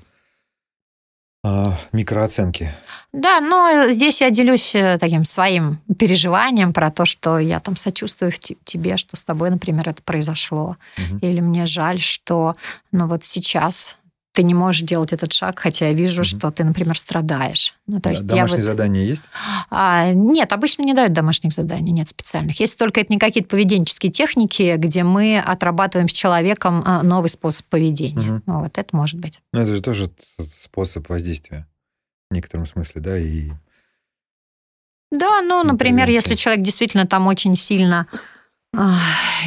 микрооценки. 1.91 2.73
Да, 3.13 3.41
но 3.41 3.91
здесь 3.91 4.21
я 4.21 4.29
делюсь 4.29 4.73
э, 4.73 4.97
таким 4.97 5.25
своим 5.25 5.79
переживанием 5.97 6.71
про 6.71 6.91
то, 6.91 7.05
что 7.05 7.39
я 7.39 7.59
там 7.59 7.75
сочувствую 7.75 8.31
в 8.31 8.39
тебе, 8.39 8.95
что 8.95 9.17
с 9.17 9.23
тобой, 9.23 9.49
например, 9.49 9.89
это 9.89 10.01
произошло. 10.01 10.77
Угу. 10.97 11.19
Или 11.21 11.41
мне 11.41 11.65
жаль, 11.65 11.99
что 11.99 12.55
ну 12.91 13.07
вот 13.07 13.23
сейчас 13.23 13.97
ты 14.33 14.43
не 14.43 14.53
можешь 14.53 14.83
делать 14.83 15.11
этот 15.11 15.33
шаг, 15.33 15.59
хотя 15.59 15.87
я 15.87 15.93
вижу, 15.93 16.21
mm 16.21 16.31
что 16.31 16.49
ты, 16.49 16.63
например, 16.63 16.97
страдаешь. 16.97 17.73
Ну, 17.87 17.99
то 17.99 18.09
есть 18.09 18.25
Домашние 18.25 18.61
вот... 18.61 18.65
задания 18.65 19.01
есть? 19.01 19.21
А, 19.69 20.11
нет, 20.11 20.53
обычно 20.53 20.83
не 20.83 20.93
дают 20.93 21.13
домашних 21.13 21.51
заданий, 21.51 21.91
нет 21.91 22.07
специальных. 22.07 22.59
Есть 22.59 22.77
только 22.77 23.01
это 23.01 23.11
не 23.11 23.19
какие-то 23.19 23.49
поведенческие 23.49 24.11
техники, 24.11 24.75
где 24.77 25.03
мы 25.03 25.39
отрабатываем 25.39 26.07
с 26.07 26.13
человеком 26.13 26.83
а, 26.85 27.03
новый 27.03 27.29
способ 27.29 27.65
поведения. 27.65 28.41
mm 28.47 28.61
Вот 28.61 28.77
это 28.77 28.95
может 28.95 29.19
быть. 29.19 29.41
Ну, 29.51 29.61
это 29.61 29.75
же 29.75 29.81
тоже 29.81 30.09
способ 30.55 31.09
воздействия 31.09 31.67
в 32.29 32.33
некотором 32.33 32.65
смысле, 32.65 33.01
да, 33.01 33.17
и... 33.17 33.51
Да, 35.11 35.41
ну, 35.41 35.63
например, 35.63 36.09
если 36.09 36.35
человек 36.35 36.63
действительно 36.63 37.05
там 37.05 37.27
очень 37.27 37.55
сильно 37.55 38.07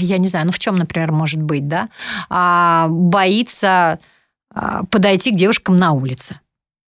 я 0.00 0.18
не 0.18 0.28
знаю, 0.28 0.44
ну 0.44 0.52
в 0.52 0.58
чем, 0.58 0.76
например, 0.76 1.10
может 1.10 1.40
быть, 1.40 1.66
да, 1.66 1.88
а, 2.28 2.88
боится 2.90 3.98
подойти 4.90 5.32
к 5.32 5.36
девушкам 5.36 5.76
на 5.76 5.92
улице. 5.92 6.40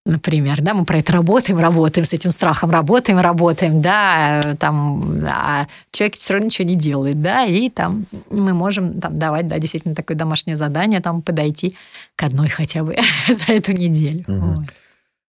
Например, 0.06 0.62
да, 0.62 0.72
мы 0.72 0.84
про 0.84 0.98
это 0.98 1.12
работаем, 1.12 1.58
работаем 1.58 2.04
с 2.04 2.12
этим 2.12 2.30
страхом, 2.30 2.70
работаем, 2.70 3.18
работаем, 3.18 3.82
да, 3.82 4.40
там, 4.60 5.24
а 5.26 5.66
человек 5.90 6.16
все 6.16 6.34
равно 6.34 6.46
ничего 6.46 6.68
не 6.68 6.76
делает, 6.76 7.20
да, 7.20 7.44
и 7.44 7.68
там 7.68 8.06
мы 8.30 8.54
можем 8.54 9.00
там 9.00 9.18
давать, 9.18 9.48
да, 9.48 9.58
действительно 9.58 9.96
такое 9.96 10.16
домашнее 10.16 10.54
задание, 10.54 11.00
там 11.00 11.22
подойти 11.22 11.74
к 12.14 12.22
одной 12.22 12.48
хотя 12.48 12.84
бы 12.84 12.96
за 13.28 13.52
эту 13.52 13.72
неделю. 13.72 14.24
Угу. 14.28 14.66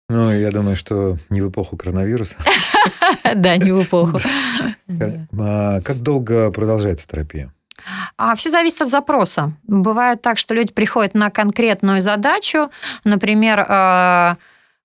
Ну, 0.09 0.31
я 0.31 0.51
думаю, 0.51 0.77
что 0.77 1.17
не 1.31 1.41
в 1.41 1.49
эпоху 1.49 1.75
коронавируса. 1.75 2.35
Да, 3.35 3.57
не 3.57 3.71
в 3.71 3.83
эпоху. 3.83 4.19
А 5.39 5.81
как 5.81 5.97
долго 5.97 6.51
продолжается 6.51 7.07
терапия? 7.07 7.51
А 8.17 8.35
все 8.35 8.49
зависит 8.49 8.81
от 8.81 8.89
запроса. 8.89 9.53
Бывает 9.63 10.21
так, 10.21 10.37
что 10.37 10.53
люди 10.53 10.73
приходят 10.73 11.13
на 11.13 11.29
конкретную 11.29 12.01
задачу, 12.01 12.69
например, 13.03 13.65
э, 13.67 14.35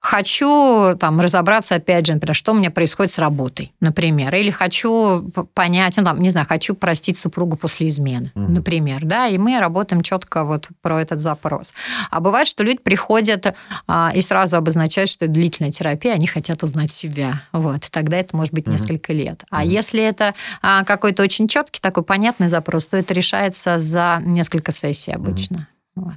хочу 0.03 0.96
там 0.98 1.20
разобраться, 1.20 1.76
опять 1.76 2.07
же, 2.07 2.14
например, 2.14 2.34
что 2.34 2.53
у 2.53 2.57
меня 2.57 2.70
происходит 2.72 3.12
с 3.12 3.18
работой, 3.18 3.72
например, 3.80 4.34
или 4.34 4.50
хочу 4.50 5.22
понять, 5.55 5.96
ну, 5.96 6.03
там, 6.03 6.20
не 6.20 6.30
знаю, 6.30 6.46
хочу 6.48 6.74
простить 6.74 7.16
супругу 7.16 7.57
после 7.57 7.86
измены, 7.86 8.32
угу. 8.34 8.50
например, 8.50 9.05
да, 9.05 9.28
и 9.28 9.38
мы 9.38 9.61
работаем 9.61 10.03
четко 10.03 10.42
вот 10.42 10.68
про 10.82 11.00
этот 11.00 11.20
запрос. 11.20 11.72
А 12.11 12.18
бывает, 12.18 12.48
что 12.48 12.64
люди 12.64 12.80
приходят 12.80 13.55
а, 13.86 14.11
и 14.12 14.20
сразу 14.20 14.57
обозначают, 14.57 15.09
что 15.09 15.26
это 15.26 15.34
длительная 15.34 15.70
терапия, 15.70 16.14
они 16.14 16.26
хотят 16.26 16.64
узнать 16.64 16.90
себя, 16.90 17.42
вот, 17.53 17.82
тогда 17.92 18.18
это 18.18 18.36
может 18.36 18.53
быть 18.53 18.64
угу. 18.64 18.72
несколько 18.72 19.12
лет. 19.12 19.44
А 19.50 19.61
угу. 19.61 19.68
если 19.68 20.03
это 20.03 20.34
а, 20.62 20.84
какой-то 20.84 21.22
очень 21.22 21.46
четкий, 21.46 21.80
такой 21.80 22.03
понятный 22.03 22.48
запрос, 22.48 22.86
то 22.86 22.96
это 22.96 23.14
решается 23.14 23.78
за 23.78 24.20
несколько 24.24 24.72
сессий 24.72 25.12
обычно. 25.12 25.68
Угу. 25.94 26.07
Вот. 26.07 26.14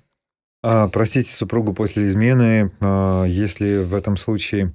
А, 0.68 0.88
простите 0.88 1.32
супругу 1.32 1.74
после 1.74 2.08
измены, 2.08 2.72
а, 2.82 3.26
если 3.26 3.84
в 3.84 3.94
этом 3.94 4.18
случае 4.18 4.74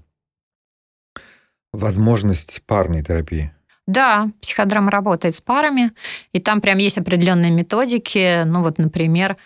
возможность 1.72 2.62
парной 2.64 3.02
терапии? 3.02 3.52
Да, 3.88 4.30
психодрама 4.40 4.92
работает 4.92 5.34
с 5.34 5.40
парами, 5.40 5.90
и 6.32 6.38
там 6.38 6.60
прям 6.60 6.78
есть 6.78 6.96
определенные 6.96 7.50
методики. 7.50 8.44
Ну 8.44 8.62
вот, 8.62 8.78
например, 8.78 9.36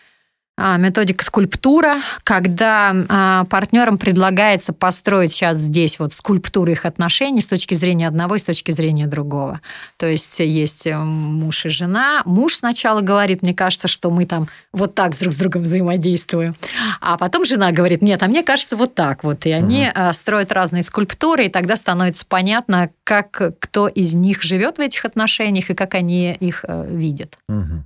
методика 0.57 1.25
скульптура, 1.25 1.97
когда 2.23 2.95
а, 3.09 3.45
партнерам 3.45 3.99
предлагается 3.99 4.73
построить 4.73 5.33
сейчас 5.33 5.59
здесь 5.59 5.99
вот 5.99 6.13
скульптуру 6.13 6.71
их 6.71 6.85
отношений 6.85 7.41
с 7.41 7.47
точки 7.47 7.75
зрения 7.75 8.07
одного 8.07 8.37
и 8.37 8.39
с 8.39 8.43
точки 8.43 8.71
зрения 8.71 9.07
другого. 9.07 9.61
То 9.97 10.07
есть 10.07 10.39
есть 10.39 10.87
э, 10.87 10.97
муж 10.97 11.67
и 11.67 11.69
жена. 11.69 12.23
Муж 12.25 12.55
сначала 12.55 13.01
говорит, 13.01 13.43
мне 13.43 13.55
кажется, 13.55 13.89
что 13.89 14.11
мы 14.11 14.27
там 14.27 14.49
вот 14.73 14.95
так 14.95 15.19
друг 15.19 15.33
с 15.33 15.37
другом 15.37 15.63
взаимодействуем. 15.63 16.55
А 17.01 17.17
потом 17.17 17.45
жена 17.45 17.73
говорит, 17.73 18.01
нет, 18.01 18.23
а 18.23 18.29
мне 18.29 18.43
кажется 18.43 18.77
вот 18.77 18.95
так 18.95 19.25
вот. 19.25 19.47
И 19.47 19.51
они 19.51 19.89
угу. 19.89 20.13
строят 20.13 20.53
разные 20.53 20.83
скульптуры, 20.83 21.47
и 21.47 21.49
тогда 21.49 21.77
становится 21.77 22.25
понятно, 22.27 22.91
как 23.03 23.59
кто 23.59 23.89
из 23.89 24.15
них 24.15 24.43
живет 24.43 24.79
в 24.79 24.81
этих 24.81 25.05
отношениях 25.05 25.71
и 25.71 25.75
как 25.75 25.95
они 25.95 26.33
их 26.33 26.65
э, 26.67 26.87
видят. 26.89 27.39
Угу. 27.49 27.85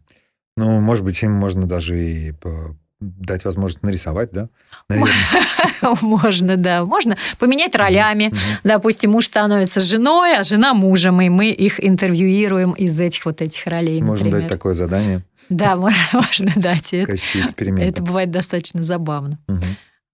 Ну, 0.59 0.81
может 0.81 1.05
быть, 1.05 1.23
им 1.23 1.33
можно 1.33 1.67
даже 1.67 2.03
и 2.03 2.35
дать 3.01 3.45
возможность 3.45 3.85
нарисовать, 3.85 4.31
да? 4.33 4.49
Можно, 6.03 6.57
да. 6.57 6.85
Можно 6.85 7.17
поменять 7.39 7.77
ролями. 7.77 8.33
Допустим, 8.65 9.13
муж 9.13 9.27
становится 9.27 9.79
женой, 9.79 10.37
а 10.37 10.43
жена 10.43 10.75
мужем, 10.75 11.21
и 11.21 11.29
мы 11.29 11.51
их 11.51 11.83
интервьюируем 11.83 12.73
из 12.73 12.99
этих 12.99 13.25
вот 13.25 13.41
этих 13.41 13.65
ролей. 13.67 14.03
Можно 14.03 14.31
дать 14.33 14.49
такое 14.49 14.75
задание. 14.75 15.23
Да, 15.49 15.77
можно 16.13 16.53
дать. 16.57 16.93
Это 16.93 18.03
бывает 18.03 18.33
достаточно 18.33 18.83
забавно. 18.83 19.39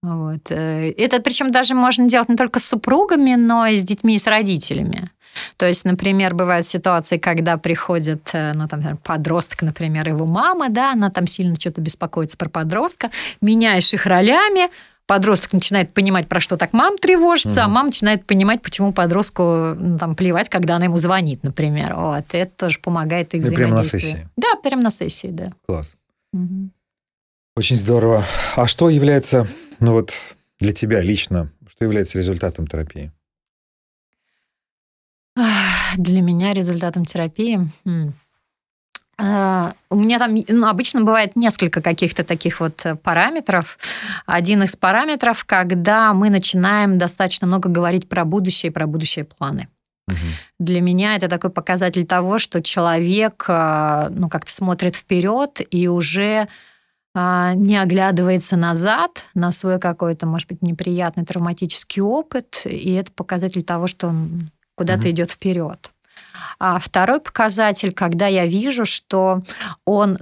Вот. 0.03 0.51
Э, 0.51 0.91
это 0.91 1.19
причем 1.19 1.51
даже 1.51 1.73
можно 1.73 2.07
делать 2.07 2.29
не 2.29 2.35
только 2.35 2.59
с 2.59 2.65
супругами, 2.65 3.33
но 3.33 3.65
и 3.65 3.75
с 3.75 3.83
детьми 3.83 4.15
и 4.15 4.19
с 4.19 4.27
родителями. 4.27 5.09
То 5.57 5.65
есть, 5.65 5.85
например, 5.85 6.33
бывают 6.33 6.65
ситуации, 6.65 7.17
когда 7.17 7.57
приходит, 7.57 8.29
э, 8.33 8.53
ну, 8.53 8.67
там, 8.67 8.97
подросток, 9.03 9.61
например, 9.61 10.07
его 10.07 10.25
мама, 10.25 10.69
да, 10.69 10.91
она 10.91 11.09
там 11.09 11.27
сильно 11.27 11.55
что-то 11.55 11.81
беспокоится 11.81 12.37
про 12.37 12.49
подростка, 12.49 13.09
меняешь 13.41 13.93
их 13.93 14.05
ролями, 14.05 14.69
подросток 15.05 15.53
начинает 15.53 15.93
понимать, 15.93 16.27
про 16.27 16.39
что 16.39 16.57
так 16.57 16.73
мам 16.73 16.97
тревожится, 16.97 17.61
угу. 17.61 17.65
а 17.65 17.67
мама 17.67 17.87
начинает 17.87 18.25
понимать, 18.25 18.61
почему 18.61 18.91
подростку 18.91 19.43
ну, 19.77 19.97
там 19.97 20.15
плевать, 20.15 20.49
когда 20.49 20.75
она 20.75 20.85
ему 20.85 20.97
звонит, 20.97 21.43
например. 21.43 21.95
Вот, 21.95 22.25
и 22.33 22.37
это 22.37 22.51
тоже 22.57 22.79
помогает 22.79 23.33
их 23.33 23.43
взаимодействию. 23.43 23.67
Прямо 23.67 23.77
на 23.77 23.83
сессии? 23.83 24.29
Да, 24.37 24.55
прямо 24.61 24.81
на 24.81 24.89
сессии, 24.89 25.27
да. 25.27 25.51
Класс. 25.67 25.95
Угу. 26.33 26.69
Очень 27.55 27.77
здорово. 27.77 28.25
А 28.55 28.67
что 28.67 28.89
является, 28.89 29.47
ну 29.79 29.93
вот, 29.93 30.13
для 30.59 30.73
тебя 30.73 31.01
лично, 31.01 31.51
что 31.69 31.85
является 31.85 32.17
результатом 32.17 32.67
терапии? 32.67 33.11
Для 35.97 36.21
меня 36.21 36.53
результатом 36.53 37.05
терапии... 37.05 37.59
А, 39.17 39.71
у 39.89 39.95
меня 39.95 40.19
там 40.19 40.35
ну, 40.49 40.67
обычно 40.67 41.01
бывает 41.01 41.37
несколько 41.37 41.81
каких-то 41.81 42.25
таких 42.25 42.59
вот 42.59 42.85
э, 42.85 42.95
параметров. 42.95 43.79
Один 44.25 44.63
из 44.63 44.75
параметров, 44.75 45.45
когда 45.45 46.11
мы 46.11 46.29
начинаем 46.29 46.97
достаточно 46.97 47.47
много 47.47 47.69
говорить 47.69 48.09
про 48.09 48.25
будущее 48.25 48.71
и 48.71 48.73
про 48.73 48.87
будущие 48.87 49.23
планы. 49.23 49.69
Угу. 50.09 50.17
Для 50.59 50.81
меня 50.81 51.15
это 51.15 51.29
такой 51.29 51.49
показатель 51.49 52.05
того, 52.05 52.39
что 52.39 52.61
человек 52.61 53.45
э, 53.47 54.09
ну, 54.09 54.27
как-то 54.27 54.51
смотрит 54.51 54.97
вперед 54.97 55.61
и 55.71 55.87
уже 55.87 56.49
а, 57.17 57.53
не 57.53 57.77
оглядывается 57.77 58.57
назад 58.57 59.27
на 59.33 59.53
свой 59.53 59.79
какой-то, 59.79 60.27
может 60.27 60.49
быть, 60.49 60.61
неприятный 60.61 61.23
травматический 61.23 62.01
опыт, 62.01 62.63
и 62.65 62.91
это 62.91 63.09
показатель 63.13 63.63
того, 63.63 63.87
что 63.87 64.07
он 64.07 64.51
куда-то 64.75 65.07
mm-hmm. 65.07 65.11
идет 65.11 65.31
вперед. 65.31 65.91
А 66.59 66.79
второй 66.79 67.19
показатель, 67.19 67.91
когда 67.91 68.27
я 68.27 68.45
вижу, 68.45 68.85
что 68.85 69.43
он 69.83 70.17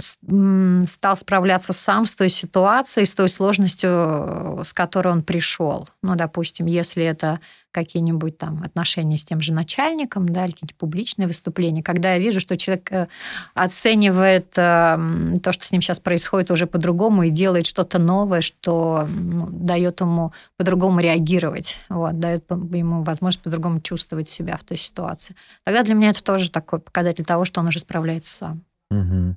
стал 0.87 1.17
справляться 1.17 1.73
сам 1.73 2.05
с 2.05 2.15
той 2.15 2.29
ситуацией, 2.29 3.05
с 3.05 3.13
той 3.13 3.29
сложностью, 3.29 4.61
с 4.63 4.73
которой 4.73 5.09
он 5.09 5.21
пришел. 5.21 5.87
Ну, 6.01 6.15
допустим, 6.15 6.65
если 6.65 7.03
это 7.03 7.39
какие-нибудь 7.73 8.37
там 8.37 8.63
отношения 8.63 9.17
с 9.17 9.25
тем 9.25 9.41
же 9.41 9.51
начальником, 9.51 10.29
да, 10.29 10.45
или 10.45 10.51
какие-нибудь 10.51 10.77
публичные 10.77 11.27
выступления, 11.27 11.83
когда 11.83 12.13
я 12.13 12.19
вижу, 12.19 12.39
что 12.39 12.55
человек 12.55 12.91
э, 12.91 13.07
оценивает 13.53 14.57
э, 14.57 14.97
то, 15.43 15.51
что 15.51 15.65
с 15.65 15.71
ним 15.71 15.81
сейчас 15.81 15.99
происходит 15.99 16.51
уже 16.51 16.67
по-другому 16.67 17.23
и 17.23 17.29
делает 17.29 17.65
что-то 17.65 17.99
новое, 17.99 18.41
что 18.41 19.07
ну, 19.09 19.47
дает 19.49 19.99
ему 19.99 20.31
по-другому 20.57 20.99
реагировать, 20.99 21.79
вот, 21.89 22.19
дает 22.19 22.49
ему 22.49 23.03
возможность 23.03 23.43
по-другому 23.43 23.81
чувствовать 23.81 24.29
себя 24.29 24.55
в 24.55 24.63
той 24.63 24.77
ситуации. 24.77 25.35
Тогда 25.65 25.83
для 25.83 25.95
меня 25.95 26.11
это 26.11 26.23
тоже 26.23 26.49
такой 26.49 26.79
показатель 26.79 27.25
того, 27.25 27.45
что 27.45 27.59
он 27.59 27.67
уже 27.67 27.79
справляется 27.79 28.33
сам. 28.33 28.63
Угу. 28.91 29.35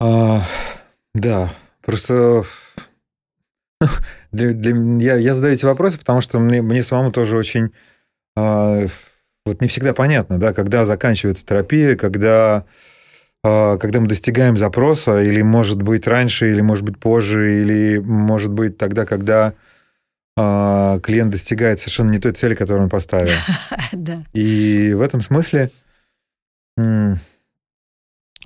А, 0.00 0.42
да, 1.14 1.50
просто 1.82 2.44
для, 4.32 4.52
для, 4.52 4.74
я, 4.98 5.16
я 5.16 5.34
задаю 5.34 5.54
эти 5.54 5.64
вопросы, 5.64 5.98
потому 5.98 6.20
что 6.20 6.38
мне, 6.38 6.62
мне 6.62 6.82
самому 6.82 7.12
тоже 7.12 7.36
очень... 7.36 7.72
Э, 8.36 8.86
вот 9.46 9.60
не 9.60 9.68
всегда 9.68 9.94
понятно, 9.94 10.38
да, 10.38 10.52
когда 10.52 10.84
заканчивается 10.84 11.46
терапия, 11.46 11.96
когда, 11.96 12.64
э, 13.44 13.78
когда 13.78 14.00
мы 14.00 14.08
достигаем 14.08 14.56
запроса, 14.56 15.22
или, 15.22 15.42
может 15.42 15.82
быть, 15.82 16.06
раньше, 16.06 16.50
или, 16.50 16.60
может 16.60 16.84
быть, 16.84 16.98
позже, 16.98 17.62
или, 17.62 17.98
может 17.98 18.52
быть, 18.52 18.76
тогда, 18.76 19.06
когда 19.06 19.54
э, 20.36 21.00
клиент 21.02 21.30
достигает 21.30 21.78
совершенно 21.78 22.10
не 22.10 22.18
той 22.18 22.32
цели, 22.32 22.54
которую 22.54 22.84
он 22.84 22.90
поставил. 22.90 23.32
И 24.32 24.92
в 24.94 25.00
этом 25.00 25.20
смысле 25.20 25.70
не, 26.76 27.16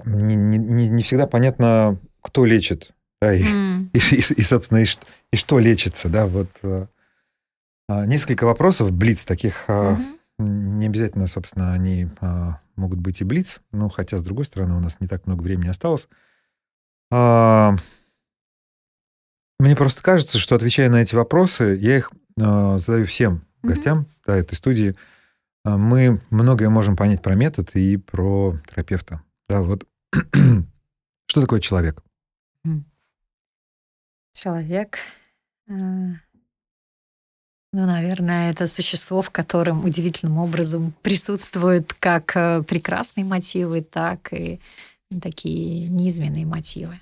не, 0.07 0.89
не 0.89 1.03
всегда 1.03 1.27
понятно, 1.27 1.99
кто 2.23 2.45
лечит 2.45 2.93
да, 3.23 3.33
и, 3.33 3.45
mm. 3.45 3.91
и, 3.93 3.99
и, 3.99 4.41
и, 4.41 4.43
собственно, 4.43 4.79
и, 4.79 4.87
и 5.31 5.37
что 5.37 5.61
лечится, 5.61 6.09
да, 6.09 6.27
вот 6.27 6.49
а, 6.65 6.89
а, 7.89 8.05
несколько 8.05 8.47
вопросов, 8.47 8.91
блиц 8.91 9.25
таких, 9.25 9.69
mm-hmm. 9.69 10.19
не 10.41 10.87
обязательно, 10.87 11.29
собственно, 11.29 11.73
они 11.73 12.09
а, 12.21 12.59
могут 12.75 12.99
быть 12.99 13.21
и 13.21 13.25
блиц, 13.25 13.61
ну, 13.71 13.89
хотя, 13.89 14.19
с 14.19 14.25
другой 14.25 14.45
стороны, 14.45 14.75
у 14.75 14.81
нас 14.81 14.99
не 14.99 15.07
так 15.07 15.25
много 15.29 15.41
времени 15.43 15.69
осталось. 15.69 16.09
Мне 17.13 17.77
просто 19.77 20.03
кажется, 20.03 20.41
что, 20.41 20.57
отвечая 20.57 20.91
на 20.91 21.03
эти 21.03 21.15
вопросы, 21.15 21.79
я 21.81 21.99
их 21.99 22.11
задаю 22.37 23.07
всем 23.07 23.35
mm-hmm. 23.35 23.69
гостям 23.69 24.07
да, 24.27 24.37
этой 24.37 24.55
студии, 24.57 24.97
мы 25.65 26.21
многое 26.31 26.71
можем 26.71 26.97
понять 26.97 27.23
про 27.23 27.37
метод 27.37 27.71
и 27.75 27.99
про 27.99 28.59
терапевта. 28.69 29.23
Да, 29.49 29.61
вот 29.61 29.87
что 31.27 31.41
такое 31.41 31.61
человек? 31.61 32.03
Человек. 34.43 34.99
Э, 35.69 35.73
ну, 37.75 37.87
наверное, 37.87 38.51
это 38.51 38.67
существо, 38.67 39.23
в 39.23 39.31
котором 39.31 39.85
удивительным 39.85 40.39
образом 40.39 40.93
присутствуют 41.03 41.93
как 41.93 42.37
э, 42.37 42.65
прекрасные 42.65 43.25
мотивы, 43.25 43.83
так 43.83 44.33
и 44.33 44.61
такие 45.23 45.89
низменные 45.89 46.45
мотивы. 46.45 47.01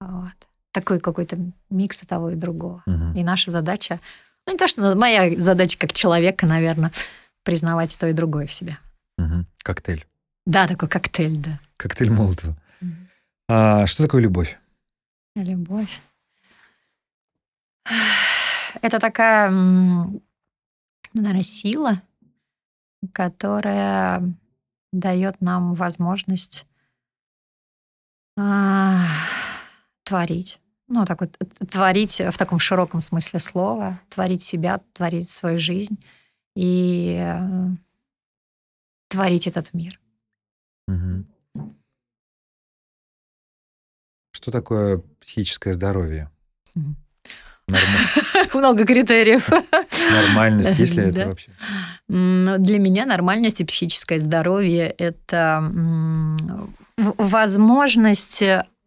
Вот. 0.00 0.34
Такой 0.72 1.00
какой-то 1.00 1.38
микс 1.70 2.00
того 2.00 2.30
и 2.30 2.34
другого. 2.34 2.82
Угу. 2.84 3.18
И 3.18 3.22
наша 3.24 3.50
задача, 3.50 3.98
ну 4.46 4.52
не 4.52 4.58
то, 4.58 4.68
что 4.68 4.94
моя 4.94 5.34
задача 5.40 5.78
как 5.78 5.94
человека, 5.94 6.44
наверное, 6.44 6.92
признавать 7.42 7.96
то 7.98 8.06
и 8.06 8.12
другое 8.12 8.46
в 8.46 8.52
себе. 8.52 8.76
Угу. 9.16 9.46
Коктейль. 9.62 10.04
Да, 10.44 10.68
такой 10.68 10.90
коктейль, 10.90 11.38
да. 11.38 11.58
Коктейль 11.78 12.10
Молотова. 12.10 12.54
Угу. 12.82 12.90
А 13.48 13.86
что 13.86 14.02
такое 14.02 14.20
любовь? 14.20 14.58
Любовь. 15.34 16.02
Это 18.82 18.98
такая, 18.98 19.50
ну, 19.50 20.22
наверное, 21.12 21.42
сила, 21.42 22.02
которая 23.12 24.22
дает 24.92 25.40
нам 25.40 25.74
возможность 25.74 26.66
а, 28.38 29.04
творить. 30.04 30.60
Ну, 30.88 31.04
так 31.04 31.20
вот, 31.20 31.38
творить 31.68 32.20
в 32.20 32.36
таком 32.36 32.58
широком 32.58 33.00
смысле 33.00 33.40
слова, 33.40 34.00
творить 34.10 34.42
себя, 34.42 34.80
творить 34.92 35.30
свою 35.30 35.58
жизнь 35.58 35.98
и 36.54 37.16
э, 37.18 37.68
творить 39.08 39.46
этот 39.46 39.72
мир. 39.72 39.98
Угу. 40.88 41.72
Что 44.32 44.50
такое 44.50 44.98
психическое 45.20 45.72
здоровье? 45.72 46.30
Угу. 46.74 46.96
Много 48.54 48.84
критериев. 48.84 49.48
Нормальность, 50.10 50.78
если 50.78 51.04
это 51.08 51.26
вообще? 51.26 51.50
Для 52.08 52.78
меня 52.78 53.06
нормальность 53.06 53.60
и 53.60 53.64
психическое 53.64 54.20
здоровье– 54.20 54.88
это 54.98 55.62
возможность 56.96 58.44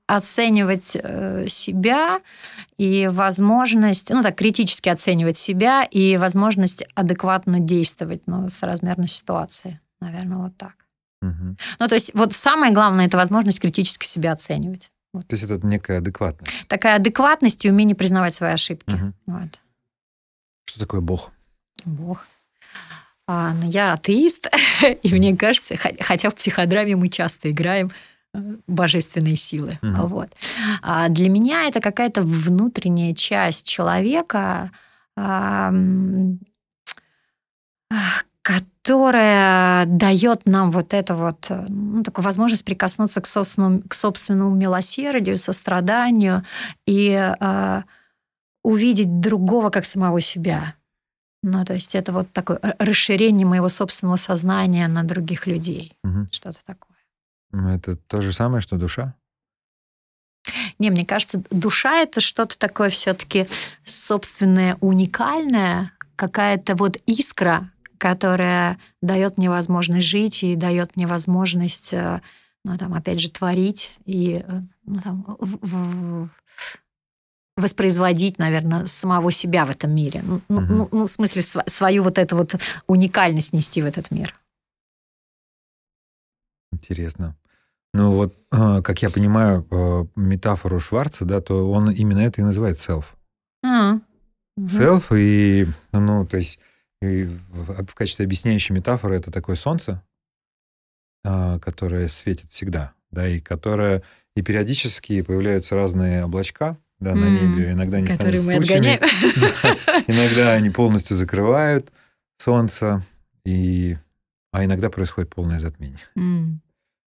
оценивать 0.07 0.95
э, 1.01 1.45
себя 1.47 2.21
и 2.77 3.09
возможность, 3.11 4.11
ну 4.11 4.21
так, 4.21 4.35
критически 4.35 4.89
оценивать 4.89 5.37
себя 5.37 5.83
и 5.83 6.17
возможность 6.17 6.85
адекватно 6.93 7.59
действовать 7.59 8.21
ну, 8.27 8.47
с 8.47 8.61
размерной 8.61 9.07
ситуации. 9.07 9.79
Наверное, 9.99 10.37
вот 10.37 10.57
так. 10.57 10.75
Угу. 11.21 11.55
Ну, 11.79 11.87
то 11.87 11.95
есть 11.95 12.11
вот 12.13 12.33
самое 12.33 12.71
главное– 12.71 13.05
это 13.07 13.17
возможность 13.17 13.59
критически 13.59 14.05
себя 14.05 14.33
оценивать. 14.33 14.91
Вот. 15.15 15.27
То 15.27 15.35
есть 15.35 15.49
это 15.49 15.65
некая 15.65 15.99
адекватность. 15.99 16.51
Такая 16.67 16.97
адекватность 16.97 17.63
и 17.63 17.71
умение 17.71 17.95
признавать 17.95 18.33
свои 18.33 18.51
ошибки. 18.51 18.95
Угу. 18.95 19.13
Вот. 19.27 19.59
Что 20.65 20.79
такое 20.79 20.99
Бог? 20.99 21.31
Бог. 21.85 22.27
А, 23.27 23.53
ну, 23.53 23.69
я 23.69 23.93
атеист, 23.93 24.49
и 25.03 25.15
мне 25.15 25.37
кажется, 25.37 25.75
хотя 26.01 26.29
в 26.29 26.35
психодраме 26.35 26.97
мы 26.97 27.07
часто 27.07 27.49
играем 27.49 27.91
э, 28.33 28.39
божественные 28.67 29.37
силы. 29.37 29.79
Угу. 29.81 30.07
Вот. 30.07 30.29
А 30.81 31.07
для 31.07 31.29
меня 31.29 31.69
это 31.69 31.79
какая-то 31.79 32.21
внутренняя 32.21 33.13
часть 33.13 33.65
человека, 33.65 34.71
которая 38.85 39.87
дает 39.87 40.45
нам 40.45 40.69
вот 40.69 40.93
эту 40.93 41.15
вот 41.15 41.49
ну, 41.69 42.03
такую 42.03 42.23
возможность 42.23 42.63
прикоснуться 42.63 43.19
к 43.19 43.25
собственному, 43.25 43.81
к 43.81 43.95
собственному 43.95 44.55
милосердию, 44.55 45.39
состраданию 45.39 46.43
и 46.85 47.09
э, 47.09 47.81
увидеть 48.63 49.19
другого 49.19 49.71
как 49.71 49.85
самого 49.85 50.21
себя. 50.21 50.75
Ну, 51.41 51.65
то 51.65 51.73
есть 51.73 51.95
это 51.95 52.11
вот 52.11 52.31
такое 52.31 52.59
расширение 52.77 53.47
моего 53.47 53.69
собственного 53.69 54.17
сознания 54.17 54.87
на 54.87 55.03
других 55.03 55.47
людей. 55.47 55.97
Угу. 56.03 56.27
Что-то 56.31 56.59
такое. 56.63 56.95
Ну, 57.53 57.69
это 57.69 57.95
то 57.95 58.21
же 58.21 58.33
самое, 58.33 58.61
что 58.61 58.77
душа? 58.77 59.15
Не, 60.77 60.91
мне 60.91 61.07
кажется, 61.07 61.41
душа 61.49 62.01
это 62.01 62.21
что-то 62.21 62.55
такое 62.59 62.91
все-таки 62.91 63.47
собственное, 63.83 64.77
уникальное, 64.79 65.91
какая-то 66.15 66.75
вот 66.75 66.97
искра, 67.07 67.71
которая 68.05 68.77
дает 69.01 69.39
мне 69.39 69.49
возможность 69.49 70.05
жить 70.05 70.43
и 70.43 70.55
дает 70.55 70.95
мне 70.95 71.07
возможность, 71.07 71.91
э, 71.91 72.21
ну, 72.63 72.77
там, 72.77 72.93
опять 72.93 73.19
же, 73.19 73.31
творить 73.31 73.95
и 74.05 74.43
э, 74.47 74.61
ну, 74.85 75.01
там, 75.01 75.25
в, 75.39 75.57
в, 75.65 76.29
воспроизводить, 77.57 78.37
наверное, 78.37 78.85
самого 78.85 79.31
себя 79.31 79.65
в 79.65 79.71
этом 79.71 79.95
мире. 79.95 80.21
Ну, 80.23 80.35
угу. 80.35 80.61
ну, 80.61 80.89
ну, 80.91 81.05
в 81.05 81.09
смысле, 81.09 81.41
свою 81.41 82.03
вот 82.03 82.19
эту 82.19 82.37
вот 82.37 82.55
уникальность 82.85 83.53
нести 83.53 83.81
в 83.81 83.85
этот 83.85 84.11
мир. 84.11 84.35
Интересно. 86.73 87.35
Ну 87.95 88.11
вот, 88.11 88.35
а, 88.51 88.83
как 88.83 89.01
я 89.01 89.09
понимаю 89.09 89.65
а, 89.71 90.05
метафору 90.15 90.79
Шварца, 90.79 91.25
да, 91.25 91.41
то 91.41 91.71
он 91.71 91.89
именно 91.89 92.19
это 92.19 92.41
и 92.41 92.43
называет 92.43 92.77
self. 92.77 93.05
А, 93.63 93.99
self 94.59 95.05
и, 95.17 95.65
ну, 95.91 96.27
то 96.27 96.37
есть 96.37 96.59
и 97.01 97.25
в, 97.25 97.85
в 97.85 97.95
качестве 97.95 98.25
объясняющей 98.25 98.73
метафоры 98.73 99.15
это 99.15 99.31
такое 99.31 99.55
солнце, 99.55 100.03
а, 101.23 101.59
которое 101.59 102.07
светит 102.07 102.51
всегда, 102.51 102.93
да, 103.11 103.27
и 103.27 103.39
которое 103.39 104.03
и 104.35 104.41
периодически 104.41 105.21
появляются 105.21 105.75
разные 105.75 106.25
облачка, 106.25 106.77
да, 106.99 107.11
mm, 107.11 107.15
на 107.15 107.29
небе, 107.29 107.71
иногда 107.71 107.97
они 107.97 108.07
которые 108.07 108.39
становятся 108.39 108.73
тучами, 108.73 108.99
да, 109.01 110.03
иногда 110.07 110.53
они 110.53 110.69
полностью 110.69 111.15
закрывают 111.15 111.91
солнце, 112.37 113.03
и, 113.43 113.97
а 114.51 114.65
иногда 114.65 114.89
происходит 114.89 115.29
полное 115.29 115.59
затмение. 115.59 115.99
Mm. 116.17 116.57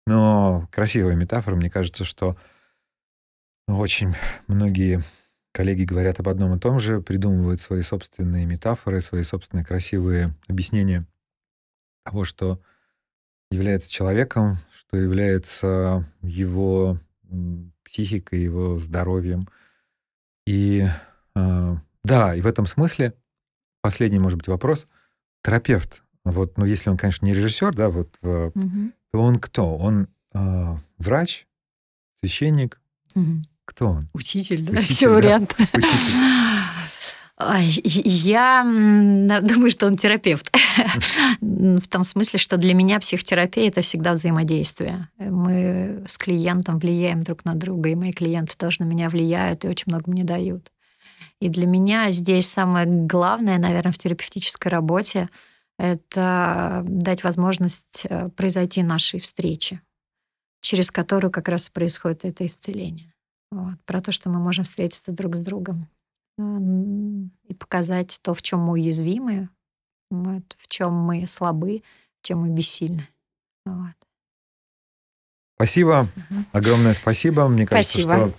Но 0.07 0.68
красивая 0.70 1.14
метафора. 1.14 1.57
Мне 1.57 1.68
кажется, 1.68 2.05
что 2.05 2.37
очень 3.66 4.14
многие 4.47 5.03
коллеги 5.57 5.84
говорят 5.84 6.20
об 6.20 6.28
одном 6.28 6.54
и 6.54 6.61
том 6.61 6.78
же, 6.78 7.00
придумывают 7.00 7.61
свои 7.61 7.82
собственные 7.82 8.44
метафоры, 8.46 9.00
свои 9.00 9.22
собственные 9.22 9.64
красивые 9.64 10.34
объяснения 10.46 11.07
того, 12.04 12.24
что 12.24 12.61
является 13.50 13.90
человеком, 13.90 14.59
что 14.70 14.96
является 14.96 16.07
его 16.22 16.98
психикой, 17.82 18.40
его 18.40 18.78
здоровьем. 18.78 19.48
И 20.46 20.86
э, 21.34 21.76
да, 22.04 22.34
и 22.34 22.40
в 22.40 22.46
этом 22.46 22.66
смысле 22.66 23.14
последний, 23.80 24.18
может 24.18 24.38
быть, 24.38 24.48
вопрос. 24.48 24.86
Терапевт, 25.42 26.02
вот, 26.24 26.59
ну, 26.59 26.66
если 26.66 26.90
он, 26.90 26.96
конечно, 26.96 27.24
не 27.24 27.32
режиссер, 27.32 27.74
да, 27.74 27.88
вот 27.88 28.14
угу 28.22 28.92
то 29.16 29.22
он 29.22 29.38
кто? 29.38 29.76
Он 29.76 30.09
э, 30.34 30.76
врач, 30.98 31.46
священник? 32.20 32.80
Угу. 33.14 33.42
Кто 33.66 33.88
он? 33.88 34.08
Учитель, 34.14 34.62
да? 34.62 34.72
Учитель, 34.78 34.94
Все 34.94 35.08
да. 35.08 35.14
варианты. 35.14 35.54
Я 37.38 38.62
думаю, 39.42 39.70
что 39.70 39.86
он 39.86 39.96
терапевт. 39.96 40.50
В 41.40 41.86
том 41.88 42.04
смысле, 42.04 42.38
что 42.38 42.56
для 42.56 42.72
меня 42.72 42.98
психотерапия– 42.98 43.68
это 43.68 43.82
всегда 43.82 44.12
взаимодействие. 44.12 45.10
Мы 45.18 46.04
с 46.06 46.16
клиентом 46.16 46.78
влияем 46.78 47.22
друг 47.22 47.44
на 47.44 47.54
друга, 47.54 47.90
и 47.90 47.94
мои 47.94 48.12
клиенты 48.12 48.56
тоже 48.56 48.78
на 48.80 48.84
меня 48.84 49.10
влияют 49.10 49.64
и 49.64 49.68
очень 49.68 49.84
много 49.88 50.10
мне 50.10 50.24
дают. 50.24 50.70
И 51.40 51.50
для 51.50 51.66
меня 51.66 52.10
здесь 52.12 52.48
самое 52.48 52.86
главное, 52.86 53.58
наверное, 53.58 53.92
в 53.92 53.98
терапевтической 53.98 54.70
работе– 54.70 55.28
это 55.78 56.82
дать 56.86 57.22
возможность 57.22 58.06
э, 58.08 58.30
произойти 58.30 58.82
нашей 58.82 59.20
встрече, 59.20 59.82
через 60.62 60.90
которую 60.90 61.30
как 61.30 61.48
раз 61.48 61.68
происходит 61.68 62.24
это 62.24 62.46
исцеление. 62.46 63.12
Вот. 63.51 63.74
Про 63.84 64.01
то, 64.01 64.12
что 64.12 64.28
мы 64.28 64.38
можем 64.38 64.64
встретиться 64.64 65.12
друг 65.12 65.36
с 65.36 65.40
другом 65.40 65.88
и 66.38 67.55
показать 67.55 68.18
то, 68.22 68.34
в 68.34 68.42
чем 68.42 68.61
мы 68.61 68.74
уязвимы, 68.74 69.49
вот, 70.11 70.57
в 70.59 70.68
чем 70.68 70.92
мы 70.92 71.26
слабы, 71.26 71.82
в 72.20 72.26
чем 72.26 72.40
мы 72.40 72.51
бессильны. 72.51 73.09
Вот. 73.64 73.94
Спасибо, 75.57 76.07
угу. 76.14 76.44
огромное 76.53 76.92
спасибо. 76.92 77.49
Мне 77.49 77.66
кажется, 77.66 78.03
спасибо. 78.03 78.28
что 78.28 78.34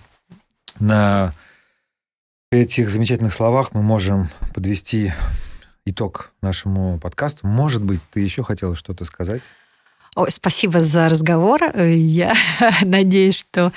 на 0.78 1.34
этих 2.52 2.88
замечательных 2.88 3.34
словах 3.34 3.74
мы 3.74 3.82
можем 3.82 4.28
подвести 4.54 5.12
итог 5.84 6.32
нашему 6.40 7.00
подкасту. 7.00 7.46
Может 7.46 7.82
быть, 7.82 8.00
ты 8.12 8.20
еще 8.20 8.42
хотела 8.44 8.76
что-то 8.76 9.04
сказать? 9.04 9.42
Ой, 10.18 10.32
спасибо 10.32 10.80
за 10.80 11.08
разговор. 11.08 11.60
Я 11.76 12.34
надеюсь, 12.82 13.38
что 13.38 13.72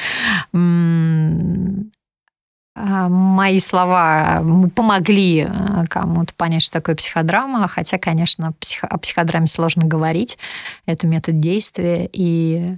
а, 2.74 3.10
мои 3.10 3.60
слова 3.60 4.44
помогли 4.76 5.42
а, 5.42 5.86
кому-то 5.88 6.34
понять, 6.34 6.64
что 6.64 6.74
такое 6.74 6.96
психодрама, 6.96 7.68
хотя, 7.68 8.00
конечно, 8.00 8.56
о 8.82 8.98
психодраме 8.98 9.46
сложно 9.46 9.86
говорить. 9.86 10.40
Это 10.88 11.06
метод 11.06 11.40
действия, 11.40 12.10
и 12.12 12.76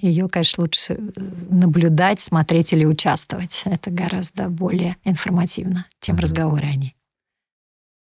ее, 0.00 0.28
конечно, 0.28 0.62
лучше 0.62 0.96
наблюдать, 1.50 2.20
смотреть 2.20 2.72
или 2.72 2.84
участвовать. 2.84 3.62
Это 3.64 3.90
гораздо 3.90 4.48
более 4.48 4.98
информативно, 5.02 5.86
чем 6.00 6.14
mm-hmm. 6.14 6.20
разговоры 6.20 6.66
о 6.68 6.76
ней. 6.76 6.94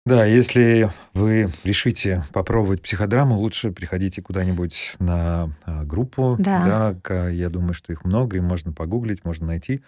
Да, 0.05 0.25
если 0.25 0.89
вы 1.13 1.49
решите 1.63 2.23
попробовать 2.33 2.81
психодраму, 2.81 3.37
лучше 3.37 3.71
приходите 3.71 4.21
куда-нибудь 4.21 4.95
на 4.99 5.53
а, 5.65 5.83
группу. 5.83 6.35
Да. 6.39 6.95
да. 7.03 7.29
Я 7.29 7.49
думаю, 7.49 7.73
что 7.73 7.93
их 7.93 8.05
много, 8.05 8.37
и 8.37 8.41
можно 8.41 8.71
погуглить, 8.71 9.23
можно 9.23 9.47
найти. 9.47 9.83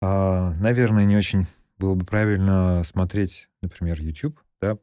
А, 0.00 0.52
наверное, 0.60 1.04
не 1.04 1.16
очень 1.16 1.46
было 1.78 1.94
бы 1.94 2.04
правильно 2.04 2.82
смотреть, 2.84 3.48
например, 3.62 4.00
YouTube, 4.00 4.38
да, 4.60 4.78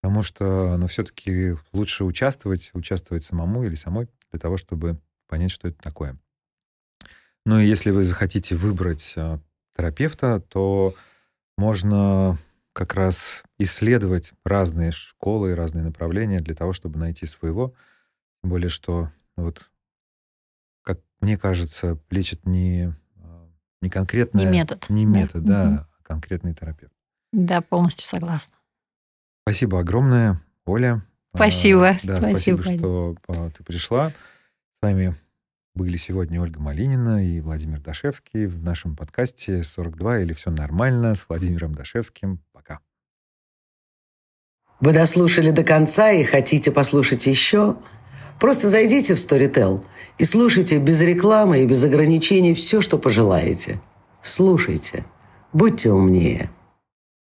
потому 0.00 0.22
что, 0.22 0.76
ну, 0.78 0.86
все-таки 0.86 1.54
лучше 1.72 2.04
участвовать, 2.04 2.70
участвовать 2.74 3.24
самому 3.24 3.64
или 3.64 3.74
самой 3.74 4.08
для 4.30 4.40
того, 4.40 4.56
чтобы 4.56 5.00
понять, 5.28 5.50
что 5.50 5.68
это 5.68 5.78
такое. 5.80 6.18
Ну 7.44 7.58
и 7.60 7.66
если 7.66 7.90
вы 7.90 8.04
захотите 8.04 8.56
выбрать 8.56 9.14
а, 9.16 9.40
терапевта, 9.76 10.40
то 10.40 10.94
можно 11.56 12.38
как 12.78 12.94
раз 12.94 13.42
исследовать 13.58 14.34
разные 14.44 14.92
школы 14.92 15.50
и 15.50 15.54
разные 15.54 15.82
направления 15.82 16.38
для 16.38 16.54
того, 16.54 16.72
чтобы 16.72 16.96
найти 16.96 17.26
своего. 17.26 17.74
Тем 18.40 18.50
более, 18.50 18.68
что 18.68 19.10
вот, 19.36 19.68
как 20.84 21.00
мне 21.18 21.36
кажется, 21.36 21.98
лечит 22.08 22.46
не, 22.46 22.94
а, 23.16 23.48
не 23.80 23.90
конкретный... 23.90 24.44
Не 24.44 24.50
метод. 24.52 24.86
Не 24.90 25.04
метод, 25.06 25.42
да, 25.42 25.64
да 25.64 25.70
угу. 25.70 25.80
а 25.80 26.02
конкретный 26.04 26.54
терапевт. 26.54 26.92
Да, 27.32 27.62
полностью 27.62 28.06
согласна. 28.06 28.54
Спасибо 29.42 29.80
огромное, 29.80 30.40
Оля. 30.64 31.04
Спасибо. 31.34 31.88
А, 31.88 31.98
да, 32.04 32.20
спасибо, 32.20 32.62
спасибо 32.62 32.78
что 32.78 33.16
а, 33.26 33.50
ты 33.50 33.64
пришла. 33.64 34.10
С 34.10 34.82
вами 34.82 35.16
были 35.78 35.96
сегодня 35.96 36.42
Ольга 36.42 36.58
Малинина 36.58 37.24
и 37.24 37.40
Владимир 37.40 37.80
Дашевский 37.80 38.46
в 38.46 38.60
нашем 38.60 38.96
подкасте 38.96 39.60
«42 39.60 40.22
или 40.22 40.32
все 40.32 40.50
нормально» 40.50 41.14
с 41.14 41.28
Владимиром 41.28 41.72
Дашевским. 41.72 42.40
Пока. 42.52 42.80
Вы 44.80 44.92
дослушали 44.92 45.52
до 45.52 45.62
конца 45.62 46.10
и 46.10 46.24
хотите 46.24 46.72
послушать 46.72 47.28
еще? 47.28 47.76
Просто 48.40 48.68
зайдите 48.68 49.14
в 49.14 49.18
Storytel 49.18 49.84
и 50.18 50.24
слушайте 50.24 50.78
без 50.78 51.00
рекламы 51.00 51.62
и 51.62 51.66
без 51.66 51.84
ограничений 51.84 52.54
все, 52.54 52.80
что 52.80 52.98
пожелаете. 52.98 53.80
Слушайте. 54.20 55.04
Будьте 55.52 55.92
умнее. 55.92 56.50